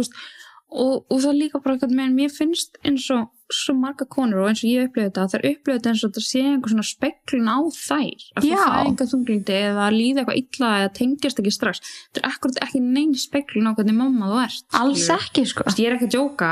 [0.70, 4.50] og, og það líka bara eitthvað með mér finnst eins og svo marga konur og
[4.52, 7.48] eins og ég upplifði þetta þær upplifði þetta eins og þetta sé einhver svona speklun
[7.50, 8.26] á þær.
[8.38, 11.82] Að það er einhver þunglindi eða að líða eitthvað illa eða tengjast ekki strax.
[12.10, 15.66] Þetta er akkurat ekki neinn speklun á hvernig mamma þú ert alls ekki sko.
[15.66, 16.52] Þú veist, ég er ekki að djóka.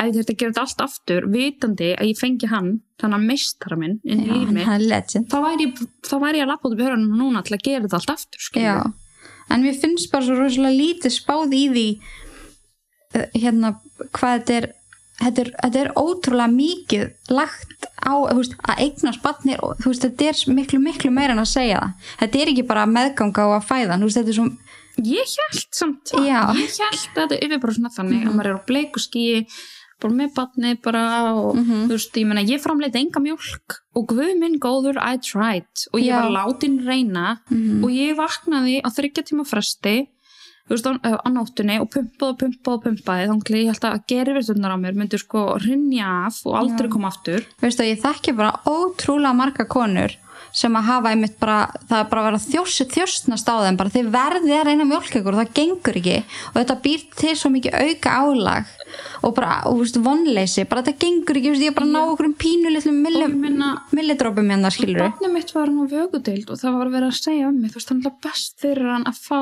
[0.00, 2.70] Ef ég þurfti að gera þetta allt aftur vitandi að ég fengi hann
[3.02, 5.26] þannig að meistara minn inn í Já, líf mitt hann er legend.
[5.28, 5.82] þá væri, ég-
[6.38, 8.94] ég að lappa út upp hörunum núna til að gera þetta allt aftur
[9.50, 11.84] en mér finnst bara svo rosalega lítið spáð í því
[13.18, 13.74] uh, hérna,
[14.14, 14.68] hvað þetta er
[15.20, 20.30] þetta er, þetta er ótrúlega mikið lagt á veist, að eignast barnir og veist, þetta
[20.30, 23.68] er miklu, miklu meira en að segja það þetta er ekki bara meðganga og að
[23.70, 24.48] fæða veist, þetta er svo,
[25.10, 26.40] ég held samt Já.
[26.56, 29.44] ég held að þetta er bara svona þannig að maður er á bleiku skíi
[30.00, 31.00] bara með batni bara
[31.36, 31.88] og Mhm.
[31.90, 36.00] þú veist, ég meina, ég framleiti enga mjólk og guð minn góður, I tried og
[36.00, 36.22] ég Já.
[36.22, 37.84] var látin reyna Mhm.
[37.84, 40.08] og ég vaknaði á þryggja tíma fresti
[40.70, 43.86] þú veist, á, á nóttunni og pumpaði og pumpaði og pumpaði þannig að ég held
[43.88, 46.92] að gerifirturnar á mér myndu sko rinja af og aldrei Já.
[46.94, 47.46] koma aftur.
[47.58, 50.14] Veistu, ég þekki bara ótrúlega marga konur
[50.56, 53.92] sem að hafa einmitt bara, það er bara að vera þjóst, þjóstnast á þeim, bara
[53.94, 56.16] þið verðið að reyna mjólk ykkur og það gengur ekki.
[56.50, 58.72] Og þetta býr til svo mikið auka álag
[59.22, 61.94] og bara, og þú veist, vonleysi bara þetta gengur ekki, þú veist, ég bara að
[61.94, 63.04] ná okkur um pínu litlum og
[63.92, 67.48] millidrópum hérna, skilur barnið mitt var hann á vögudeild og það var verið að segja
[67.48, 69.40] um mig, þú veist, hann er best fyrir hann að fá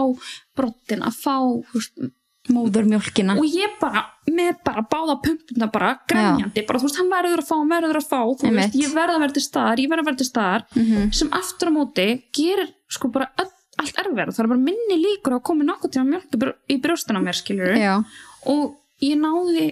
[0.57, 2.09] brottin, að fá þú veist,
[2.49, 3.35] móðurmjólkina.
[3.37, 4.01] Og ég bara,
[4.33, 7.99] með bara báða pumpuna bara, grænjandi, bara þú veist, hann verður að fá hann verður
[8.01, 8.63] að fá, þú Einmitt.
[8.73, 11.13] veist, ég verð að vera til staðar ég verð að vera til staðar, Mhm.
[11.13, 15.37] sem aftur á móti gerir sko bara öll, allt erfið það er bara minni líkur
[15.37, 18.05] að koma nokkuð tíma mjölk í brjó- í brjóstina á mér, skilur já,
[18.47, 19.67] og ég náði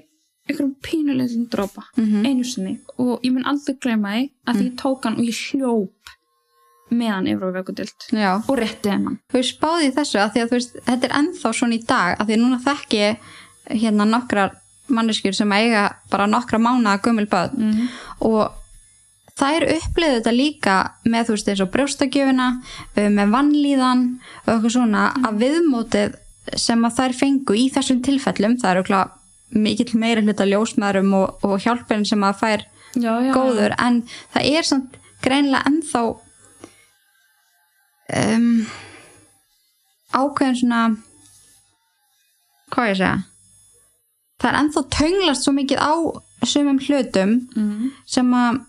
[0.47, 2.27] einhverjum pínulegðin dropa Mhm.
[2.27, 5.93] einu sinni og ég mun aldrei gleyma því að ég tók hann og ég hljóp
[6.91, 8.31] með hann yfir á vökudild já.
[8.49, 9.19] og rétti hann.
[9.33, 12.27] Þú veist, spáði í þessu að að veist, þetta er ennþá svona í dag að
[12.29, 13.17] því núna þekki ég
[13.83, 14.53] hérna nokkrar
[14.89, 17.59] manneskjur sem eiga bara nokkra mánaða gömul börn.
[17.59, 17.89] Mm.
[18.21, 18.53] og
[19.37, 22.47] þær upplýðu þetta líka með þú veist eins og brjóstakjöfina
[22.97, 24.05] uh, með vannlíðan
[24.47, 26.15] og eitthvað svona að viðmótið
[26.55, 31.45] sem að þær fengu í þessum tilfellum það er okkur mikill meira hluta ljósmaðurum og,
[31.47, 32.65] og hjálpin sem að fær
[32.95, 34.03] já, já, góður en
[34.35, 36.03] það er samt greinlega ennþá
[38.17, 38.51] um,
[40.17, 40.83] ákveðin svona
[42.73, 43.17] hvað ég segja?
[44.37, 45.95] Það er ennþá tönglast svo mikið á
[46.47, 47.93] sumum hlutum mm.
[48.07, 48.61] sem að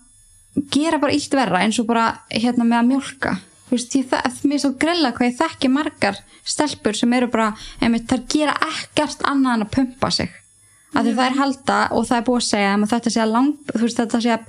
[0.72, 3.34] gera bara illt verra eins og bara hérna með að mjólka.
[3.36, 7.30] Þú veist, ég, það, mér er svo grilla hvað ég þekki margar stelpur sem eru
[7.32, 10.34] bara einmitt, þær gera ekkert annað en að pumpa sig.
[10.96, 13.56] Af því það er halda og það er búið að segja þetta sé að lang,
[13.74, 14.44] þú veist þetta sé að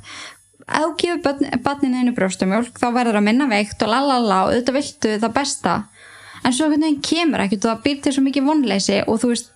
[1.24, 5.36] börn, barninu einu brjóstumjólk þá verður það minna veikt og lalala og auðvitað viltu það
[5.36, 5.76] besta.
[6.44, 9.32] En svo einhvern veginn kemur ekkert og það býr til svo mikið vonleysi og þú
[9.34, 9.52] veist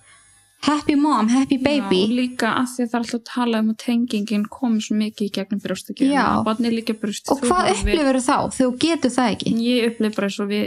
[0.64, 2.04] happy mom, happy baby.
[2.04, 4.96] Já, líka að því að það er alltaf að tala um að tengingin komi svo
[5.00, 6.28] mikið í gegnum brjóstakjöfuna Já.
[6.46, 8.38] barnið er líka brjóst og hvað upplifur þá?
[8.54, 9.54] Þegar þú getur það ekki.
[9.64, 10.64] Ég upplif bara eins og við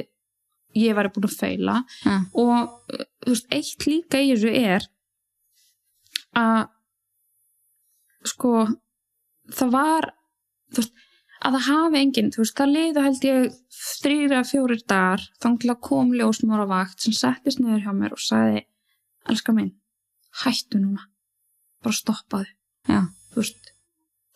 [0.78, 2.18] ég væri búin að feila ja.
[2.38, 2.54] og
[2.94, 4.88] uh, þú veist, eitt líka í þessu er
[6.38, 6.68] að
[8.28, 8.54] sko
[9.56, 10.10] það var
[10.76, 10.94] veist,
[11.42, 16.14] að það hafi enginn þú veist, það liða held ég þrýra fjórir dagar að kom
[16.14, 18.66] ljósmóra vakt sem settist niður hjá mér og sagði
[19.28, 19.74] elskar minn,
[20.44, 21.08] hættu núna.
[21.84, 22.48] Bara stoppaðu
[23.36, 23.74] veist,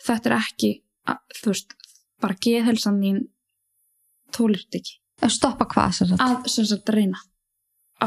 [0.05, 0.71] þetta er ekki
[1.09, 1.73] að, veist,
[2.21, 3.21] bara geðhelsan þín
[4.35, 4.97] tólir þetta ekki
[5.31, 6.21] stoppa hvað sem sagt?
[6.21, 7.19] Að sem sagt reyna.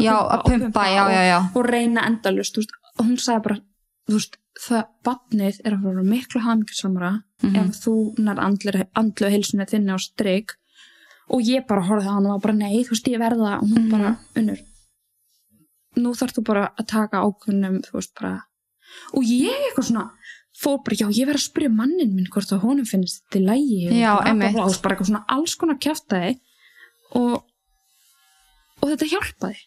[0.02, 1.36] Já, að og pumpa, já, já, já.
[1.38, 3.58] og, og reyna endalust veist, og hún sagði bara
[4.10, 7.12] veist, það batnið er að vera miklu hamingisamra
[7.44, 7.56] Mhm.
[7.60, 7.92] ef þú
[8.24, 10.54] nær andlu, heilsunni þinni á strik.
[11.28, 13.68] Og ég bara horfði á hann og var bara nei, þú veist, ég verða og
[13.68, 13.90] hún Mhm.
[13.90, 14.58] bara, unnur
[15.96, 18.44] nú þarf þú bara að taka ákveðnum þú veist, bara
[19.14, 20.10] og ég eitthvað svona,
[20.54, 23.46] fór bara, já, ég verð að spyrja mannin minn hvort að honum finnst þetta í
[23.48, 24.12] lægi og Já,
[24.54, 26.34] þú veist, bara eitthvað svona alls konar kjaftaði.
[27.14, 27.42] Og
[28.82, 29.60] og þetta hjálpaði.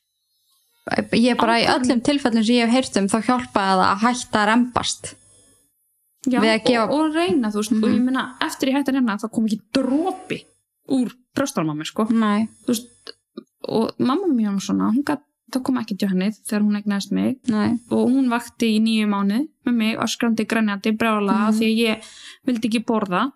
[1.20, 4.04] Ég bara í Ákveðin- öllum tilfellum sem ég hef heyrt um þá hjálpaði það að
[4.06, 5.16] hætta að rembast.
[6.28, 7.96] Já, að gefa- og, og reyna, þú veist, og Mhm.
[7.98, 10.40] ég meina eftir ég hætti að reyna, það kom ekki dropi
[10.90, 11.12] úr
[11.76, 12.08] mér, sko.
[12.12, 13.14] Nei, þú veist,
[13.68, 15.22] og mamma mér var svona, hún gat,
[15.52, 17.38] það kom ekki til henni þegar hún egnaðist mig.
[17.48, 17.80] Nei.
[17.92, 21.54] Og hún vakti í nýju mánu með mig öskrandi, grænjandi, brjála Mhm.
[21.60, 22.04] því að ég
[22.48, 23.32] vildi ekki borða.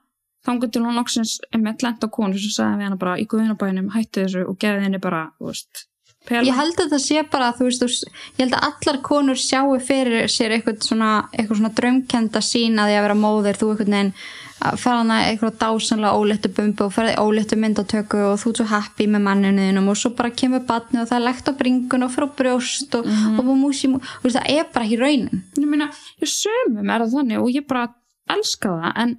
[0.45, 3.91] Þangur til hún loksins með lent á konu sem sagði við hana bara í guðinabænum
[3.93, 5.85] hætti þessu og gerði henni bara, veist
[6.27, 6.43] pela.
[6.47, 8.05] ég held að það sé bara, þú veist
[8.37, 12.87] ég held að allar konur sjáu fyrir sér eitthvað svona, eitthvað svona draumkenda sín að
[12.91, 14.13] því að vera móðir, þú eitthvað neginn
[14.61, 18.65] að fara hana eitthvað dásanlega óléttu bumbu og ferði óléttu myndatöku og þú ert svo
[18.69, 22.11] happy með manninuðinum og svo bara kemur batni og það er legt á bringun og
[22.13, 23.39] fyrir á brjóst og, Mhm.
[23.39, 25.89] og, og músi, mú, þú veist, það er bara ekki raunin ég meina,
[26.21, 27.87] ég sömum er það þannig og ég bara
[28.29, 29.15] elska það en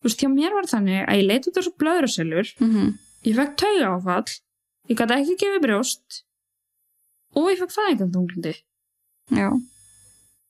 [0.00, 2.94] þú veist, hjá mér var þannig að ég leit út þessu blöðruselur mm -hmm.
[3.26, 4.32] ég fekk tauga áfall
[4.88, 6.22] ég gæti ekki gefið brjóst
[7.36, 8.54] og ég fekk fæðingantunglindi
[9.36, 9.48] já.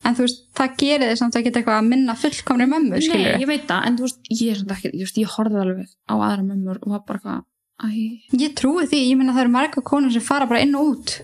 [0.07, 3.41] En þú veist, það gerir þið samt ekki eitthvað að minna fullkomri mömmu, Nei, skilur
[3.43, 6.15] ég veit það, en þú veist, ég er samt ekki ég, ég horfði alveg á
[6.15, 7.47] aðra mömmur og var bara eitthvað
[7.81, 10.93] æ, Ég trúi því, ég meina það eru marga konur sem fara bara inn og
[10.93, 11.17] út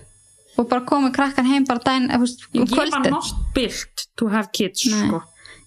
[0.57, 3.09] og bara komið krakkan heim bara Ég um bara kvöldið.
[3.13, 5.07] not built to have kids, Nei.
[5.07, 5.21] sko.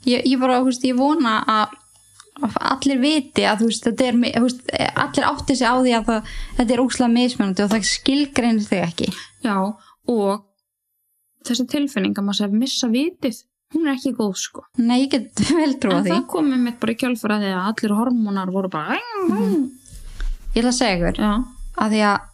[0.06, 1.74] ég, ég bara, þú veist, ég vona að
[2.36, 4.66] að allir viti að þú veist, þetta er, veist,
[5.00, 8.82] allir átti sig á því að það, þetta er úslega mismunandi og það skilgreinir þig
[8.84, 9.08] ekki.
[9.46, 9.54] Já,
[10.12, 10.44] og
[11.46, 13.42] þessi tilfinning að maður sé að missa vitið,
[13.74, 14.64] hún er ekki góð, sko.
[14.78, 16.14] nei, ég get vel trúa En því.
[16.14, 18.98] það komið mitt bara í kjálfara því að allir hormónar voru bara...
[20.54, 21.32] ég ætla að segja ykkur Já,
[21.82, 22.32] að því að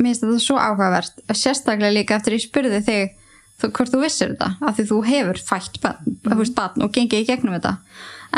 [0.00, 3.16] mér finnst þetta svo áhugavert sérstaklega líka eftir ég spurði þig
[3.60, 6.42] þú, hvort þú vissir þetta, af því þú hefur fætt barn, mm.
[6.56, 7.74] barn og gengið í gegnum þetta.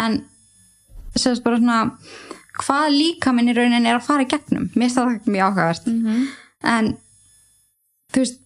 [0.02, 0.22] En
[1.14, 1.78] sérst bara svona
[2.58, 4.70] hvað líka minn í raunin er að fara í gegnum?
[4.74, 5.86] Mér finnst það mjög áhugavert.
[5.92, 6.26] Mhm.
[6.62, 6.92] en
[8.12, 8.40] þú veist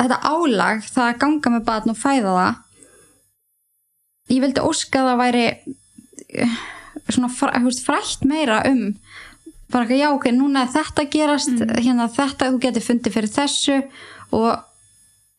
[0.00, 2.60] þetta álag, það að ganga með barn og fæða það
[4.32, 5.44] ég vildi óska að það væri
[6.42, 6.56] eh,
[7.12, 7.30] svona
[7.82, 8.82] frætt meira um
[9.72, 13.78] bara ekki, já ok, núna þetta gerast hérna þetta, þú getur fundið fyrir þessu
[14.36, 14.50] og,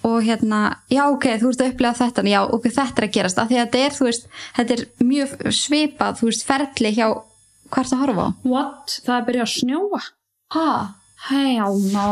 [0.07, 0.61] og hérna
[0.91, 3.59] já ok, þú ert að upplega þetta já ok, þetta er að gerast, af því
[3.59, 4.27] að þetta er veist,
[4.57, 7.07] þetta er mjög svipað þú veist, ferli hjá
[7.73, 8.99] hvert að horfa á What?
[9.05, 10.03] Það er byrjað að snjóa?
[10.57, 10.69] ha,
[11.23, 12.11] Hell no.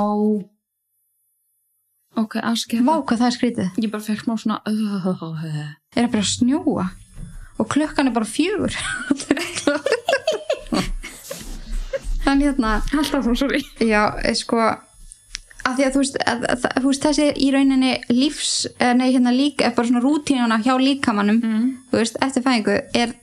[2.19, 2.81] Ok, aðskil.
[2.83, 3.69] vá hvað það er skrítið.
[3.85, 4.57] Ég bara fekk smá svona...
[5.95, 6.85] Er að byrja að snjóa?
[7.61, 8.73] Og klukkan er bara fjögur.
[12.21, 13.61] Þannig hérna Alltaf þá, sorry.
[13.81, 17.47] já, eh, sko að því að þú veist, að, að, að, þú veist þessi í
[17.53, 18.51] rauninni lífs,
[18.81, 21.67] eh, nei hérna líka er bara svona rútínuna hjá líkamannum Mm.
[21.91, 23.13] þú veist, eftir fæðingu er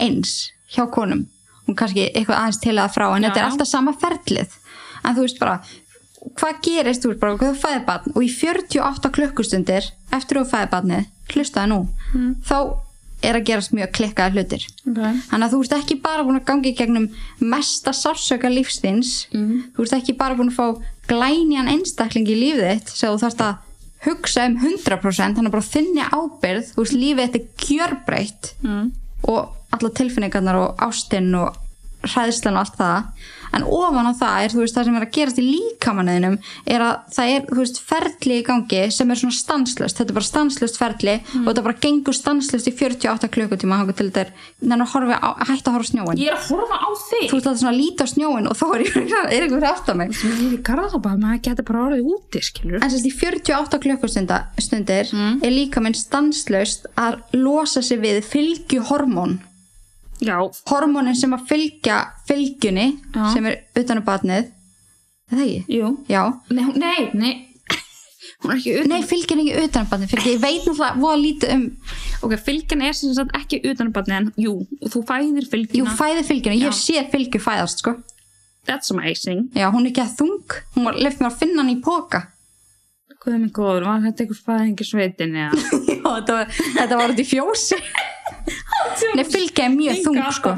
[0.00, 1.26] eins hjá konum.
[1.66, 4.50] Hún kannski eitthvað aðeins til að frá en Já, þetta er alltaf sama ferlið.
[5.04, 5.60] En þú veist bara,
[6.38, 10.70] hvað gerist þú bara, hvað þú fæðir barn og í 48 klukkustundir eftir þú fæðir
[10.70, 11.80] barnið hlustaði nú,
[12.14, 12.34] Mm.
[12.44, 12.56] þá
[13.22, 15.02] er að gerast mjög klikkaði hlutir Ok.
[15.30, 17.08] Þannig að þú ert ekki bara búin að gangi gegnum
[17.40, 19.62] mesta sársöka lífsþins Mm.
[19.76, 23.44] þú ert ekki bara búin að fá glænjan einstakling í lífið þitt sem þú þarft
[23.46, 23.56] að
[24.06, 28.92] hugsa um 100% þannig að bara þinni ábyrð þú veist lífið þetta er gjörbreytt Mm.
[29.28, 31.56] og alla tilfinningarnar og ástinn og
[32.02, 33.04] hræðslan og allt það
[33.52, 36.36] en ofan á það er þú veist það sem er að gerast í líkamanniðinum
[36.74, 40.18] er að það er þú veist ferli í gangi sem er svona stanslöst þetta er
[40.18, 44.32] bara stanslöst ferli og þetta bara gengur stanslöst í 48 klukkutíma þangað til þetta er
[44.62, 47.26] þannig að horfa á, hætta að horfa á snjóin Ég er að horfa á þig.
[47.30, 49.98] þú ert alltaf svona að líta á snjóin og þá er, ég, er einhver aftur
[50.00, 52.78] mig Ég er í garðabæð, maður getur bara orðið úti, skilur.
[52.82, 55.40] en sérst í 48 klukkustunda stundir Mm.
[55.44, 59.38] er líka minn stanslöst að losa sig við fylgjuhormón
[60.22, 60.36] Já.
[60.70, 61.96] hormónin sem að fylgja
[62.28, 63.24] fylgjunni Já.
[63.34, 65.78] sem er utan á batnið er það ekki?
[65.78, 65.88] Jú.
[66.12, 66.22] Já,
[66.52, 67.32] Nei, nei, nei.
[68.42, 68.90] hún er ekki utan.
[68.92, 71.64] nei fylgjan er ekki utan á batnið fyrir ég veit náttúrulega voða lítið um
[72.22, 74.52] Ok, fylgjan er sem sagt ekki utan barni en jú,
[74.86, 75.94] þú fæðir jú, fylgjuna.
[75.98, 77.96] fæði fylgjuna, ég séð fylgju fæðast sko.
[78.68, 79.48] That's amazing.
[79.58, 82.28] já, hún er ekki að þung hún var lefð mér að finna hann í póka
[83.22, 85.58] Guð minn góður, var þetta einhver fæðingi sveitin eða?
[85.90, 87.76] já, þetta var, þetta var út í fjósi
[89.16, 90.52] nei, fylgja er mjög þung sko.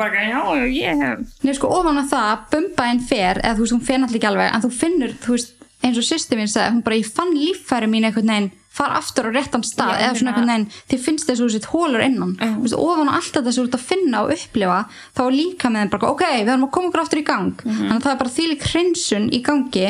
[1.01, 1.19] Hef.
[1.44, 4.52] Nei, sko, ofan á það, bumbaðin fer eða þú veist, hún fer náttúrulega ekki alveg
[4.55, 5.55] en þú finnur, þú veist,
[5.85, 9.28] eins og sýsti mín sagði hún bara, ég fann líffæri mín einhvern veginn fara aftur
[9.28, 12.02] á réttan stað, Já, eða svona einhvern veginn þið finnst þess að þú sitt hólur
[12.02, 14.78] innan þú veist, ofan á allt þetta sem þú ert að finna og upplifa
[15.15, 17.77] þá líka með þeim bara, ok, við erum að koma okkur aftur í gang Mhm.
[17.85, 19.86] þannig að það er bara þýlik hreinsun í gangi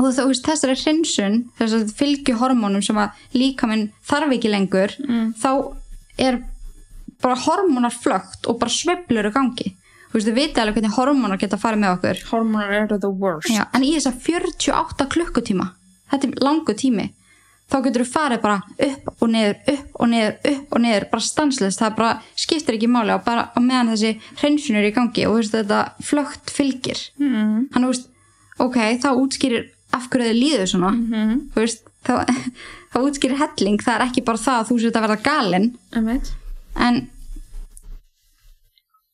[0.00, 4.52] og þú veist, þessari hreinsun þess að fylgju hormónum sem að líka minn þarf ekki
[4.54, 5.34] lengur Mm.
[5.34, 5.50] þá
[6.18, 6.38] er
[7.22, 9.68] bara hormónarflögt og bara sveiflur í gangi
[10.10, 13.48] þú veist, þið viti alveg hvernig hormónar geta farið með okkur Hormonar eru the worst.
[13.52, 15.68] Já, en í þess að 48 klukkutíma
[16.10, 17.04] þetta er langu tími
[17.70, 18.56] þá getur þú farið bara
[18.86, 22.88] upp og niður upp og niður, upp og niður bara stanslist, það bara skiptir ekki
[22.90, 24.10] máli og bara á meðan þessi
[24.40, 27.68] hreinsun er í gangi og þú veist, þetta flögt fylgir Mm.
[27.70, 28.08] hann, þú veist,
[28.58, 31.38] ok, þá útskýrir af hverju þið líður svona Mm.
[31.54, 32.12] þú veist, þá,
[32.92, 35.70] þá útskýrir helling það er ekki bara það að þú sér að verða galinn.
[36.76, 37.02] En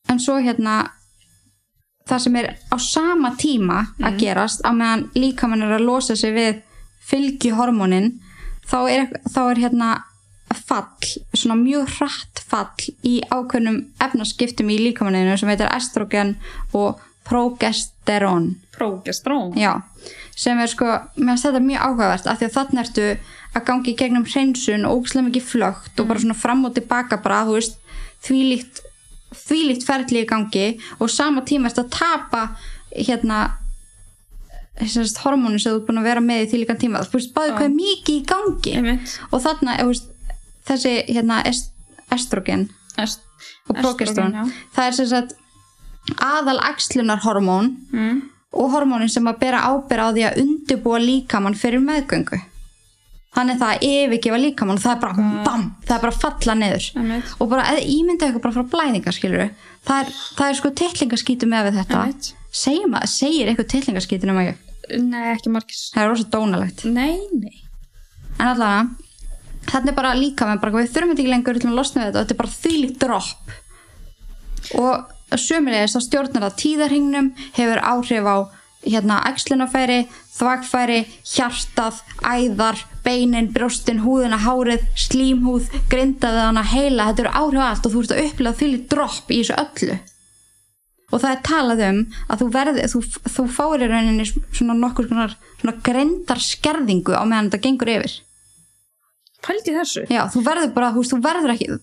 [0.08, 0.76] en svo hérna
[2.06, 6.34] það sem er á sama tíma að gerast á meðan líkamann er að losa sig
[6.36, 6.60] við
[7.06, 8.12] fylgjuhormónin
[8.66, 9.90] þá er, þá er hérna
[10.66, 10.86] fall,
[11.34, 16.36] svona mjög hratt fall í ákveðnum efnaskiptum í líkamanninu sem heitir estrogen
[16.72, 19.54] og progesterón Prógestrón.
[19.56, 19.80] Já,
[20.36, 23.06] sem er sko, mér finnst þetta mjög áhugavert af því að þarna ertu
[23.56, 27.18] að gangi í gegnum hreinsun og ógslega mikið flögt og bara svona fram og tilbaka
[27.24, 27.78] bara, þú veist,
[28.26, 28.82] þvílíkt
[29.46, 30.66] þvílíkt ferli í gangi
[31.00, 32.42] og sama tíma ertu að tapa
[32.96, 33.40] hérna
[34.76, 37.54] þessast hormónu sem þú er búin að vera með í þvílíkan tíma, þú veist, báðu
[37.56, 39.14] hvað er mikið í gangi veit.
[39.32, 40.10] og þarna, veist,
[40.68, 41.72] þessi hérna est
[42.12, 42.68] estrogen
[43.00, 43.20] Est
[43.68, 45.34] og progesterón, Estrogen, það er sem sagt
[46.22, 48.20] aðal axlunarhormón Mm.
[48.56, 52.38] og hormónin sem að bera ábyrð á því að undibúa líkamann fyrir meðgöngu
[53.36, 56.56] þannig það að yfirgefa líkamann og það er bara bam, það er bara að falla
[56.56, 56.90] niður.
[56.96, 57.32] Einmitt.
[57.36, 59.48] og bara eða ímynda ykkur bara frá blæðingar skilur
[59.86, 62.04] það er, það er sko tillingaskítu með við þetta.
[62.56, 64.62] Segir, maður, segir eitthvað tillingaskítu nema ég?
[65.02, 65.88] Nei, ekki margis.
[65.92, 66.86] það er rosa dónalegt.
[66.88, 67.58] Nei, nei.
[68.38, 68.86] en allavega
[69.66, 72.20] þetta er bara líka með bara við þurfum ekki lengur til að losna við þetta
[72.20, 73.54] og þetta er bara þýlíkt dropp.
[74.76, 78.36] Og sömulegist þá stjórnar það tíðarhingnum hefur áhrif á
[78.86, 80.00] hérna æxlunafæri,
[80.36, 87.10] þvagfæri hjartað, æðar beinin, brjóstin, húðina, hárið slímhúð, grindaðana, heila.
[87.10, 89.98] Þetta eru áhrif allt og þú ert að upplega þýlíkt dropp í þessu öllu.
[91.06, 93.00] Og það er talað um að þú verði þú,
[93.36, 95.28] þú fáir í rauninni svona nokkur svona,
[95.60, 98.16] svona grindar skerðingu á meðan þetta gengur yfir.
[99.46, 100.06] Pældi þessu.
[100.10, 101.76] Já, þú verður bara, þú veist, þú verður ekki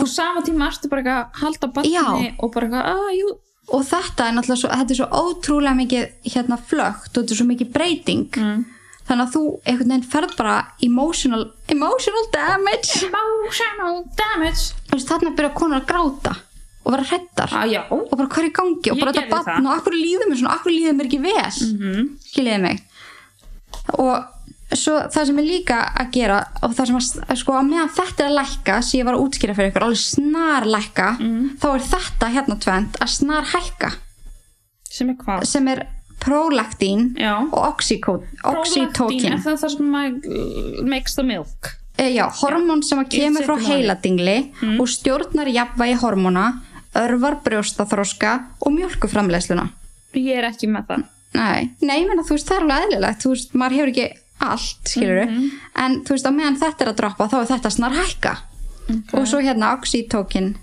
[0.00, 3.32] Og sama tíma ertu bara að halda batni og bara eitthvað, að jú,
[3.70, 7.40] og þetta er náttúrulega svo, þetta er svo ótrúlega mikið hérna flögt og þetta er
[7.40, 8.64] svo mikið breyting Mm.
[9.08, 10.56] þannig að þú einhvern veginn ferð bara
[10.86, 14.72] emotional, emotional damage emotional damage.
[14.92, 16.36] Veist, þarna byrja konur að gráta
[16.84, 17.82] og vera hrettar já.
[17.90, 19.66] og bara hvað er í gangi og bara þetta gerði batn það.
[19.66, 22.78] og akkur líður mér svona, akkur líður mér ekki vel Mm skiljiði mig
[23.98, 24.24] og
[24.78, 28.22] svo það sem er líka að gera og það sem að sko að meðan þetta
[28.24, 31.08] er að lækka sem ég var að útskýra fyrir ykkur alveg snar lækka
[31.62, 33.90] þá er þetta hérna tvend að snar hækka
[34.90, 35.44] Sem er hvað?
[35.46, 35.82] sem er
[36.20, 37.34] prolaktín Já.
[37.50, 41.76] og oxyco- Prolaktín, Er það það sem makes the milk?
[41.98, 46.46] e, já, hormón sem að kemur frá heiladingli og stjórnar jafnvægi hormóna
[46.94, 49.68] örvar brjóstaþroska og mjölkuframleiðsluna
[50.14, 51.02] Ég er ekki með það.
[51.34, 54.06] Nei, nei, ég meina, þú veist, það er alveg eðlilegt þú veist, maður hefur ekki
[54.40, 55.20] allt, skilur
[55.76, 58.34] en þú veist, á meðan þetta er að droppa þá er þetta snar hækka.
[59.14, 60.56] Og svo hérna Oxytocin.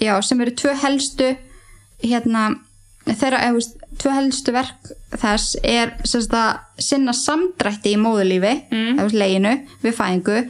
[0.00, 1.30] já, sem eru tvö helstu
[2.02, 2.42] hérna
[3.06, 9.00] þeirra, eða, veist, tvö helstu verk þess er að sinna samdrætti í móðulífi mm.
[9.12, 10.44] leginu, við fæðingu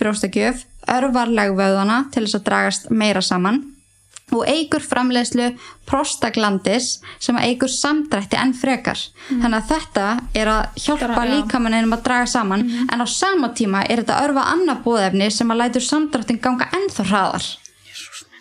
[0.00, 3.62] brjóstakjöf, örvarleg vöðvana til þess að dragast meira saman
[4.34, 5.52] og eigur framleiðslu
[5.86, 8.98] prostaglandis sem eigur samdrætti enn frekar.
[9.28, 12.64] Þannig að þetta er að hjálpa líkamanninum að draga saman.
[12.90, 17.06] En á sama tíma er þetta örfa annað bóðefni sem að lætur samdrættin ganga ennþá
[17.12, 17.46] hraðar.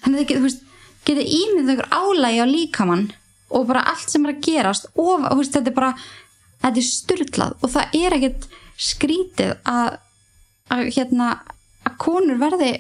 [0.06, 0.58] Þannig að þið
[1.06, 3.08] getur ímyndið ykkur álægi á líkamann
[3.54, 5.92] og bara allt sem er að gerast og veist, þetta er bara
[6.64, 8.48] þetta er styrlað og það er ekkert
[8.82, 10.00] skrítið að,
[10.74, 11.30] að hérna
[11.86, 12.72] að konur verði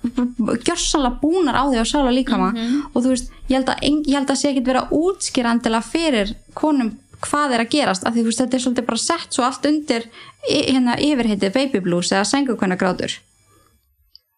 [0.00, 2.50] gjörsanlega búnar á því að sála líkama.
[2.94, 6.94] Og þú veist, ég held að, ég held að sé ekkert vera útskýrandilega fyrir konum
[7.20, 9.66] hvað er að gerast af því þú veist, þetta er svolítið bara sett svo allt
[9.68, 10.06] undir
[10.48, 13.18] hérna yfirheitið baby blues eða sengukvæna grátur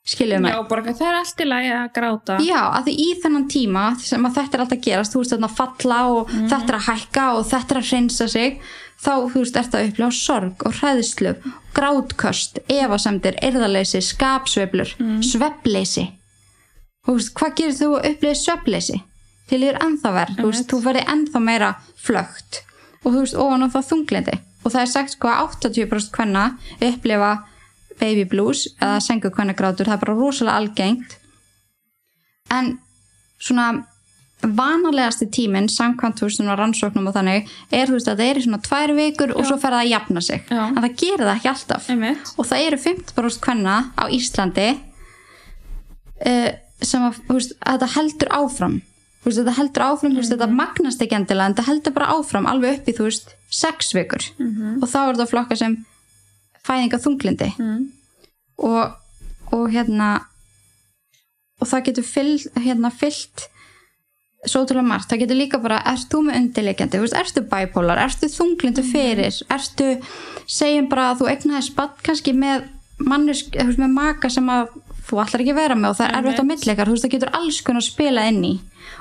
[0.05, 0.53] skiljum mig?
[0.55, 2.39] Já, bara það er allt í lagi að gráta.
[2.43, 5.35] Já, að því í þennan tíma sem að þetta er alltaf að gerast, þú veist
[5.37, 8.57] þarna að falla og þetta er að hækka og þetta er að hreinsa sig
[9.03, 11.33] þá, þú veist, ert að upplifa sorg og hræðslu,
[11.75, 14.93] grátköst efasemdir, erðaleysi, skapsveiflur
[15.27, 16.09] svefleysi
[17.07, 18.99] þú veist, hvað gerir þú að upplifa svefleysi
[19.51, 22.63] til þér ennþá verð þú veist, þú verði ennþá meira flögt
[23.03, 26.45] og þú veist, ofan á það þunglindi og það er sagt sko að 80% hvenna
[26.79, 27.33] upplifa
[28.01, 31.17] baby blues eða sengu hvenna grátur, það er bara rosalega algengt.
[32.53, 32.77] En
[33.43, 33.71] svona
[34.43, 38.39] vanalegasti tíminn samkvæmt þú veist svona rannsóknum og þannig er þú veist að það er
[38.39, 40.47] í svona tvær vikur og svo fer það að jafna sig.
[40.49, 40.63] Já.
[40.65, 41.91] en það gerir það ekki alltaf.
[41.93, 42.33] Einmitt.
[42.37, 44.71] og það eru 50% hvenna á Íslandi
[46.27, 46.49] uh,
[46.83, 48.77] sem að, veist, að þetta heldur áfram.
[49.23, 52.51] Veist, þetta heldur áfram, þú veist, þetta magnast ekki endilega en þetta heldur bara áfram
[52.51, 54.27] alveg upp í, þú veist, sex vikur.
[54.83, 55.79] Og þá er þetta flokka sem
[56.67, 57.49] fæðinga þunglindi
[58.63, 58.93] og,
[59.53, 60.11] og hérna
[61.63, 63.49] og það getur fyllt, hérna, fyllt
[64.43, 68.01] svo ótrúlega margt, það getur líka bara ert þú með undirleikjandi, ertu bipolar?
[68.03, 69.93] Ertu þunglindu fyrir, ertu
[70.51, 72.65] segjum bara að þú egnaði spatt kannski með
[72.99, 74.73] veist, með maka sem að
[75.13, 77.15] þú ætlar ekki að vera með og það er erfitt á millikar, þú veist, það
[77.15, 78.53] getur alls konar spila inn í.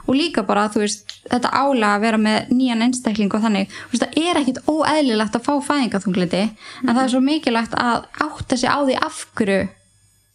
[0.09, 3.93] Og líka bara, þú veist, þetta ála að vera með nýjan einstakling og þannig þú
[3.93, 8.57] veist, það er ekkit óeðlilegt að fá fæðingaþunglindi en það er svo mikilvægt að átta
[8.57, 9.59] sig á því af hverju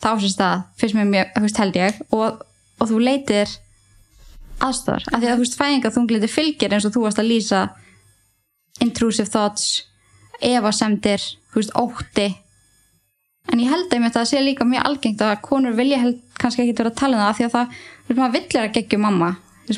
[0.03, 2.01] þá sem stað, fyrst mér mjög, þú veist, held ég.
[2.16, 2.40] Og,
[2.81, 3.57] og þú leitir
[4.65, 7.62] aðstæðar, af því að þú veist fæðingaþunglindi fylgir eins og þú varst að lýsa
[8.85, 9.85] intrusive thoughts
[10.44, 11.23] efasemdir,
[11.53, 12.28] þú veist, ótti
[13.52, 16.78] en ég held að það sé líka mjög algengt að konur vilja held, kannski ekki
[16.81, 17.77] vera að tala um það því að það,
[18.14, 19.31] maður vill vera geggjum mamma.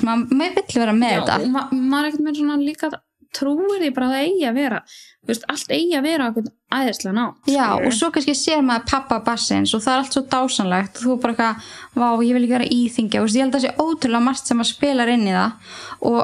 [0.05, 2.90] Maður, vill vera með Já, þetta ma maður er ekkert með svona líka
[3.36, 4.81] trúir því bara að það eigi að vera.
[5.28, 6.28] Veist, allt eigi að vera
[6.73, 10.23] æðislega ná Já, og svo kannski sér maður pappa bassins og það er allt svo
[10.32, 11.70] dásanlegt og þú er bara eitthvað,
[12.01, 14.65] vá, ég vil ekki vera íþingja og ég held að það sé ótrúlega margt sem
[14.65, 15.74] að spilar inn í það.
[16.09, 16.20] Og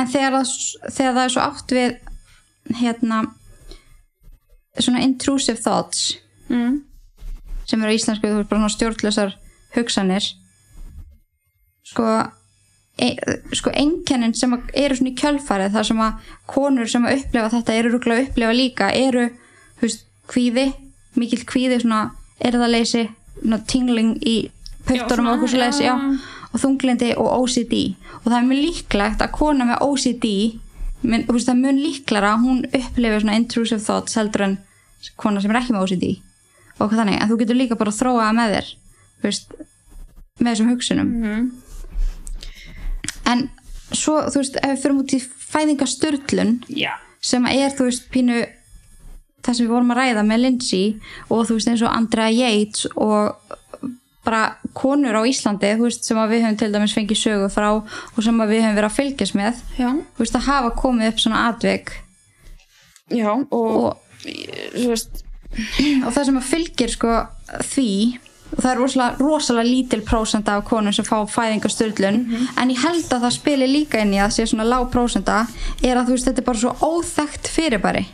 [0.00, 0.54] en þegar það,
[0.98, 1.96] þegar það er svo átt við
[2.80, 3.22] hérna
[4.78, 6.19] svona intrusive thoughts
[6.50, 6.76] mm.
[7.70, 9.34] sem eru íslensku, þú veist bara svona stjórnlausar
[9.76, 10.28] hugsanir
[11.86, 12.06] sko
[13.00, 13.14] e,
[13.56, 17.76] sko einkennin sem eru svona í kjölfarið þar sem að konur sem að upplefa þetta
[17.78, 19.26] eru rúglega að upplefa líka eru,
[19.78, 20.66] þú veist, kvíði
[21.18, 22.10] mikill kvíði, svona
[22.40, 23.08] erðaleysi
[23.68, 24.36] tingling í
[24.86, 25.94] svona, og okkur svo leysi, já.
[26.50, 27.76] og þunglindi og OCD
[28.20, 30.26] og það er mjög líklegt að kona með OCD
[31.00, 34.58] minn, þú veist, það er mjög líklara að hún upplifir svona intrusive thoughts heldur en
[35.20, 36.08] kona sem er ekki með OCD
[36.80, 38.70] og eitthvað þannig, en þú getur líka bara að þróa það með þér
[39.22, 39.52] veist,
[40.40, 41.50] með þessum hugsunum Mhm.
[43.30, 43.44] en
[43.92, 45.20] svo, þú veist, ef við fyrir út í
[45.50, 46.92] fæðingasturlun Já.
[47.20, 48.40] sem er, þú veist, pínu
[49.40, 50.86] það sem við vorum að ræða með Lindsay
[51.30, 53.36] og þú veist eins og Andrea Yates og
[54.24, 58.36] bara konur á Íslandi veist, sem við höfum til dæmis fengið sögu frá og sem
[58.42, 59.62] við höfum verið að fylgjast með
[60.18, 61.92] veist, að hafa komið upp svona atvik
[63.10, 63.96] Já, og, og,
[64.76, 65.24] veist,
[66.04, 67.14] og það sem að fylgir sko
[67.72, 67.92] því
[68.50, 72.22] og það er rosalega, rosalega lítil prósenda af konum sem fá fæðingasturlun
[72.58, 75.44] en ég held að það spili líka inn í að sé svona lág prósenda
[75.82, 78.04] er að þú veist, þetta er bara svo óþekkt fyrirbæri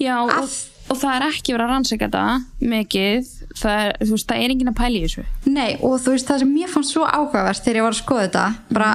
[0.00, 0.52] já, og,
[0.90, 4.54] og það er ekki verið að rannsaka þetta mikið, það er, þú veist, það er
[4.54, 5.26] enginn að pæla í þessu.
[5.48, 8.26] Nei, og þú veist það sem mér fannst svo áhugavert þegar ég var að skoða
[8.26, 8.46] þetta,
[8.78, 8.90] bara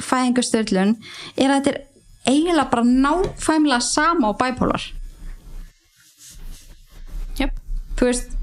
[0.00, 0.96] fæðingasturlun,
[1.36, 1.82] er að þetta er
[2.30, 4.88] eiginlega bara náfæmlega sama á bipolar.
[8.00, 8.36] Þú veist,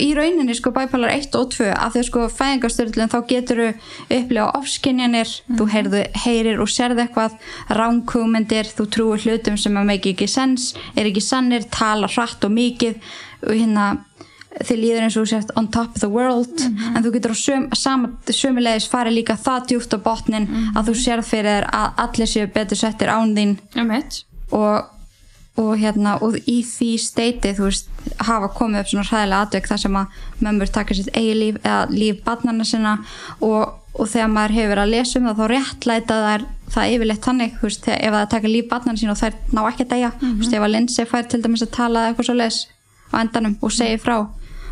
[0.00, 3.68] í rauninni sko bipolar 1 og 2, að því að sko fæðingasturlun þá getur þú
[4.16, 7.36] upplifa ofskinjanir, þú heyrðu, heyrir og sérð eitthvað,
[7.78, 12.54] ránkugmyndir, þú trúir hlutum sem að make ekki sens, er ekki sannir, tala hratt og
[12.56, 12.98] mikið
[13.44, 13.86] og hérna
[14.62, 17.64] þið líður eins og sért on top of the world en þú getur á söm,
[17.74, 22.30] sama, sömulegis farið líka það djúpt á botnin að þú sérð fyrir þér að allir
[22.30, 23.56] séu betur settir án þín.
[23.82, 24.22] Mitt.
[24.54, 24.90] og,
[25.60, 27.90] og hérna og í því steiti þú veist
[28.26, 31.84] hafa komið upp svona hræðilega atvek þar sem að mömmur taka sitt eigi líf eða
[31.92, 32.96] líf barnana sinna.
[33.38, 37.28] Og, og þegar maður hefur verið að lesa um það þá réttlæta þær það yfirleitt
[37.28, 40.10] þannig veist, ef það taka líf barnana sína og þær ná ekki að deyja.
[40.18, 42.58] Þú veist, ef að Lindsay fær til dæmis að tala eða eitthvað svo les
[43.14, 44.16] á endanum og segi frá.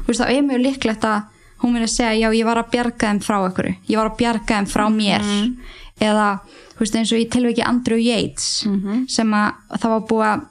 [0.08, 1.20] Veist, þá er mjög líklegt að
[1.62, 4.16] hún muni að segja, já, ég var að bjarga þeim frá ykkur ég var að
[4.18, 5.28] bjarga þeim frá mér.
[6.02, 6.28] Eða,
[6.72, 8.64] þú veist, eins og í tilveiki Andrew Yates
[9.14, 10.48] sem að það var búið að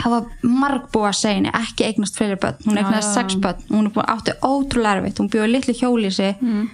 [0.00, 3.64] það var marg búið að segja henni ekki eignast fleiri börn, hún eignast sex börn.
[3.70, 6.30] Hún er búin átti ótrúlega erfitt, hún bjóði litlu hjólísi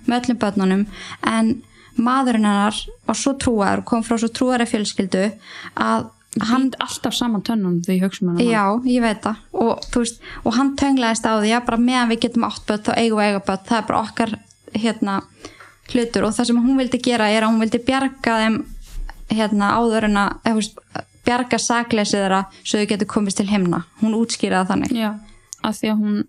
[0.06, 0.84] með öllum börnunum.
[1.26, 1.56] En
[1.96, 2.76] maðurinn hennar
[3.08, 5.24] var svo trúaður og kom frá svo trúaðari fjölskyldu
[5.74, 8.44] að hann Hann alltaf saman tönnum því ég hugsa um hana.
[8.44, 9.38] Já, ég veit það.
[9.56, 12.92] Og, veist, og hann tönglaðist á því að bara meðan við getum átt börn þá
[12.92, 13.62] eigum við eiga börn.
[13.64, 14.34] Það er bara okkar
[14.76, 15.14] hérna,
[15.94, 16.26] hlutur.
[16.28, 18.58] Og það sem hún vildi gera er að hún vildi bjarga þeim
[19.32, 20.52] hérna, áður en að
[21.26, 25.10] bjarga sakleysið þeirra svo þau getur komist til himna hún útskýraði þannig Já,
[25.66, 26.20] að því að hún,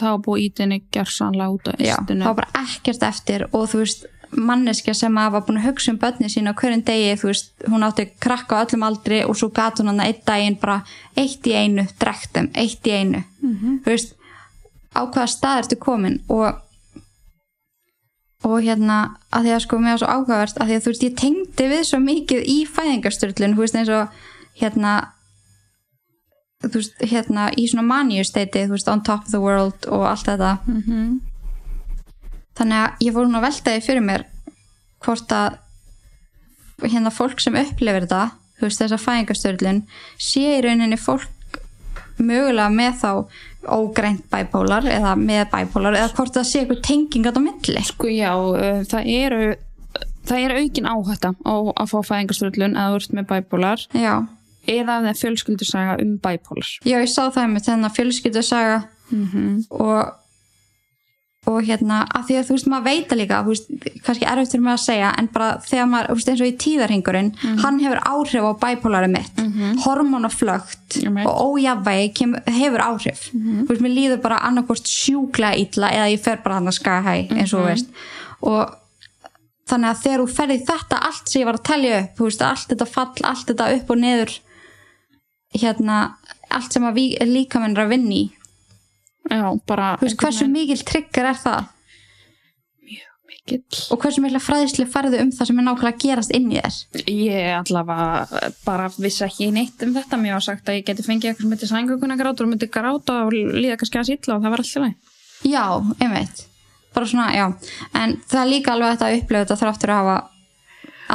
[0.00, 2.20] var búið ítinni gersanlega út á Já, eistinu.
[2.24, 4.06] það var bara ekkert eftir og þú veist
[4.36, 7.52] manneskja sem að var búin að hugsa um börnin sína á hverjum degi, þú veist,
[7.70, 10.80] hún átti krakka á öllum aldri og svo gat hún hann einn daginn bara
[11.16, 13.80] eitt í einu, drektum eitt í einu, Mhm.
[13.84, 14.14] þú veist
[14.98, 16.58] á hvaða stað ertu komin og
[18.46, 18.96] og hérna
[19.34, 21.68] að því að sko mér var svo áhugavert að því að þú veist ég tengdi
[21.72, 24.08] við svo mikið í fæðingarstyrlun, þú veist eins og
[24.60, 24.92] hérna
[26.66, 30.06] þú veist hérna í svona maníu steiti, þú veist on top of the world og
[30.08, 31.20] allt þetta Mhm.
[32.56, 34.24] þannig að ég fór hún að velta því fyrir mér
[35.04, 35.58] hvort að
[36.86, 38.22] hérna fólk sem upplifir þetta
[38.58, 39.82] þú veist þessa fæðingastöðlun
[40.18, 41.28] sé í rauninni fólk
[42.18, 43.10] mögulega með þá
[43.72, 47.82] ógrænt bæpólar eða með bæpólar eða hvort það sé eitthvað tengingat á milli.
[47.86, 49.54] Sko já, uh, það eru
[50.26, 54.14] það er aukin áhætta á að fá fæðingarströllun að þú ert með bæpólar já,
[54.66, 58.78] eða það er fjölskyldusaga um bæpólar já ég sá það með þennan fjölskyldusaga
[59.10, 59.58] mm -hmm.
[59.70, 60.14] og
[61.46, 63.68] og hérna, að því að þú veist, maður veita líka veist,
[64.06, 67.28] kannski erfitt fyrir mig að segja en bara þegar maður, veist, eins og í tíðarhingurinn
[67.62, 69.36] hann hefur áhrif á bæpólari mitt.
[69.42, 71.26] Mm hormonaflögt Einmitt.
[71.26, 73.30] og ójafvægi kem, hefur áhrif.
[73.32, 77.02] Þú veist, mér líður bara annarkvort sjúklega illa eða ég fer bara hann að skaga
[77.06, 77.88] hæ eins og þú veist.
[78.42, 78.74] Og
[79.66, 82.86] þannig að þegar þú ferði þetta allt sem ég var að telja upp, allt þetta
[82.86, 84.40] fall allt þetta upp og niður
[85.56, 86.16] hérna,
[86.50, 88.35] allt sem líkaminn er að vinna í
[89.30, 91.72] Já, bara þú veist, hversu mikil trigger er það?
[93.26, 93.80] Mikill.
[93.90, 96.78] Og hversu mikla fræðislu farðu um það sem er nákvæmlega gerast inn í þér?
[97.10, 100.20] Ég allavega bara vissi ekki neitt um þetta.
[100.22, 103.24] Mér var sagt að ég geti fengið eitthvað sem heitir sængökuna grátur og myndi gráta
[103.26, 106.46] og líða kannski að sýtla og það var alltaf læg já, einmitt.
[106.94, 107.52] Bara svona, já,
[107.94, 110.16] en það er líka alveg þetta að upplifa þetta þráttur að hafa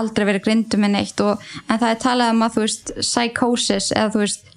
[0.01, 3.89] aldrei verið grindum með neitt og, en það er talað um að þú veist psychosis
[3.95, 4.50] eða þú veist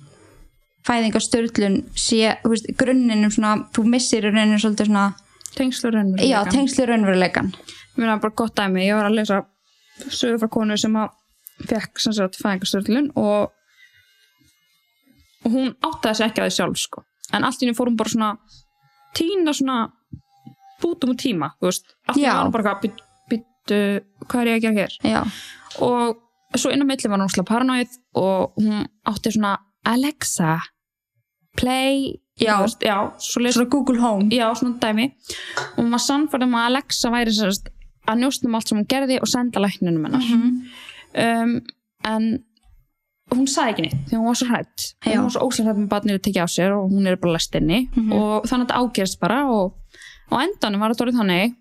[0.84, 5.12] fæðingasturlun sé þú veist, grunninum svona, þú missir rauninu svolítið svona,
[5.54, 7.52] Tengslur já, tengslu raunveruleikan
[7.94, 9.44] Mér er bara gott dæmi, ég var að lesa
[10.10, 11.12] sögur frá konu sem að
[11.70, 13.52] fekk sem sagt fæðingasturlun og,
[15.44, 17.04] og hún áttaði sig ekki að því sjálf sko.
[17.32, 18.32] en allt í henni fór hún bara svona
[19.14, 19.78] tína svona
[20.82, 21.94] bútum og tíma, þú veist.
[22.08, 23.00] Allt í henni var hún bara eitthvað,
[23.30, 23.80] býttu
[24.26, 24.98] hvað er ég að gera hér?
[25.14, 25.20] Já,
[25.86, 29.56] og svo inn á milli var hún slá paranoið og hún átti svona
[29.86, 30.58] Alexa
[31.56, 32.58] play Já.
[32.60, 34.28] veist, já, svona Google Home.
[34.30, 35.12] Já, svona dæmi.
[35.76, 37.68] Og hún var sannfært um að Alexa væri sérst,
[38.08, 40.24] að njóstum allt sem hún gerði og senda lækninum hennar.
[41.14, 41.60] Um,
[42.04, 42.26] en
[43.32, 45.90] hún sagði ekki neitt því hún var svo hrætt hún var svo óslega hrætt með
[45.92, 47.84] barnir að tekja á sér og hún er bara læst inni.
[47.94, 49.78] Og þannig að þetta ágerist bara og
[50.28, 51.54] á endanum var þetta orðið þannig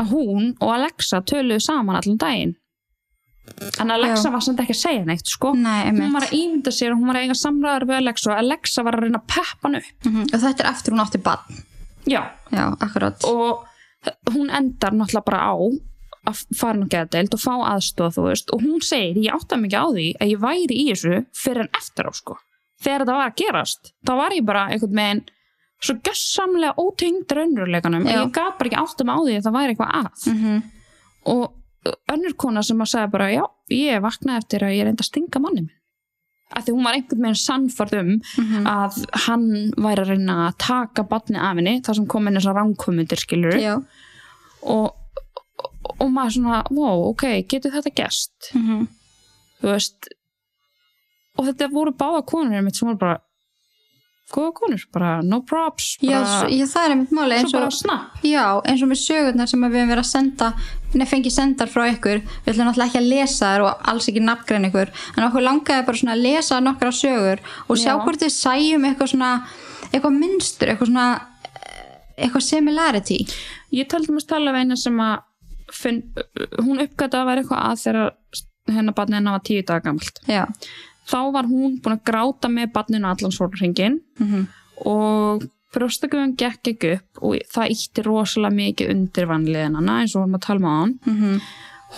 [0.00, 2.56] að hún og Alexa töluðu saman allan daginn
[3.80, 4.32] en Alexa Já.
[4.32, 7.06] var samt ekki að segja neitt sko Nei, hún var að ímynda sér og hún
[7.10, 10.06] var að eiga samræður við Alexa og Alexa var að reyna að peppa hann upp
[10.06, 10.22] Mhm.
[10.34, 11.38] og þetta er eftir hún átti bann
[12.06, 12.22] já,
[12.52, 13.66] já, akkurat og
[14.32, 15.54] hún endar náttúrulega bara á
[16.30, 19.80] að fara nú geðdeild og fá aðstoð þú veist og hún segir, ég átta mikið
[19.80, 22.36] á því að ég væri í þessu fyrir en eftir á sko
[22.82, 25.22] þegar þetta var að gerast, þá var ég bara einhvern veginn
[25.80, 28.20] svo gössamlega ótengd raunveruleikanum Já.
[28.24, 30.62] ég gaf bara ekki átta mig á því að það væri eitthvað að mm -hmm.
[31.24, 31.52] og
[32.12, 35.40] önnur kona sem að segja bara já, ég vaknaði eftir að ég reyndi að stinga
[35.40, 35.76] manni minn.
[36.50, 38.08] Að því hún var einhvern veginn sannfærð um
[38.42, 38.66] Mhm.
[38.66, 38.96] að
[39.26, 43.20] hann væri að reyna að taka batni af henni, það sem kom inn þessar ránkomundir
[43.22, 43.54] skilur
[44.62, 44.94] og,
[45.62, 48.88] og, og maður svona, wow, ok, getur þetta gest mm -hmm.
[49.62, 50.08] þú veist
[51.38, 53.20] og þetta voru báða konur mitt sem voru bara
[54.30, 58.60] góða konur, bara no props bara, já, það er einmitt máli eins og bara Já,
[58.64, 60.52] eins og með sögurnar sem við höfum verið að senda
[61.10, 62.20] fengið sendar frá ykkur.
[62.44, 65.86] Við ætlum náttúrulega ekki að lesa þær og alls ekki nafngrein ykkur, en okkur langaði
[65.86, 68.00] bara að lesa nokkra sögur og sjá Já.
[68.04, 69.32] hvort við sæjum eitthvað svona
[69.90, 71.08] eitthvað mynstur, eitthvað svona
[71.54, 71.96] eh,
[72.26, 73.18] eitthvað similarity.
[73.74, 75.26] Ég taldi mér tala við eina sem að
[75.70, 76.04] finn,
[76.58, 78.14] hún uppgæti að vera eitthvað að þegar
[78.70, 80.24] hennar barnið hennar var tíu daga gamalt.
[81.10, 84.48] Þá var hún búin að gráta með barninu allan sólringin mm
[84.80, 85.44] og
[85.74, 90.46] brjóstakjöfum gekk ekki upp og það ítti rosalega mikið undir vanliðinana eins og vorum að
[90.46, 91.40] tala með hann -hmm.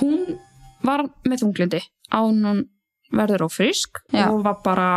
[0.00, 0.38] hún
[0.82, 1.82] var með þunglindi
[2.12, 2.62] án hún
[3.12, 4.28] verður ófrísk Já.
[4.30, 4.88] og var bara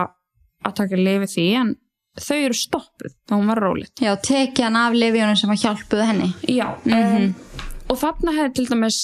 [0.65, 1.75] að taka lifi því en
[2.15, 6.07] þau eru stoppuð þá hún var rólit Já, tekið hann af lifjónum sem að hjálpuðu
[6.09, 7.35] henni Já, um,
[7.89, 8.99] og þarna hefði til dæmis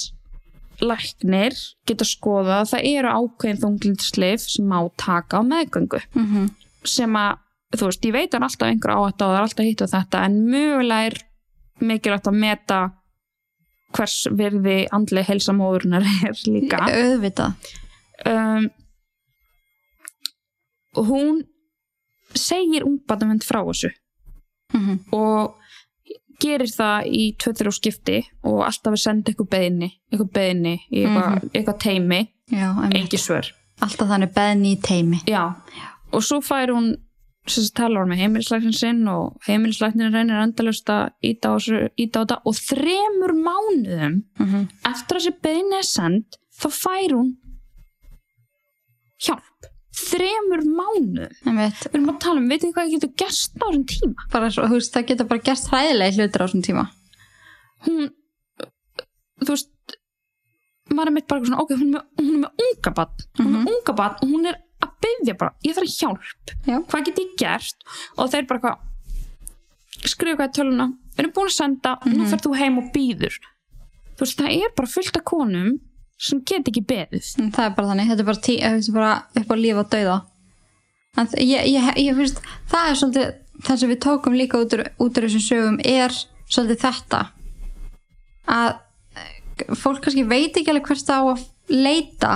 [0.82, 6.48] læknir geta skoða að það eru ákveðin þunglindslif sem má taka á meðgöngu mm -hmm.
[6.84, 7.38] sem að,
[7.72, 10.24] þú veist, ég veit að alltaf einhver áhætt og það er alltaf hitt og þetta
[10.26, 11.18] en mögulega er
[11.82, 12.80] mikilvægt að meta
[13.96, 16.82] hvers virði andlega heilsamóðurinnar er líka.
[16.88, 17.72] Auðvitað.
[18.28, 18.68] Um,
[20.96, 21.42] hún
[22.36, 23.90] segir ungbarnavend frá þessu
[24.76, 25.58] mm og
[26.42, 28.16] gerir það í 2-3 skipti
[28.50, 32.18] og alltaf að senda eitthvað beðinni eitthvað beðinni í eitthvað, eitthvað teimi
[32.50, 32.96] Já, einmitt.
[32.98, 33.50] engi svör.
[33.84, 35.42] Alltaf þannig beðni í teimi Já.
[36.10, 36.88] og svo fær hún
[37.50, 43.34] sem talar með heimilislæknin sinn og heimilislæknin reynir endalust að íta á, þetta og þremur
[43.34, 44.68] mánuðum mm -hmm.
[44.92, 47.32] eftir að þessi beðinni er send þá fær hún
[49.22, 49.48] hjálp.
[49.92, 50.62] Þremur
[51.44, 51.82] einmitt.
[51.84, 54.24] Við erum að tala um, veitir þið hvað getur gerst á þessum tíma?
[54.32, 56.84] Bara, veist, það geta bara gerst hræðilega hlutir á þessum tíma.
[57.84, 58.08] Hún
[59.42, 59.98] þú veist
[60.92, 62.06] maður er mitt bara svona, ok, hún er
[62.42, 63.26] með, unga barn.
[63.38, 64.58] Hún er með unga barn og hún er
[65.02, 66.56] byggja bara, ég þarf hjálp.
[66.66, 66.76] Já.
[66.80, 67.88] hvað get ég gert?
[68.16, 72.40] Og þeir bara hvað skrifa hvað í töluna, við erum búin að senda nú fer
[72.42, 73.36] þú heim og býður
[74.16, 75.72] þú veist, það er bara fullt af konum
[76.22, 77.30] sem get ekki beðið.
[77.42, 79.80] En það er bara þannig, þetta er bara, tí, þetta er bara upp á líf
[79.80, 80.18] og dauða.
[81.42, 82.38] Ég, ég, ég finnst
[82.70, 83.32] það er svolítið
[83.66, 86.14] það sem við tókum líka út úr, út úr þessum sögum er
[86.46, 87.20] svolítið þetta.
[88.52, 88.70] Að
[89.18, 92.32] eh, fólk kannski veit ekki alveg hvert það á að leita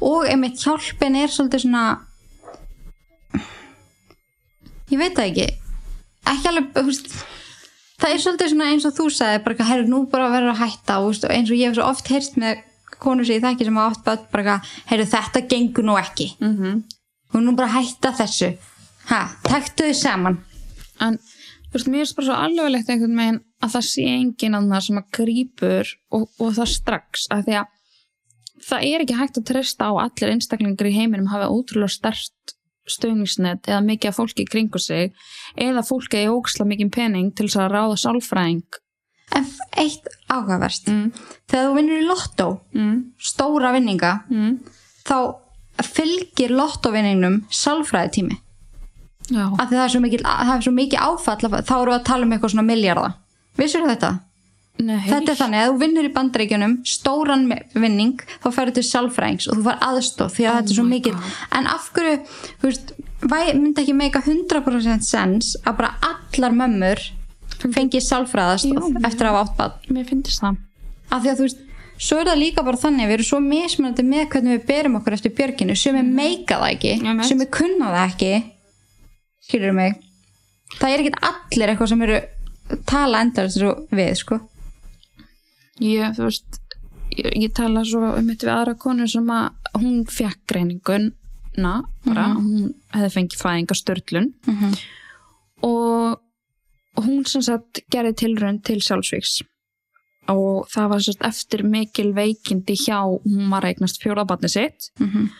[0.00, 1.84] og einmitt hjálpin er svolítið svona
[4.90, 5.46] ég veit það ekki.
[6.30, 7.10] Ekki alveg veist,
[8.00, 10.62] það er svolítið svona eins og þú sagði bara eitthvað, herru, nú bara verður að
[10.62, 11.00] hætta.
[11.04, 12.62] Og, eins og ég hef svo oft heyrst með
[13.02, 16.28] konur sem ég þekki sem hafa oft börn bara eitthvað, herru, þetta gengur nú ekki.
[16.40, 16.82] Mm -hmm.
[17.34, 18.54] og nú bara hætta þessu.
[19.10, 20.38] Ha, taktu þau saman.
[21.00, 24.82] En þú veist, mér er bara svo alveglegt einhvern veginn að það sé enginn annar
[24.82, 27.73] sem að grípur og, og það strax að því að
[28.68, 32.54] það er ekki hægt að treysta á að allir einstaklingar í heiminum hafa ótrúlega stærst
[32.90, 35.12] stöðningsnet eða mikið af fólki kringu sig
[35.56, 38.80] eða fólki í óksla mikið pening til þess að ráða sálfræðing.
[39.80, 41.06] Eitt áhugaverst mm,
[41.48, 44.52] þegar þú vinnur í lottó mm, stóra vinninga mm.
[45.08, 45.16] þá
[45.82, 48.36] fylgir lottóvinningnum sálfræðitími.
[49.56, 52.06] Af því það er svo mikið, er svo mikið áfall að- þá eru við að
[52.10, 53.08] tala um eitthvað svona milljarða.
[53.56, 54.10] Vissur þetta?
[54.82, 57.44] Nei Þetta er þannig að þú vinnur í bandaríkjunum stóran
[57.78, 60.90] vinning, þá ferður til sálfræðings og þú far aðstóð því að þetta er svo Oh
[60.90, 61.18] mikið.
[61.20, 61.34] God.
[61.58, 62.16] en af hverju,
[62.60, 62.94] þú veist
[63.54, 67.04] myndi ekki meika 100% sens að bara allar mömmur
[67.72, 69.04] fengi sálfræðastóð Jú.
[69.06, 70.58] eftir að hafa átt bann Mér finnst það.
[71.14, 71.60] Af því að þú veist,
[72.04, 75.16] svo er það líka bara þannig við erum svo mismunandi með hvernig við berum okkur
[75.16, 78.32] eftir björginu, sem er meika það ekki sem er kunna það ekki.
[79.46, 79.94] Skilur mig?
[80.80, 82.18] Það er ekkert allir eitthvað sem eru
[82.88, 84.40] tala endar þessu við, sko
[85.80, 86.60] ég, þú veist
[87.16, 91.74] ég, ég tala svo um þetta við aðra konu sem að hún fekk greininguna
[92.04, 94.78] bara, hún hefði fengið fæðinga störlun mm -hmm.
[95.62, 99.42] og hún sem sagt gerði tilraun til sjálfsvíks
[100.32, 104.90] og það var sagt eftir mikil veikindi hjá, hún var eignast fjóraðbarni sitt.
[105.00, 105.30] Mhm.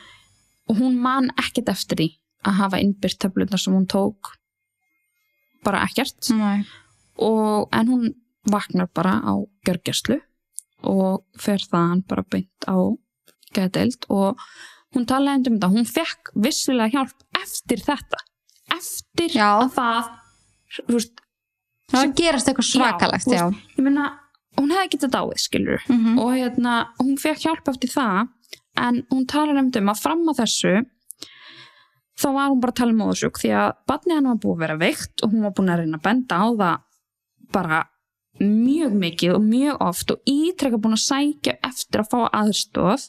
[0.69, 2.09] og hún man ekkert eftir því
[2.45, 4.31] að hafa innbyrt töflunar sem hún tók.
[5.63, 6.31] Bara ekkert.
[7.17, 8.15] Og, en hún
[8.51, 10.21] vaknar bara á gjörgjastlu
[10.85, 12.77] og fer þaðan bara beint á
[13.55, 14.41] geðdeild og
[14.95, 18.21] hún talaði um þetta, hún fekk vissilega hjálp eftir þetta
[18.75, 19.49] eftir Já.
[19.63, 20.11] að það
[20.91, 21.21] veist,
[21.93, 24.07] það gerast eitthvað svakalegt, Já, já, þú ég meina,
[24.59, 26.19] hún hefði getað dáið skilur Mhm.
[26.19, 28.29] og hérna, hún fekk hjálp eftir það
[28.77, 30.75] en hún talar um um að fram að þessu
[32.19, 34.63] þá var hún bara að tala um móðursjúk því að barnið henni var búið að
[34.65, 36.79] vera veikt og hún var búin að reyna að benda á það
[37.53, 37.79] bara
[38.41, 43.05] mjög mikið og mjög oft og ítrekka búin að sækja eftir að fá aðstóð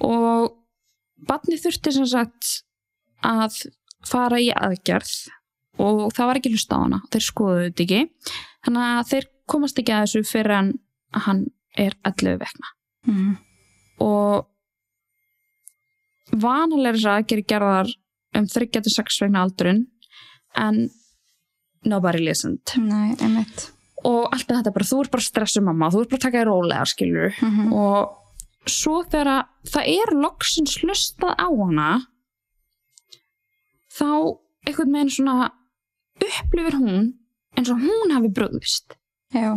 [0.00, 0.54] og
[1.28, 2.52] barnið þurfti sem sagt
[3.26, 3.58] að
[4.08, 5.10] fara í aðgerð
[5.80, 7.00] og það var ekki hlust á hana.
[7.12, 8.00] Þeir skoðuðu þetta ekki.
[8.64, 10.70] Þannig að þeir komast ekki að þessu fyrir en
[11.26, 11.42] hann
[11.78, 12.72] er 11 vekna
[13.06, 13.36] Mhm.
[14.04, 14.46] og
[16.32, 17.92] vanalega þess að gera gerðar
[18.38, 19.86] um 36 vegna aldurinn
[20.56, 20.90] en
[21.84, 22.60] nobody listened.
[22.76, 23.70] Nei, einmitt
[24.04, 26.48] og allt þetta bara, þú ert bara stressu mamma þú ert bara að taka í
[26.48, 27.72] rólega skilur Mhm.
[27.72, 28.16] og
[28.66, 31.90] svo þegar að það er loksins hlustað á hana
[33.90, 34.06] þá
[34.68, 35.50] einhvern veginn svona
[36.20, 37.12] upplifir hún
[37.56, 38.96] eins og hún hafi bröðvist
[39.34, 39.54] Já,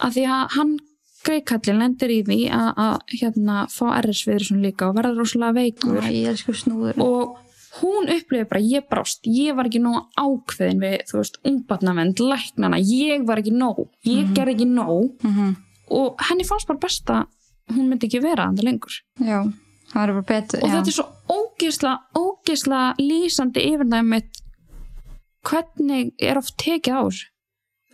[0.00, 0.78] af því að hann
[1.26, 5.98] greikallin lendir í því að, að hérna fá RS-viðri líka og verða rosalega veikur.
[5.98, 7.36] Æ, og
[7.80, 12.78] hún upplifir bara ég brást, ég var ekki nóg ákveðin við, þú veist, ungbarnavend, læknana
[12.80, 15.12] ég var ekki nóg, ég gerði ekki nóg.
[15.24, 15.56] Mhm.
[15.90, 17.26] og henni fannst bara best að
[17.70, 18.94] hún myndi ekki vera þannig lengur.
[19.20, 19.38] Já,
[19.92, 20.74] það er bara betur og já.
[20.74, 24.42] þetta er svo ógeðsla ógeðsla lýsandi yfirnæmi mitt
[25.46, 27.26] hvernig er oft tekið á þessu?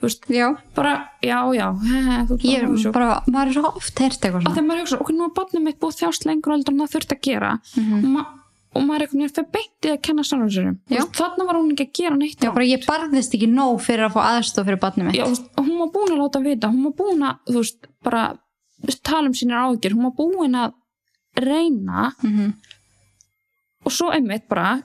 [0.02, 0.92] Þú veist, Já, bara,
[1.22, 4.38] já, já he, he, þú ég bara, er bara, maður er svo oft heyrt eitthvað
[4.40, 4.54] að svona.
[4.56, 7.12] þegar maður hugsa, ok, nú er barnið mitt búið þjást lengur heldur en það þurft
[7.14, 7.52] að gera.
[7.76, 8.00] Mhm.
[8.00, 8.24] og, ma
[8.72, 11.02] og maður er einhvern veginn fyrir beintið að kenna sjálfur Já.
[11.18, 14.14] þannig var hún ekki að gera neitt Já, bara ég barðist ekki nóg fyrir að
[14.16, 15.18] fá aðstof fyrir barnið mitt.
[15.20, 15.26] Já,
[15.60, 18.22] hún var búin að láta vita hún var búin að, veist, bara
[19.04, 20.72] tala um sínar ágjör, hún var búin að
[21.42, 22.52] reyna Mhm.
[23.84, 24.82] og svo einmitt bara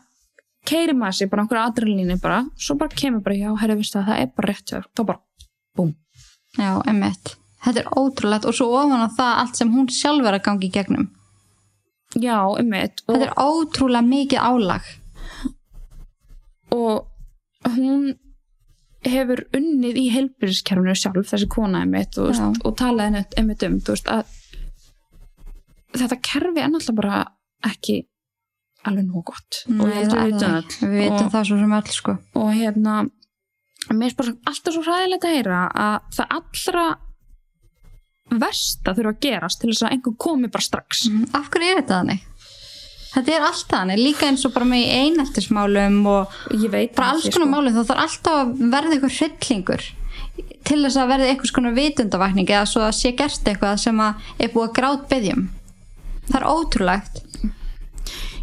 [0.68, 4.07] keiri maður sér bara einhverja adrenalínu bara, svo bara kemur bara, já, herri, veistu það,
[4.07, 5.19] það er bara rétt þá bara,
[5.77, 5.95] búm.
[6.57, 10.35] Já, emmitt Þetta er ótrúlegt og svo ofan á það allt sem hún sjálf er
[10.38, 11.07] að gangi í gegnum
[12.16, 14.88] já, og, Þetta er ótrúlega mikið álag.
[16.76, 18.16] Og hún
[19.08, 22.36] hefur unnið í heilbyrðiskerfinu sjálf, þessi kona einmitt og,
[22.66, 24.10] og talaði einmitt, um veist,
[25.96, 27.20] þetta kerfi er náttúrulega bara
[27.68, 28.02] ekki
[28.88, 29.62] alveg nóg gott.
[29.72, 30.80] Og held að við vitum það öll.
[30.82, 32.18] Við vitum og, það svo sem öll sko.
[32.40, 32.98] og hérna
[33.96, 36.86] mér er bara alltaf svo hræðilegt að heyra að það allra
[38.30, 41.06] versta þurfa að gerast til þess að einhver komi bara strax.
[41.12, 42.26] Mm, Af hverju er þetta þannig?
[43.08, 46.34] Þetta er alltaf þannig, líka eins og bara með eineltismálum og
[46.95, 47.52] bara alls konar sko.
[47.54, 47.78] málum.
[47.78, 49.86] Þá þarf alltaf að verða eitthvað hryllingur
[50.68, 54.28] til þess að verða eitthvað svona vitundavakning eða svo að sé gert eitthvað sem að
[54.38, 55.48] er búið að grátt byggjum
[56.28, 57.24] það er ótrúlegt.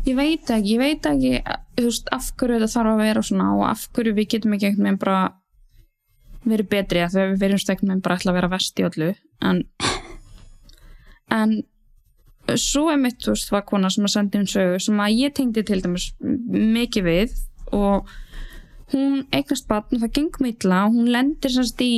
[0.04, 1.30] Ég veit ekki, ég veit ekki
[1.78, 4.68] þú veist, af hverju þetta þarf að vera svona og af hverju við getum ekki
[4.68, 5.20] einhvern veginn bara
[6.44, 9.12] verið betri að við verðum steknum bara ætla að vera vest í öllu.
[9.44, 9.62] En
[11.32, 11.54] en
[12.60, 15.34] svo er mitt, þú veist, var kona sem að sendi um sögu sem að ég
[15.36, 17.38] tengdi til dæmis mikið við
[17.74, 18.10] og
[18.92, 21.94] hún eignast batn og það gengum illa og hún lendir semst í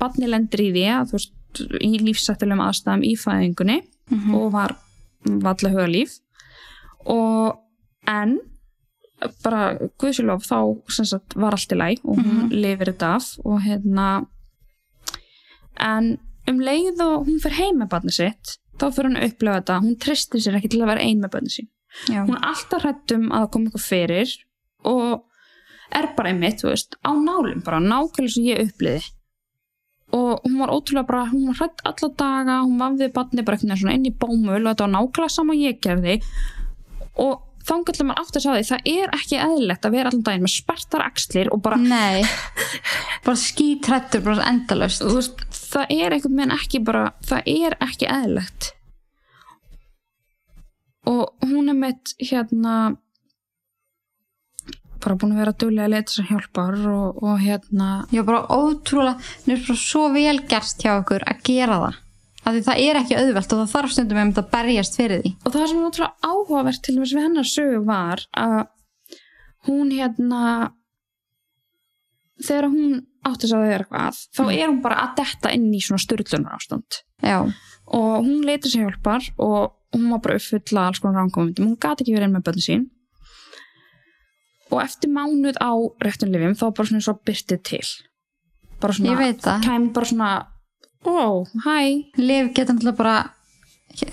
[0.00, 3.78] batni lendir í því að þú veist í lífsættilegum aðstæðum í fæðingunni
[4.36, 4.76] og var
[5.24, 6.18] valla huga líf
[7.08, 7.56] og
[8.06, 8.36] en
[9.44, 10.58] bara guðsilof þá
[10.92, 14.08] sagt var allt í læg og hún lifir þetta af og hérna
[15.80, 16.16] en
[16.50, 19.78] um leið og hún fer heim með barni sitt þá fyrir hún að upplefa þetta,
[19.86, 21.68] hún tristir sér ekki til að vera ein með barni sín.
[22.12, 24.34] Já, hún er alltaf hrættum að það kom eitthvað fyrir
[24.86, 29.04] og er bara einmitt, veist, á nálum bara nákvæmlega sem ég uppliði
[30.16, 33.88] og hún var ótrúlega bara, hún var hrætt alla daga, hún vafði barni bara einhvern
[33.88, 36.20] veginn inn í bómul og þetta var nákvæmlega sama ég gerði.
[37.24, 40.44] Og þannig maður átt að sjá því, það er ekki eðlilegt að vera allan daginn
[40.46, 42.22] með spertar axlir og bara, nei.
[43.26, 45.02] Bara skítrættur, bara endalaust.
[45.02, 48.70] Þú veist, það er einhvern veginn ekki bara, það er ekki eðlilegt.
[51.10, 52.76] Og hún er með hérna
[55.02, 59.20] bara búin að vera duglega að leita sér hjálpar og, og hérna Já, bara ótrúlega,
[59.44, 62.02] það er bara svo vel gert hjá okkur að gera það.
[62.46, 65.32] Því það er ekki auðvelt og það þarf stundum einmitt að berjast fyrir því.
[65.42, 68.58] og það sem er ótrúlega áhugavert til þess við hennar sögu var að
[69.66, 70.42] hún hérna
[72.46, 75.82] þegar hún átti að það er eitthvað þá er hún bara að detta inn í
[75.82, 77.38] svona styrlunar ástand Já,
[77.86, 82.04] og hún leita sér hjálpar og hún var bara uppfulla alls konar ránkomundum, hún gati
[82.04, 82.84] ekki verið inn með bönni sín.
[84.74, 87.86] Og eftir mánuð á réttunlifjum þá bara svona svo byrtið til.
[88.82, 89.30] Bara svona,
[89.64, 90.30] kæm bara svona
[91.06, 91.78] ó, hæ.
[92.18, 93.16] Lif geta náttúrulega bara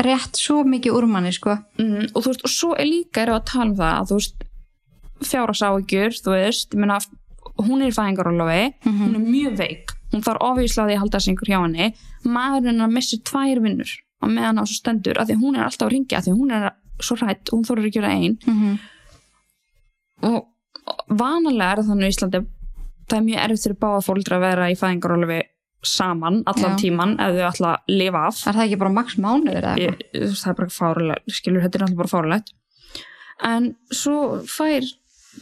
[0.05, 1.57] rétt svo mikið úr manni, sko.
[1.79, 4.19] mm, og þú veist, og svo er líka við að tala um það að þú
[4.19, 4.45] veist,
[5.23, 6.99] fjárasáhyggjur þú veist, ég meina
[7.63, 11.91] hún er fæðingarólofi, hún er mjög veik hún þarf ofíslaði að halda einhver hjá henni.
[12.23, 13.91] Maðurinn hennar missir tvær vinnur
[14.23, 16.33] á meðan á svo stendur, af því að hún er alltaf að ringja af því
[16.33, 16.67] að hún er
[17.03, 18.37] svo hrætt og hún þorður ekki að gera ein.
[18.45, 18.75] Mm -hmm.
[20.29, 20.39] og
[21.09, 22.43] vanalega er þannig í Íslandi
[23.09, 25.41] það er mjög erfitt fyrir báða fóldra að vera í fæðingarólofi
[25.87, 26.79] saman allan Já.
[26.81, 29.95] tíman ef þau ætla að lifa af Er það ekki bara max mánuður eða ég,
[29.97, 30.21] eitthvað?
[30.27, 32.53] veist, það er bara fárulegt skilur, þetta er náttúrulega bara fárulegt
[33.43, 34.89] en svo fær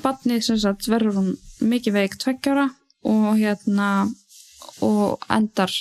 [0.02, 1.32] badnið sem sagt verður hún
[1.72, 2.70] mikið veik tveggjára
[3.12, 3.90] og hérna
[4.86, 5.74] og endar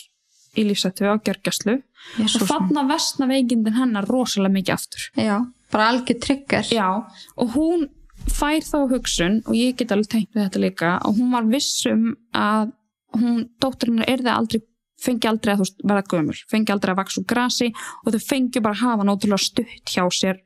[0.59, 2.49] í lífsættu á gjörgjastlu og Jesús minn.
[2.51, 5.37] þarna vestna veikindin hennar rosalega mikið aftur Já,
[5.73, 6.67] bara algjör trigger.
[6.75, 6.89] já,
[7.37, 7.87] og hún
[8.29, 12.11] fær þá hugsun og ég get alveg tengt við þetta líka og hún var vissum
[12.37, 12.73] að
[13.17, 14.61] hún, dótturinn er það aldrei
[15.01, 17.71] fengi aldrei að þú verða gömul fengi aldrei að vaksa úr grasi
[18.05, 20.43] og þau fengi bara að hafa náttúrulega stutt hjá sér.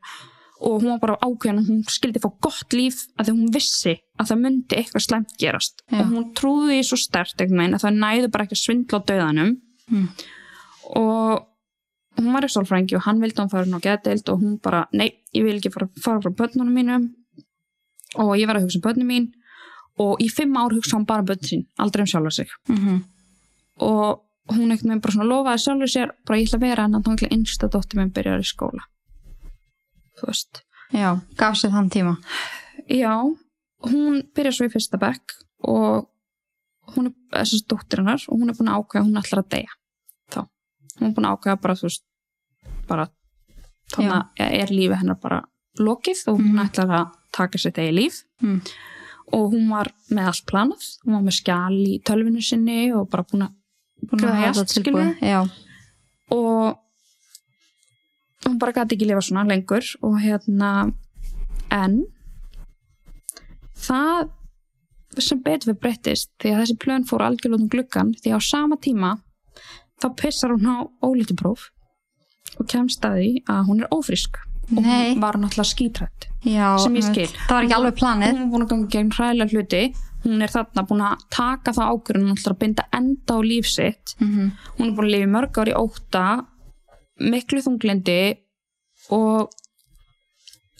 [0.65, 3.97] Og hún var bara ákveðin að hún skildi fá gott líf að því hún vissi
[4.16, 5.82] að það myndi eitthvað slæmt gerast.
[5.91, 5.99] Já.
[5.99, 9.53] og hún trúði því svo stert að það næðu bara ekki að svindla á döðanum
[9.85, 10.09] Mm.
[10.97, 11.45] og
[12.16, 14.59] hún var í sálfrængi og hann vildi að hún fara inn á geðdeild og hún
[14.62, 17.09] bara, nei, ég vil ekki fara, fara frá börnunum mínum.
[18.23, 19.27] Og ég var að hugsa um börnum mín
[19.98, 22.48] og í fimm ár hugsa hún bara um börn sín, aldrei um sjálfa sig.
[22.69, 23.03] Mm
[23.82, 24.21] og
[24.55, 27.23] hún ekkert með bara svona lofaði sjálfur sér bara ég ætla að vera en þannig
[27.27, 28.85] að einsta dóttir minn byrjar í skóla.
[30.21, 30.61] Þú veist.
[30.95, 32.13] Já, gaf sér þann tíma.
[32.89, 33.14] já,
[33.90, 35.35] hún byrjar svo í fyrsta bekk
[35.66, 36.06] og
[36.95, 39.51] hún er þessast dóttir hennar og hún er búin að ákveða að hún ætlar að
[39.56, 39.74] deyja.
[40.31, 40.40] Þá,
[41.01, 42.05] hún er búin að ákveða bara þú veist,
[42.87, 43.09] bara
[43.90, 45.43] þannig að er lífi hennar bara
[45.81, 46.64] lokið og hún Mhm.
[46.69, 48.23] ætlar að taka sér degi líf.
[48.43, 48.61] Mm.
[49.32, 50.86] Og hún var með allt planað.
[51.04, 53.54] Hún var með skjal í tölvinu sinni og bara búin að?
[55.24, 55.40] Já,
[56.35, 56.80] og
[58.44, 60.70] hún bara gæti ekki lifa svona lengur og hérna
[61.72, 62.03] en
[63.74, 64.30] það
[65.22, 68.38] sem betur við breyttist því að þessi plön fór algjörlega út um gluggan því á
[68.43, 69.14] sama tíma
[70.03, 71.70] þá pissar hún á ólítupróf
[72.59, 75.14] og kemst að því að hún er ófrísk og Nei.
[75.14, 76.78] hún var náttúrulega skítrætt já.
[76.78, 77.28] Sem ég skil.
[77.48, 78.38] Það var ekki alveg planið.
[78.52, 79.82] hún að ganga gegn hræðilega hluti
[80.24, 83.66] hún er þarna búin að taka það ákvörðun hún ætlar að binda enda á líf
[83.68, 86.24] sitt Mm hún er búin að lifa í mörg ár í óta
[87.20, 88.38] miklu þunglindi
[89.10, 89.51] og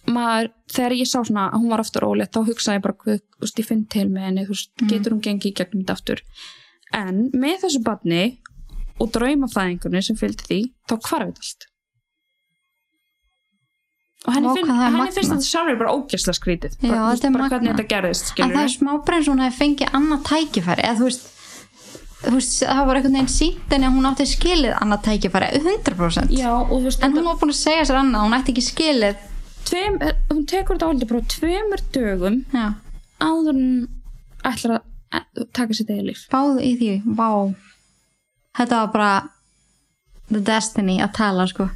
[0.07, 3.21] maður, þegar ég sá svona að hún var aftur ólétt þá hugsaði ég bara, "Guð,
[3.21, 5.93] þú veist, ég finn til með henni, þú veist, getur hún gengið í gegnum þetta
[5.93, 6.21] aftur
[6.93, 8.39] en með þessu barni
[9.01, 11.67] og draumafæðingunni sem fylgdi því, þá þetta allt
[14.25, 16.77] og henni, finn, henni finnst þetta sjálfur bara ógæslega skrítið.
[16.81, 19.99] Já, bara, þetta bara hvernig þetta gerðist En það er smá breyns hún hefði fengið
[19.99, 21.27] annað tækifæri eða þú veist,
[22.23, 26.51] þú veist það var einhvern veginn sínt en hún átti skilið annað tækifæri 100% Já,
[26.73, 29.29] veist, en hún var búin að segja sér annað hún ætti ekki skilið.
[29.65, 30.01] Tveim,
[30.33, 32.67] hún tekur þetta áldi bara tveimur dögum já,
[33.25, 33.71] áður en
[34.45, 36.25] ætlar að að taka sér degi líf.
[36.33, 37.29] Báðu í því, vá.
[38.59, 39.13] Þetta var bara
[40.31, 41.69] the destiny að tala sko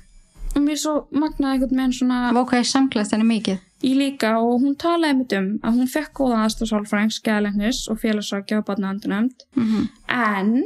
[0.58, 3.60] og mér svo magnaði einhvern veginn svona vá hvað ég samklæðst henni mikið.
[3.86, 8.00] Í líka og hún talaði mitt um að hún fekk góða aðstof sálfræðings, skæðalegnis og
[8.02, 9.84] félagsrákja og barnaðandunöfnd mm -hmm.
[10.08, 10.64] en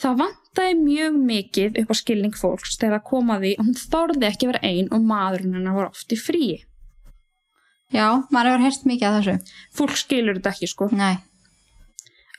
[0.00, 3.82] það vantaði mjög mikið upp á skilning fólks þegar það kom að því að hún
[3.92, 6.64] þorði ekki vera ein og maðurinn hennar var oft í fríi.
[7.92, 9.54] Já, maður hefur heyrst mikið af þessu.
[9.76, 10.88] Fólk skilur þetta ekki sko.
[10.90, 11.16] Nei,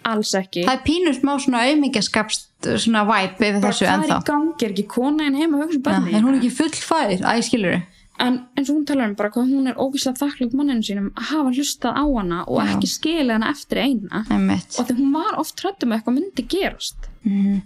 [0.05, 0.63] alls ekki.
[0.67, 4.17] Það er pínur smá svona auðmingjaskapst svona væp yfir þessu hvað er ennþá.
[4.21, 6.81] í gangi, er ekki kona en heima hugsa um ja, bönni er hún ekki full
[6.85, 7.77] fær, æ skilur
[8.19, 11.31] en eins og hún talar um bara hvað hún er ógislega þakklátt manninu sínum að
[11.33, 12.67] hafa hlustað á hana og Já.
[12.71, 14.21] ekki skilið hana eftir eina.
[14.31, 14.77] Einmitt.
[14.79, 17.09] Og því hún var oft hrættum með eitthvað myndi gerast.
[17.25, 17.63] Mm.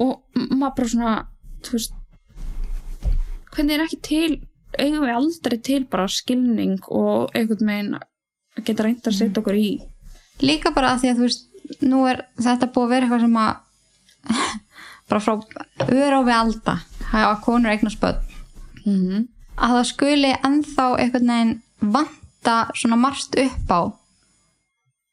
[0.00, 0.20] og
[0.54, 1.14] maður bara svona
[1.66, 1.96] þú veist
[3.50, 4.30] hvernig er ekki til
[4.78, 9.58] eigum við aldrei til bara skilning og einhvern veginn að geta reynd að setja okkur
[9.58, 9.70] í?
[10.40, 11.49] Líka bara að því að þú veist
[11.86, 13.52] nú er þetta búið að vera eitthvað sem að
[15.10, 15.34] bara frá
[15.90, 16.78] öra á við alda
[17.10, 18.24] hafa konur eignast börn.
[18.86, 19.28] Mm
[19.60, 21.56] að það skuli ennþá einhvern veginn
[21.94, 23.80] vanta svona margt upp á.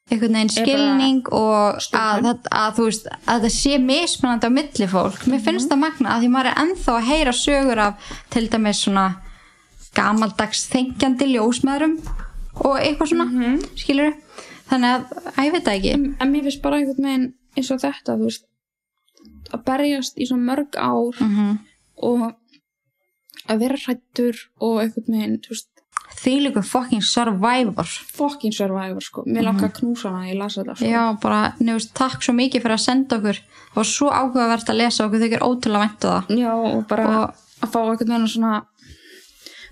[0.08, 5.26] Einhvern veginn skilning og að, að, að veist að það sé mismunandi á milli fólk.
[5.28, 8.86] Mér finnst það magna að því maður er ennþá að heyra sögur af til dæmis
[8.86, 9.08] svona
[9.98, 11.98] gamaldags þengjandi ljósmaðurum
[12.64, 13.60] og eitthvað svona mm Mhm.
[13.76, 14.14] skilur
[14.72, 15.94] þannig að, að ég veit það ekki.
[15.96, 18.46] En, en mér finnst bara einhvern veginn eins og þetta veist
[19.54, 21.58] að berjast í svo mörg ár mm -hmm.
[22.10, 22.36] og
[23.48, 25.42] að vera hrættur og einhvern veginn
[26.18, 27.88] því líka fucking survivor.
[28.18, 29.24] fucking survivor sko.
[29.26, 30.86] Mér langar að knúsa hana, ég las þetta sko.
[30.86, 33.42] Já, bara, nefnst, takk svo mikið fyrir að senda okkur.
[33.74, 36.24] Það var svo áhugavert að lesa okkur þykir ótrúlega væntu það.
[36.38, 38.66] Já, og bara Og- að fá einhvern veginn svona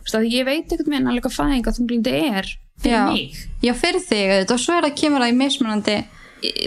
[0.03, 3.05] veist að ég veit einhvern veginn alveg hvað fæðing að þunglindi er fyrir Já.
[3.13, 5.97] mig Já, fyrir þig, auðvitað, og svo er það kemur það í mismunandi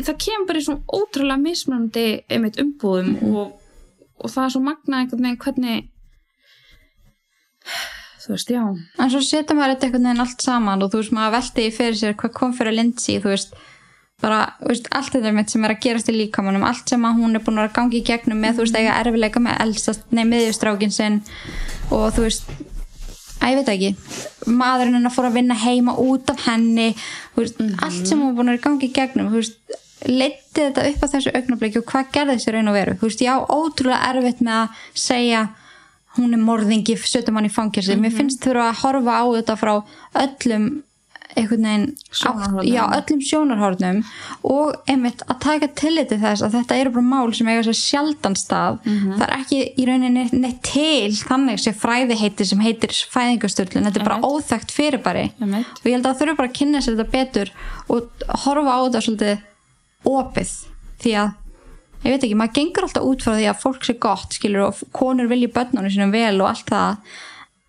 [0.08, 3.36] það kemur bara í svona ótrúlega mismunandi einmitt umbúðum Mhm.
[3.36, 3.52] og,
[4.24, 5.88] og það er svo magna einhvern veginn hvernig
[8.22, 8.62] þú veist, já
[8.98, 11.74] en svo setja maður þetta einhvern veginn allt saman og þú veist, maður velti í
[11.78, 13.54] fyrir sér hvað kom fyrir Lindsay, þú veist
[14.20, 17.20] bara, þú veist, allt þetta mitt sem er að gerast í líkamannum allt sem að
[17.22, 20.24] hún er búin að gangi í gegnum með, þú veist, eiga erfileika með elstast nei,
[20.26, 21.20] miðjustrákin sinn
[21.94, 22.50] og þú veist,
[23.38, 23.90] að ég veit ekki.
[24.48, 26.90] Maðurinn hennar fór að vinna heima út af henni,
[27.34, 29.44] þú veist, allt sem hún búin að gangi í gegnum, þú
[30.08, 33.24] leiti þetta upp á þessu augnabliki og hvað gerði þessi raun og veru, þú veist,
[33.24, 35.48] já, ótrúlega erfitt með að segja
[36.18, 39.72] hún er morðingi, setjum hann í fangirsi mér finnst þurfa að horfa á þetta frá
[40.22, 40.68] öllum
[41.36, 41.86] einhvern veginn
[42.32, 43.98] átt- já, öllum sjónarhornum
[44.44, 48.34] og einmitt að taka tilliti þess að þetta eru bara mál sem eiga sér sjaldan
[48.38, 48.78] stað.
[49.18, 54.00] Það er ekki í rauninni neitt til þannig sé fræði heiti sem heitir fæðingastöldin, þetta
[54.00, 55.26] er bara óþægt fyrirbæri.
[55.40, 55.66] Einmitt.
[55.78, 57.50] og ég held að það þurfa bara að kynna sér þetta betur
[57.88, 58.10] og
[58.44, 59.38] horfa á þetta svolítið
[60.08, 60.50] opið.
[61.02, 61.34] Því að
[62.04, 64.82] ég veit ekki, maður gengur alltaf út frá því að fólk sé gott skilur og
[64.92, 66.96] konur vilji börnunum sínum vel og allt það.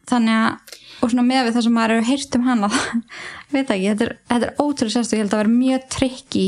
[0.09, 2.71] Þannig að, og svona með við það sem maður hefur heyrt um hana
[3.53, 6.47] veit ekki, þetta er, þetta er ótrúlega sérstu ég held að vera mjög trikki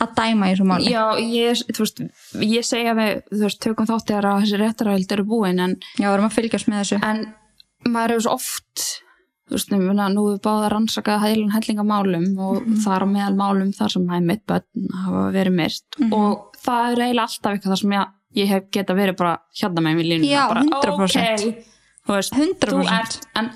[0.00, 0.88] að dæma í þessu máli.
[0.94, 2.00] Já, ég, þú veist,
[2.40, 6.06] ég segja við, þú veist, tökum þátt þegar að þessi réttaræld eru búin en, já,
[6.06, 7.00] við erum að fylgjast með þessu.
[7.04, 7.22] en
[7.90, 8.86] maður hefur svo oft
[9.50, 13.72] þú veist, meina, nú við báða rannsakað heilan hellinga málum og þar á meðal málum
[13.74, 15.98] þar sem hæg mitt börn hafa verið myrt.
[16.06, 19.84] Og það er eiginlega alltaf eitthvað þar sem ég, ég hef geta verið bara hérna
[19.84, 21.44] með mér línuna Já, bara, 100%.
[21.50, 21.74] ok,
[22.06, 22.70] þú veist, 100%.
[22.70, 23.50] þú ert, en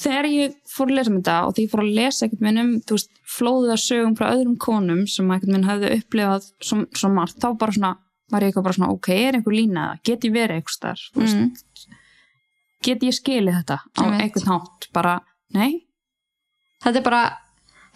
[0.00, 2.62] þegar ég fór að lesa um þetta og því ég fór að lesa einhvern veginn
[2.62, 7.12] um, veist, flóðið að sögum frá öðrum konum sem einhvern veginn hafði upplifað svo, svo
[7.14, 7.92] margt, þá bara svona
[8.30, 10.02] var ég eitthvað bara svona, ok, er einhver lína það?
[10.06, 11.04] Get ég verið einhvers þar?
[11.18, 11.46] Mm.
[12.86, 14.20] Get ég skilið þetta á Einmitt.
[14.24, 14.90] einhvern hátt?
[14.94, 15.14] Bara,
[15.56, 15.80] nei?
[16.84, 17.22] þetta er bara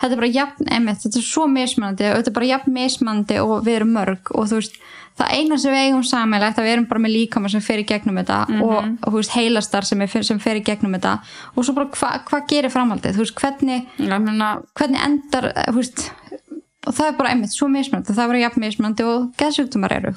[0.00, 3.40] þetta er bara jafn, einmitt, þetta er svo mismunandi og þetta er bara jafn mismunandi
[3.44, 4.78] og við erum mörg og þú veist,
[5.18, 7.86] það eina sem við eigum sammeilegt að við erum bara með líkama sem fer í
[7.86, 8.72] gegnum þetta og,
[9.06, 11.12] og þú veist, heilastar sem, er, sem fer í gegnum þetta.
[11.54, 13.86] Og svo bara hvað hva gerir framhaldið, veist, hvernig
[14.74, 16.10] hvernig endar, eh, veist
[16.84, 20.10] og það er bara einmitt svo mismunandi, það er bara jafn mismunandi og geðsjúkdumar eru,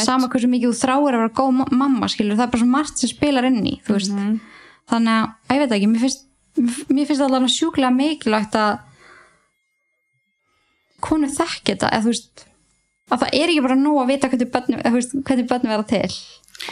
[0.00, 2.70] sama hversu mikið þú þráir að vera góð ma- mamma skilur, það er bara svo
[2.72, 4.16] margt sem spilar inn í þú veist,
[4.90, 6.24] þannig að, að ég veit ekki mér finnst,
[6.88, 8.78] mér finnst allavega sjúklega mikilvægt að
[11.06, 12.44] konu þekki þetta eða þú veist,
[13.10, 16.04] að það er ekki bara nóg að vita hvernig börnum, vera til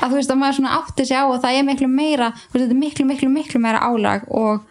[0.00, 2.54] að þú veist, að maður svona átti sig á og það er miklu meira, þú
[2.56, 4.64] veist, þetta er miklu, miklu, miklu meira álag og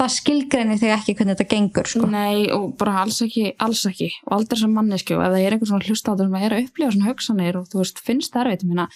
[0.00, 2.08] það skilgreinir þig ekki hvernig þetta gengur sko.
[2.08, 5.56] nei, og bara alls ekki, alls ekki og aldrei sem manneski og ef það er
[5.56, 8.66] einhver svona hlustátur sem er að upplifa svona hugsanir og þú veist, finnst það erfitt,
[8.70, 8.88] meina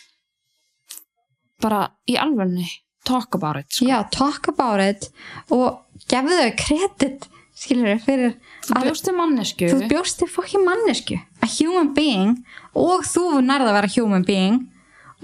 [1.62, 2.66] bara í alvegni
[3.04, 3.90] talk about it, sko.
[3.90, 5.10] já, talk about it
[5.52, 8.32] og gefðu þau kredit skilur þau fyrir
[8.66, 12.32] þú að bjóst til mannesku þú bjóst til fokkin mannesku a human being
[12.74, 14.60] og þú nærða að vera human being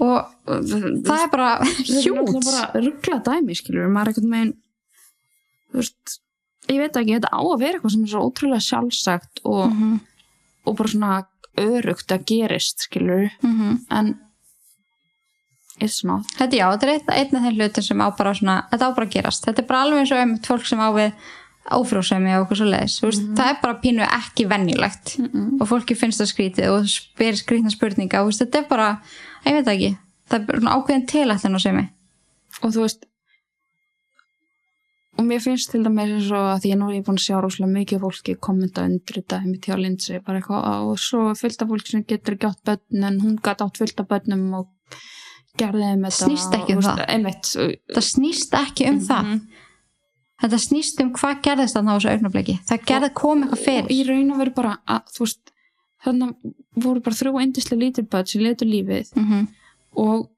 [0.01, 4.53] og það er bara það er hjút bara ruggla dæmi, skilur maður er einhvern veginn
[5.71, 6.15] þú veist,
[6.71, 9.99] ég veit ekki, þetta á að vera eitthvað sem er svo ótrúlega sjálfsagt og, Mhm.
[10.65, 11.25] og bara svona
[11.57, 13.85] örugt að gerist, skilur Mhm.
[13.91, 14.19] en
[15.81, 18.89] it's not Þetta já, þetta er einn, af þeim hlutin sem á bara svona, þetta
[18.91, 19.45] á bara að gerast.
[19.47, 21.13] Þetta er bara alveg eins og um fólk sem á við
[21.69, 25.17] áfrjósemi og okkur svo leiðis mm það er bara pínu ekki venjulegt.
[25.61, 28.23] Og fólki finnst það skrítið og spyr skrítna spurninga.
[28.25, 28.89] Og þetta er bara,
[29.45, 29.91] ég veit ekki.
[30.31, 31.85] Það er svona ákveðin tilættin á semi.
[32.61, 33.05] Og þú veist
[35.21, 37.25] og mér finnst til dæmis eins og að því að nú er ég búin að
[37.27, 41.61] sjá rosalega mikið fólki kommenta undir þetta mitt hjá Lindsay bara eitthvað og svo fullt
[41.61, 44.69] af fólki sem getur ekki átt börn en hún gæti átt fullt af börnum og
[45.59, 47.75] gerði þeim þetta Snýst ekki um og, það.
[47.91, 49.27] það snýst ekki um það.
[49.27, 49.50] Mhm.
[50.41, 53.89] Þetta snýst um hvað gerðist þarna á þessu augnabliki það gerði kom eitthvað fyrir.
[53.93, 55.51] í raun og veru bara að veist
[56.01, 59.11] þannig voru bara þrjú eindislega lítil börn sem letur lífið.
[59.15, 59.47] Mm
[59.91, 60.29] og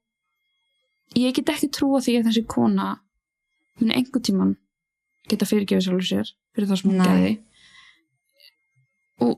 [1.13, 2.87] ég get ekki trúa því að þessi kona
[3.77, 4.55] muni einhver tíman
[5.29, 7.33] geta fyrirgefið sjálfur sér fyrir það sem hún gerði.
[9.21, 9.37] Og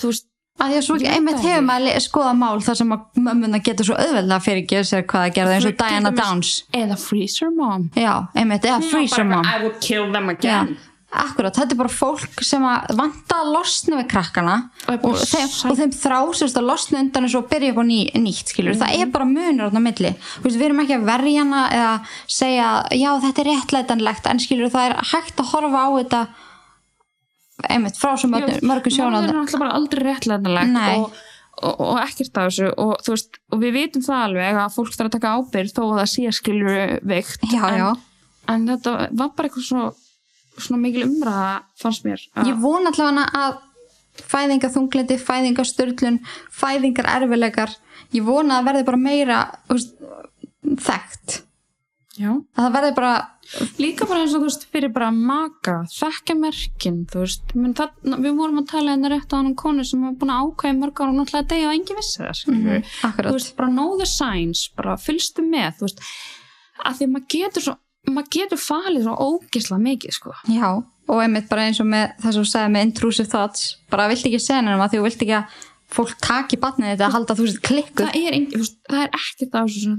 [0.00, 1.66] þú veist að því að svo veit einmitt hefur ekki.
[1.70, 5.34] maður skoða mál þar sem að mömmuna getur svo auðveldlega fyrir að sér hvað það
[5.38, 6.52] gerði eins og Diana Downs.
[6.72, 7.90] eða freezer mom.
[7.96, 9.44] Já, einmitt, eða freezer mom.
[9.44, 10.76] I would kill them Já, again.
[11.12, 14.54] akkurat, þetta er bara fólk sem að vanta að losna við krakkana
[14.88, 18.78] Og og þeim, þeim þrásist að losna undan og byrja upp á ný, nýtt skilur,
[18.80, 21.92] það er bara munur á milli, Þú veist, við erum ekki að verja hana eða
[22.28, 26.22] segja, já þetta er réttlætanlegt en skilur það er hægt að horfa á þetta
[27.70, 30.94] einmitt frá svo mörgum, mörgum það er náttúrulega bara aldrei réttlætanlegt Nei.
[30.98, 31.18] og,
[31.62, 35.10] og, og ekkert af þessu og, veist, og við vitum það alveg að fólk þarf
[35.10, 37.84] að taka ábyrgð þó að það sé skilur veikt en,
[38.54, 39.92] en þetta var bara eitthvað svona,
[40.56, 43.60] svona mikil umræða fannst mér að, ég von allavega að
[44.32, 46.18] fæðingaþunglindi, fæðingasturlun
[46.52, 47.72] fæðingar erfilegar
[48.12, 49.38] ég vona að verði bara meira
[49.70, 49.94] veist,
[50.62, 51.38] þekkt
[52.20, 52.32] já.
[52.32, 53.14] að það verði bara
[53.82, 57.42] líka bara eins og þú veist fyrir bara maka þekka merkin þú veist.
[57.52, 57.90] Það,
[58.24, 61.02] við vorum að tala hérna rétt á hann konu sem var búin að ákvæða mörg
[61.02, 62.86] ára og náttúrulega deyja og engin vissi það skilur Mhm,
[63.22, 66.00] þú veist bara know the signs bara fylgstu með þú veist.
[66.82, 67.76] Að því að maður getur svo
[68.12, 70.32] maður getur falið svo ógisla mikið sko.
[70.50, 70.70] Já
[71.12, 74.24] og einmitt bara eins og með það sem þú segði með intrusive thoughts bara vilt
[74.26, 75.60] ekki segja nefnum að þú vilt ekki að
[75.92, 79.56] fólk taki batnið þetta að halda þú sér klikkuð það er, veist, það er ekkert
[79.60, 79.96] af þessu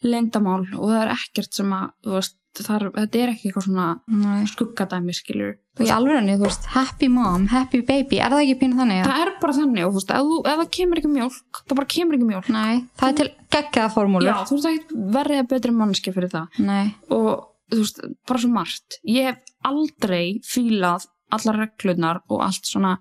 [0.00, 3.66] sem lendamál og það er ekkert sem að þú veist, þar, þetta er ekki eitthvað
[3.66, 8.56] svona skuggadæmi skilur og í alveg þú veist, happy mom, happy baby er það ekki
[8.62, 9.04] pínu þannig?
[9.06, 11.92] það er bara þannig og þú veist, ef, ef það kemur ekki mjólk það bara
[11.94, 12.50] kemur ekki mjólk.
[12.56, 14.30] Nei, það er til geggjaða formúlur.
[14.30, 16.58] Já, þú veist ekki verðið betri mannski fyrir það.
[16.66, 17.30] Nei, og
[17.70, 18.98] þú veist, bara svo margt.
[19.06, 22.96] Ég hef aldrei fílað allar reglurnar og allt svona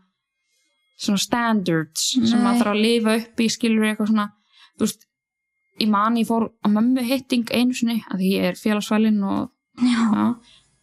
[1.00, 2.44] svona standards sem Nei.
[2.44, 4.26] maður þarf að lifa upp í skilur eitthvað svona,
[4.76, 5.06] þú veist
[5.80, 9.50] ég man ég fór á mömmu hitting einu sinni að því ég er félagsvælin og,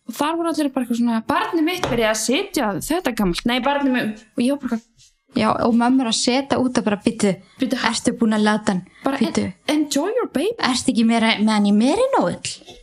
[0.07, 3.59] og þar voru allir bara eitthvað svona barni mitt verið að sitja þetta gamalt, nei
[3.65, 7.01] barni mitt og ég var bara, eitthvað, já og mömmur að setja út að bara
[7.05, 8.85] byttu, ertu búin að láta hann?
[9.07, 10.55] Byttu, en, enjoy your baby.
[10.65, 12.07] Ertu ekki meira, með hann í meiri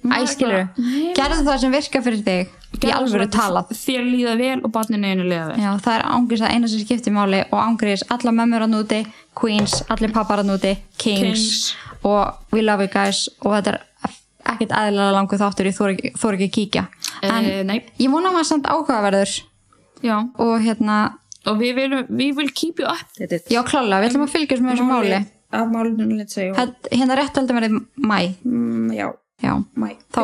[0.03, 0.67] Maður er æskilur,
[1.15, 2.51] gerðu það sem virkar fyrir þig.
[2.73, 3.73] Í Gerðu alvöru svona talað.
[3.77, 5.57] þér líða vel og barninu einu líða vel.
[5.61, 8.99] Já, það er ángriðs að eina sem skiptir máli og ángriðs alla mömmur að núti,
[9.37, 11.53] queens, allir pappar að núti, kings, Kings.
[12.03, 13.25] Og we love you guys.
[13.43, 13.81] Og þetta er
[14.53, 16.85] ekkert aðlilega langur þáttur ég þór ekki, þor ekki að kíkja.
[17.23, 17.77] En Eh, nei.
[17.99, 19.35] ég vona að maður samt áhugaverður.
[20.03, 20.97] Já, og hérna,
[21.47, 23.47] og við viljum, we will keep you updated.
[23.49, 25.21] Já klálega, við ætlum að fylgjast með þessu máli
[25.53, 26.13] af málunum
[26.91, 29.07] hérna rétt aldrei verið mæ mm, já,
[29.43, 30.21] já, mæ, þá,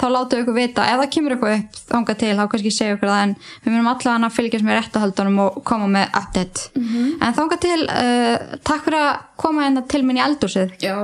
[0.00, 0.84] þá við ykkur vita.
[0.84, 3.90] Ef það kemur eitthvað upp þangað til þá kannski segja ykkur það en við munum
[3.90, 6.68] allavega að fylgjast með réttahaldunum og koma með update.
[6.76, 7.10] Mhm.
[7.26, 10.94] en þangað til uh, takk fyrir að koma hérna til minn í eldúsið já,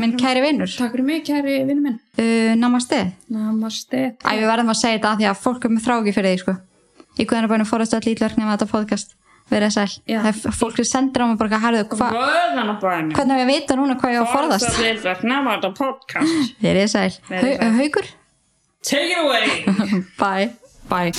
[0.00, 1.98] minn kæri vinnur takk fyrir mig kæri vinnu minn.
[2.18, 3.04] Uh, namaste.
[3.32, 4.04] Namaste.
[4.24, 6.44] Æ, við verðum að segja þetta af því að fólk er með þráki fyrir því
[6.44, 6.58] sko.
[7.20, 9.16] í guðanabænum fórast öll ítverkni með þetta podcast
[9.50, 9.90] verið sæl.
[10.06, 13.96] Það er fólk sem sendir á mig bara herðu, hva, Vöðanabæn hvernig að vita núna
[14.00, 14.70] hvað ég á að forðast?
[15.78, 16.32] Podcast.
[16.64, 17.72] Verið sæl, Verið Hau- sæl.
[17.80, 18.06] haukur?
[18.82, 19.64] Take it away.
[20.22, 20.50] Bye.
[20.90, 21.12] Bye